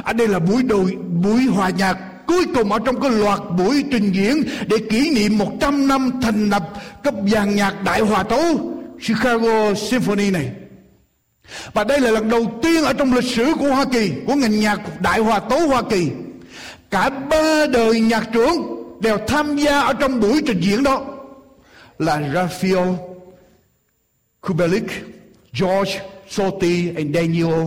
Ở 0.03 0.13
đây 0.13 0.29
là 0.29 0.39
buổi 0.39 0.63
đồi, 0.63 0.97
buổi 1.23 1.45
hòa 1.45 1.71
nhạc 1.71 1.99
cuối 2.27 2.47
cùng 2.55 2.73
ở 2.73 2.79
trong 2.85 3.01
cái 3.01 3.11
loạt 3.11 3.41
buổi 3.59 3.85
trình 3.91 4.13
diễn 4.13 4.43
để 4.69 4.77
kỷ 4.91 5.11
niệm 5.11 5.39
100 5.39 5.89
năm 5.89 6.11
thành 6.23 6.51
lập 6.51 6.63
cấp 7.03 7.15
dàn 7.27 7.57
nhạc 7.57 7.85
đại 7.85 8.01
hòa 8.01 8.23
tấu 8.23 8.43
Chicago 9.07 9.75
Symphony 9.75 10.31
này. 10.31 10.51
Và 11.73 11.85
đây 11.85 12.01
là 12.01 12.11
lần 12.11 12.29
đầu 12.29 12.61
tiên 12.63 12.85
ở 12.85 12.93
trong 12.93 13.15
lịch 13.15 13.25
sử 13.25 13.55
của 13.59 13.69
Hoa 13.69 13.85
Kỳ, 13.93 14.13
của 14.27 14.35
ngành 14.35 14.61
nhạc 14.61 15.01
đại 15.01 15.21
hòa 15.21 15.39
tấu 15.39 15.69
Hoa 15.69 15.83
Kỳ. 15.83 16.11
Cả 16.91 17.11
ba 17.11 17.67
đời 17.67 18.01
nhạc 18.01 18.29
trưởng 18.33 18.81
đều 19.01 19.19
tham 19.27 19.57
gia 19.57 19.81
ở 19.81 19.93
trong 19.93 20.21
buổi 20.21 20.43
trình 20.47 20.61
diễn 20.61 20.83
đó 20.83 21.05
là 21.99 22.31
Raphael 22.35 22.89
Kubelik, 24.41 24.87
George 25.61 26.01
Soti 26.29 26.95
and 26.97 27.15
Daniel 27.15 27.67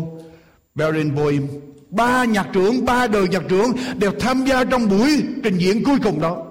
Barenboim. 0.76 1.48
Ba 1.94 2.26
nhạc 2.26 2.48
trưởng, 2.54 2.86
ba 2.86 3.08
đời 3.08 3.28
nhạc 3.28 3.44
trưởng 3.50 3.74
đều 3.98 4.12
tham 4.20 4.46
gia 4.46 4.64
trong 4.64 4.90
buổi 4.90 5.24
trình 5.44 5.58
diễn 5.58 5.84
cuối 5.84 5.98
cùng 6.04 6.22
đó. 6.22 6.46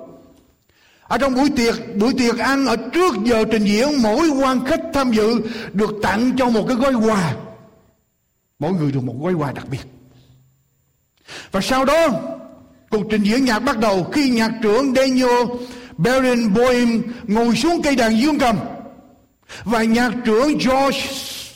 Ở 1.03 1.18
trong 1.18 1.34
buổi 1.34 1.51
tiệc, 1.57 1.97
buổi 1.97 2.14
tiệc 2.18 2.38
ăn 2.38 2.66
ở 2.66 2.76
trước 2.76 3.14
giờ 3.24 3.45
trình 3.53 3.64
diễn, 3.64 4.03
mỗi 4.03 4.28
quan 4.28 4.64
khách 4.66 4.80
tham 4.95 5.12
dự 5.12 5.40
được 5.72 5.90
tặng 6.03 6.32
cho 6.38 6.49
một 6.49 6.64
cái 6.68 6.76
gói 6.76 6.95
quà. 6.95 7.34
Mỗi 8.59 8.72
người 8.72 8.93
được 8.93 9.05
một 9.05 9.14
gói 9.20 9.32
quà 9.32 9.53
đặc 9.53 9.66
biệt. 9.70 9.80
Và 11.53 11.61
sau 11.61 11.84
đó, 11.84 12.09
cuộc 12.90 13.03
trình 13.11 13.22
diễn 13.22 13.45
nhạc 13.45 13.59
bắt 13.59 13.78
đầu 13.78 14.05
khi 14.12 14.30
nhạc 14.30 14.53
trưởng 14.62 14.95
Daniel 14.95 15.45
Barenboim 15.97 17.03
ngồi 17.24 17.57
xuống 17.57 17.82
cây 17.82 17.97
đàn 17.97 18.20
dương 18.20 18.38
cầm 18.38 18.57
và 19.64 19.82
nhạc 19.82 20.12
trưởng 20.24 20.49
George 20.49 21.01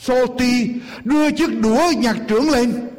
Soti 0.01 0.67
đưa 1.03 1.31
chiếc 1.31 1.61
đũa 1.61 1.91
nhạc 1.97 2.17
trưởng 2.27 2.49
lên 2.49 2.89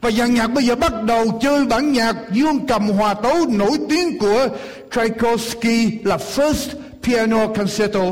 và 0.00 0.10
dàn 0.10 0.34
nhạc 0.34 0.46
bây 0.46 0.64
giờ 0.64 0.74
bắt 0.74 0.92
đầu 1.02 1.38
chơi 1.42 1.66
bản 1.66 1.92
nhạc 1.92 2.16
dương 2.32 2.66
cầm 2.66 2.88
hòa 2.88 3.14
tấu 3.14 3.34
nổi 3.48 3.78
tiếng 3.88 4.18
của 4.18 4.48
Tchaikovsky 4.90 5.98
là 6.04 6.16
First 6.16 6.68
Piano 7.02 7.46
Concerto. 7.46 8.04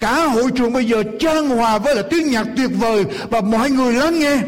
Cả 0.00 0.26
hội 0.26 0.50
trường 0.56 0.72
bây 0.72 0.84
giờ 0.84 1.02
trang 1.20 1.48
hòa 1.48 1.78
với 1.78 1.96
là 1.96 2.02
tiếng 2.10 2.30
nhạc 2.30 2.46
tuyệt 2.56 2.70
vời 2.74 3.04
và 3.30 3.40
mọi 3.40 3.70
người 3.70 3.92
lắng 3.92 4.18
nghe. 4.18 4.42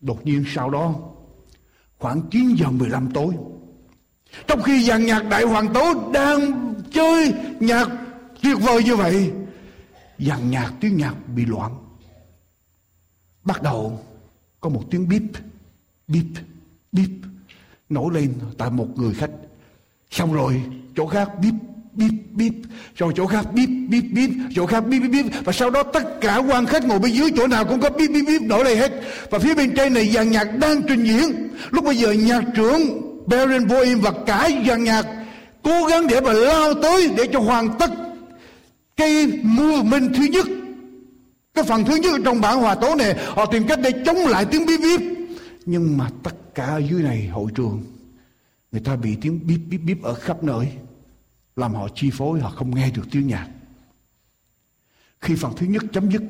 Đột 0.00 0.26
nhiên 0.26 0.44
sau 0.54 0.70
đó, 0.70 0.94
khoảng 1.98 2.20
9 2.30 2.54
giờ 2.54 2.66
15 2.70 3.10
tối, 3.14 3.34
trong 4.46 4.62
khi 4.62 4.84
dàn 4.84 5.06
nhạc 5.06 5.24
đại 5.28 5.42
hoàng 5.42 5.74
tấu 5.74 6.10
đang 6.12 6.74
chơi 6.92 7.34
nhạc 7.60 7.88
tuyệt 8.42 8.56
vời 8.60 8.84
như 8.84 8.96
vậy, 8.96 9.30
dàn 10.18 10.50
nhạc 10.50 10.72
tiếng 10.80 10.96
nhạc 10.96 11.14
bị 11.34 11.44
loạn 11.44 11.72
bắt 13.46 13.62
đầu 13.62 14.00
có 14.66 14.70
một 14.70 14.84
tiếng 14.90 15.08
bíp 15.08 15.22
bíp 16.08 16.24
bíp, 16.92 17.08
nổi 17.88 18.14
lên 18.14 18.34
tại 18.58 18.70
một 18.70 18.86
người 18.96 19.14
khách. 19.14 19.30
Xong 20.10 20.32
rồi, 20.32 20.62
chỗ 20.96 21.06
khác 21.06 21.28
bíp 21.42 21.54
bíp 21.92 22.12
bíp, 22.32 22.52
rồi 22.96 23.12
chỗ 23.16 23.26
khác 23.26 23.52
bíp 23.52 23.68
bíp 23.88 24.04
bíp, 24.12 24.30
chỗ 24.54 24.66
khác 24.66 24.80
bíp 24.80 25.02
bíp 25.02 25.10
bíp. 25.10 25.26
Và 25.44 25.52
sau 25.52 25.70
đó 25.70 25.82
tất 25.82 26.20
cả 26.20 26.36
quan 26.36 26.66
khách 26.66 26.84
ngồi 26.84 26.98
bên 26.98 27.12
dưới 27.12 27.30
chỗ 27.36 27.46
nào 27.46 27.64
cũng 27.64 27.80
có 27.80 27.90
bíp 27.90 28.10
bíp 28.10 28.26
bíp 28.26 28.42
nổi 28.42 28.64
lên 28.64 28.78
hết. 28.78 28.92
Và 29.30 29.38
phía 29.38 29.54
bên 29.54 29.74
trên 29.76 29.94
này 29.94 30.10
dàn 30.14 30.30
nhạc 30.30 30.44
đang 30.44 30.82
trình 30.88 31.04
diễn. 31.04 31.48
Lúc 31.70 31.84
bây 31.84 31.96
giờ 31.96 32.12
nhạc 32.12 32.42
trưởng 32.56 32.80
Baron 33.26 33.68
Boeing 33.68 34.00
và 34.00 34.12
cả 34.26 34.50
dàn 34.66 34.84
nhạc 34.84 35.06
cố 35.62 35.86
gắng 35.86 36.06
để 36.06 36.20
mà 36.20 36.32
lao 36.32 36.74
tới 36.74 37.10
để 37.16 37.26
cho 37.32 37.40
hoàn 37.40 37.78
tất 37.78 37.90
cái 38.96 39.26
minh 39.84 40.12
thứ 40.16 40.24
nhất 40.24 40.46
cái 41.56 41.64
phần 41.64 41.84
thứ 41.84 41.96
nhất 41.96 42.20
trong 42.24 42.40
bản 42.40 42.58
hòa 42.58 42.74
tố 42.74 42.94
này, 42.94 43.14
họ 43.28 43.46
tìm 43.46 43.66
cách 43.68 43.78
để 43.82 43.90
chống 44.06 44.16
lại 44.16 44.46
tiếng 44.50 44.66
bíp 44.66 44.80
bíp. 44.80 45.00
Nhưng 45.66 45.98
mà 45.98 46.10
tất 46.22 46.54
cả 46.54 46.66
ở 46.66 46.78
dưới 46.78 47.02
này, 47.02 47.26
hội 47.26 47.50
trường, 47.54 47.84
người 48.72 48.80
ta 48.80 48.96
bị 48.96 49.16
tiếng 49.20 49.46
bíp 49.46 49.60
bíp 49.68 49.80
bíp 49.80 50.02
ở 50.02 50.14
khắp 50.14 50.42
nơi, 50.42 50.72
làm 51.56 51.74
họ 51.74 51.88
chi 51.94 52.10
phối, 52.12 52.40
họ 52.40 52.50
không 52.50 52.74
nghe 52.74 52.90
được 52.90 53.02
tiếng 53.10 53.26
nhạc. 53.26 53.48
Khi 55.20 55.36
phần 55.36 55.52
thứ 55.56 55.66
nhất 55.66 55.82
chấm 55.92 56.10
dứt, 56.10 56.22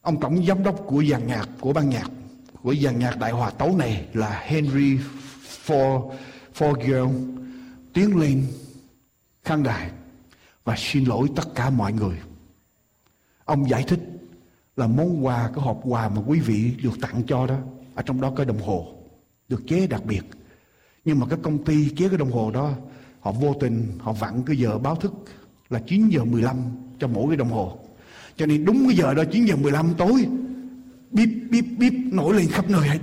ông 0.00 0.20
tổng 0.20 0.46
giám 0.46 0.62
đốc 0.62 0.82
của 0.86 1.04
dàn 1.10 1.26
nhạc, 1.26 1.48
của 1.60 1.72
ban 1.72 1.88
nhạc, 1.88 2.10
của 2.62 2.74
dàn 2.74 2.98
nhạc 2.98 3.18
đại 3.18 3.32
hòa 3.32 3.50
tấu 3.50 3.76
này 3.76 4.06
là 4.14 4.40
Henry 4.44 4.98
For 5.66 6.12
Forgill 6.54 7.36
tiến 7.92 8.16
lên 8.16 8.46
khán 9.44 9.62
đài 9.62 9.90
và 10.64 10.74
xin 10.78 11.04
lỗi 11.04 11.28
tất 11.36 11.54
cả 11.54 11.70
mọi 11.70 11.92
người. 11.92 12.16
Ông 13.44 13.70
giải 13.70 13.82
thích 13.82 14.00
là 14.76 14.86
món 14.86 15.26
quà, 15.26 15.50
cái 15.54 15.64
hộp 15.64 15.80
quà 15.84 16.08
mà 16.08 16.22
quý 16.26 16.40
vị 16.40 16.74
được 16.82 17.00
tặng 17.00 17.22
cho 17.26 17.46
đó, 17.46 17.58
ở 17.94 18.02
trong 18.02 18.20
đó 18.20 18.32
có 18.36 18.44
đồng 18.44 18.60
hồ, 18.60 18.94
được 19.48 19.62
chế 19.66 19.86
đặc 19.86 20.04
biệt. 20.04 20.22
Nhưng 21.04 21.18
mà 21.18 21.26
cái 21.26 21.38
công 21.42 21.64
ty 21.64 21.88
chế 21.88 22.08
cái 22.08 22.18
đồng 22.18 22.32
hồ 22.32 22.50
đó, 22.50 22.72
họ 23.20 23.32
vô 23.32 23.54
tình, 23.60 23.86
họ 23.98 24.12
vặn 24.12 24.42
cái 24.42 24.56
giờ 24.56 24.78
báo 24.78 24.96
thức 24.96 25.12
là 25.70 25.80
9 25.86 26.08
giờ 26.08 26.24
15 26.24 26.56
cho 26.98 27.08
mỗi 27.08 27.28
cái 27.28 27.36
đồng 27.36 27.50
hồ. 27.50 27.78
Cho 28.36 28.46
nên 28.46 28.64
đúng 28.64 28.84
cái 28.88 28.96
giờ 28.96 29.14
đó 29.14 29.24
9 29.32 29.44
giờ 29.44 29.56
15 29.56 29.94
tối, 29.98 30.26
bíp 31.10 31.28
bíp 31.50 31.64
bíp, 31.78 31.92
nổi 32.12 32.34
lên 32.34 32.48
khắp 32.48 32.70
nơi 32.70 32.88
hết. 32.88 32.98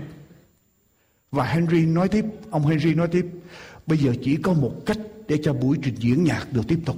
Và 1.31 1.45
Henry 1.45 1.85
nói 1.85 2.07
tiếp, 2.07 2.25
ông 2.49 2.67
Henry 2.67 2.93
nói 2.93 3.07
tiếp, 3.07 3.25
bây 3.87 3.97
giờ 3.97 4.13
chỉ 4.23 4.35
có 4.35 4.53
một 4.53 4.73
cách 4.85 4.97
để 5.27 5.39
cho 5.43 5.53
buổi 5.53 5.77
trình 5.83 5.95
diễn 5.99 6.23
nhạc 6.23 6.47
được 6.51 6.67
tiếp 6.67 6.79
tục 6.85 6.97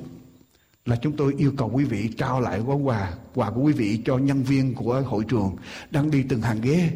là 0.85 0.95
chúng 0.95 1.17
tôi 1.17 1.35
yêu 1.37 1.53
cầu 1.57 1.71
quý 1.73 1.83
vị 1.83 2.09
trao 2.17 2.41
lại 2.41 2.59
gói 2.59 2.75
quà 2.75 3.13
quà 3.33 3.51
của 3.51 3.61
quý 3.61 3.73
vị 3.73 4.01
cho 4.05 4.17
nhân 4.17 4.43
viên 4.43 4.75
của 4.75 5.01
hội 5.01 5.23
trường 5.27 5.55
đang 5.91 6.11
đi 6.11 6.23
từng 6.23 6.41
hàng 6.41 6.61
ghế 6.61 6.91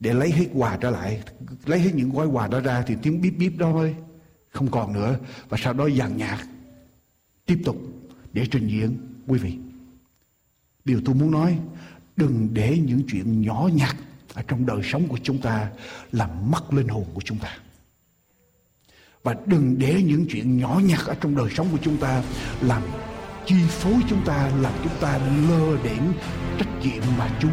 để 0.00 0.14
lấy 0.14 0.30
hết 0.30 0.46
quà 0.54 0.76
trở 0.76 0.90
lại. 0.90 1.22
Lấy 1.66 1.80
hết 1.80 1.90
những 1.94 2.10
gói 2.10 2.26
quà 2.26 2.48
đó 2.48 2.60
ra 2.60 2.82
thì 2.86 2.94
tiếng 3.02 3.20
bíp 3.20 3.38
bíp 3.38 3.58
đó 3.58 3.70
thôi, 3.72 3.96
không 4.48 4.70
còn 4.70 4.92
nữa. 4.92 5.18
Và 5.48 5.58
sau 5.60 5.72
đó 5.72 5.88
dàn 5.90 6.16
nhạc 6.16 6.46
tiếp 7.46 7.58
tục 7.64 7.76
để 8.32 8.46
trình 8.50 8.68
diễn, 8.68 8.96
quý 9.26 9.38
vị. 9.38 9.58
Điều 10.84 11.00
tôi 11.04 11.14
muốn 11.14 11.30
nói, 11.30 11.58
đừng 12.16 12.48
để 12.52 12.78
những 12.78 13.02
chuyện 13.08 13.40
nhỏ 13.40 13.68
nhặt 13.72 13.96
ở 14.34 14.42
trong 14.48 14.66
đời 14.66 14.80
sống 14.84 15.08
của 15.08 15.18
chúng 15.22 15.38
ta 15.38 15.70
làm 16.12 16.50
mất 16.50 16.72
linh 16.72 16.88
hồn 16.88 17.04
của 17.14 17.22
chúng 17.24 17.38
ta 17.38 17.56
và 19.26 19.34
đừng 19.46 19.78
để 19.78 20.02
những 20.04 20.26
chuyện 20.28 20.58
nhỏ 20.58 20.80
nhặt 20.84 21.00
ở 21.06 21.14
trong 21.20 21.36
đời 21.36 21.48
sống 21.56 21.66
của 21.72 21.78
chúng 21.82 21.96
ta 21.96 22.22
làm 22.60 22.82
chi 23.46 23.54
phối 23.68 23.94
chúng 24.08 24.24
ta 24.26 24.50
làm 24.62 24.72
chúng 24.82 24.92
ta 25.00 25.18
lơ 25.48 25.76
đến 25.84 25.98
trách 26.58 26.68
nhiệm 26.82 27.02
mà 27.18 27.28
Chúa 27.40 27.48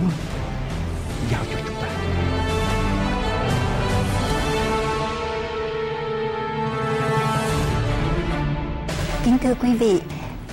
giao 1.31 1.43
cho 1.51 1.59
chúng 1.67 1.75
ta. 1.81 1.87
Kính 9.25 9.37
thưa 9.43 9.53
quý 9.53 9.73
vị, 9.73 10.01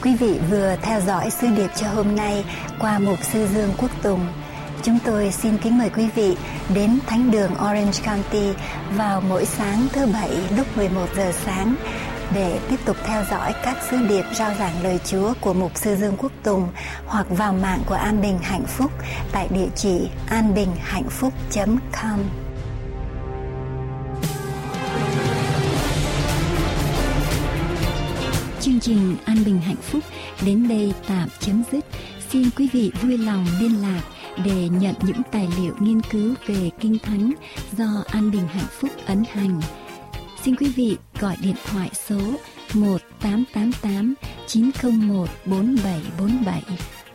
quý 0.03 0.17
vị 0.17 0.39
vừa 0.51 0.77
theo 0.83 1.01
dõi 1.01 1.31
sư 1.31 1.47
điệp 1.57 1.71
cho 1.77 1.89
hôm 1.89 2.17
nay 2.17 2.45
qua 2.81 2.99
mục 2.99 3.19
sư 3.33 3.47
Dương 3.55 3.71
Quốc 3.79 3.91
Tùng. 4.03 4.21
Chúng 4.83 4.99
tôi 5.05 5.33
xin 5.33 5.59
kính 5.59 5.79
mời 5.79 5.91
quý 5.91 6.09
vị 6.15 6.37
đến 6.75 6.99
Thánh 7.07 7.31
đường 7.31 7.51
Orange 7.53 7.99
County 8.07 8.53
vào 8.97 9.21
mỗi 9.21 9.45
sáng 9.45 9.87
thứ 9.93 10.07
bảy 10.07 10.31
lúc 10.57 10.77
11 10.77 11.07
giờ 11.17 11.33
sáng 11.33 11.75
để 12.35 12.61
tiếp 12.71 12.77
tục 12.85 12.97
theo 13.05 13.25
dõi 13.31 13.53
các 13.63 13.77
sứ 13.91 13.97
điệp 14.09 14.25
rao 14.33 14.55
giảng 14.59 14.83
lời 14.83 15.01
Chúa 15.05 15.35
của 15.41 15.53
Mục 15.55 15.73
sư 15.75 15.97
Dương 15.97 16.17
Quốc 16.19 16.33
Tùng 16.43 16.69
hoặc 17.07 17.27
vào 17.31 17.53
mạng 17.53 17.81
của 17.87 17.95
An 17.95 18.23
Bình 18.23 18.39
Hạnh 18.43 18.65
Phúc 18.67 18.91
tại 19.33 19.49
địa 19.51 19.69
chỉ 19.77 20.09
anbinhhạnhphúc.com. 20.29 22.19
Chương 28.61 28.81
trình 28.81 29.17
An 29.25 29.37
Bình 29.45 29.61
Hạnh 29.61 29.83
Phúc 29.83 30.03
đến 30.47 30.69
đây 30.69 30.95
tạm 31.09 31.29
chấm 31.41 31.63
dứt. 31.73 31.85
Xin 32.31 32.51
quý 32.57 32.69
vị 32.73 32.93
vui 33.03 33.19
lòng 33.19 33.47
liên 33.61 33.83
lạc 33.83 34.01
để 34.45 34.69
nhận 34.69 34.95
những 35.03 35.23
tài 35.33 35.49
liệu 35.59 35.75
nghiên 35.79 36.01
cứu 36.01 36.35
về 36.47 36.71
Kinh 36.81 36.99
Thánh 36.99 37.33
do 37.73 38.05
An 38.07 38.31
Bình 38.31 38.49
Hạnh 38.49 38.69
Phúc 38.71 38.91
ấn 39.07 39.25
hành. 39.33 39.61
Xin 40.43 40.57
quý 40.57 40.69
vị 40.69 40.97
gọi 41.21 41.37
điện 41.43 41.57
thoại 41.71 41.91
số 42.09 42.21
1888 42.75 44.15
901 44.47 45.29
4747 45.45 46.63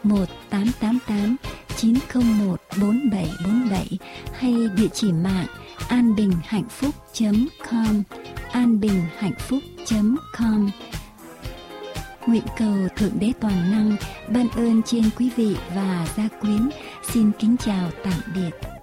1888 0.04 1.36
901 1.78 2.62
4747 2.82 3.98
hay 4.34 4.54
địa 4.76 4.88
chỉ 4.94 5.12
mạng 5.12 5.48
anbinhhạnhphúc.com 5.88 8.04
anbinhhạnhphúc.com 8.52 10.70
Nguyện 12.28 12.44
cầu 12.58 12.88
Thượng 12.98 13.20
Đế 13.20 13.32
Toàn 13.40 13.72
Năng 13.72 13.96
ban 14.28 14.50
ơn 14.50 14.82
trên 14.86 15.04
quý 15.18 15.30
vị 15.36 15.56
và 15.76 16.08
gia 16.18 16.28
quyến. 16.42 16.70
Xin 17.14 17.32
kính 17.40 17.56
chào 17.66 17.90
tạm 18.04 18.20
biệt. 18.36 18.75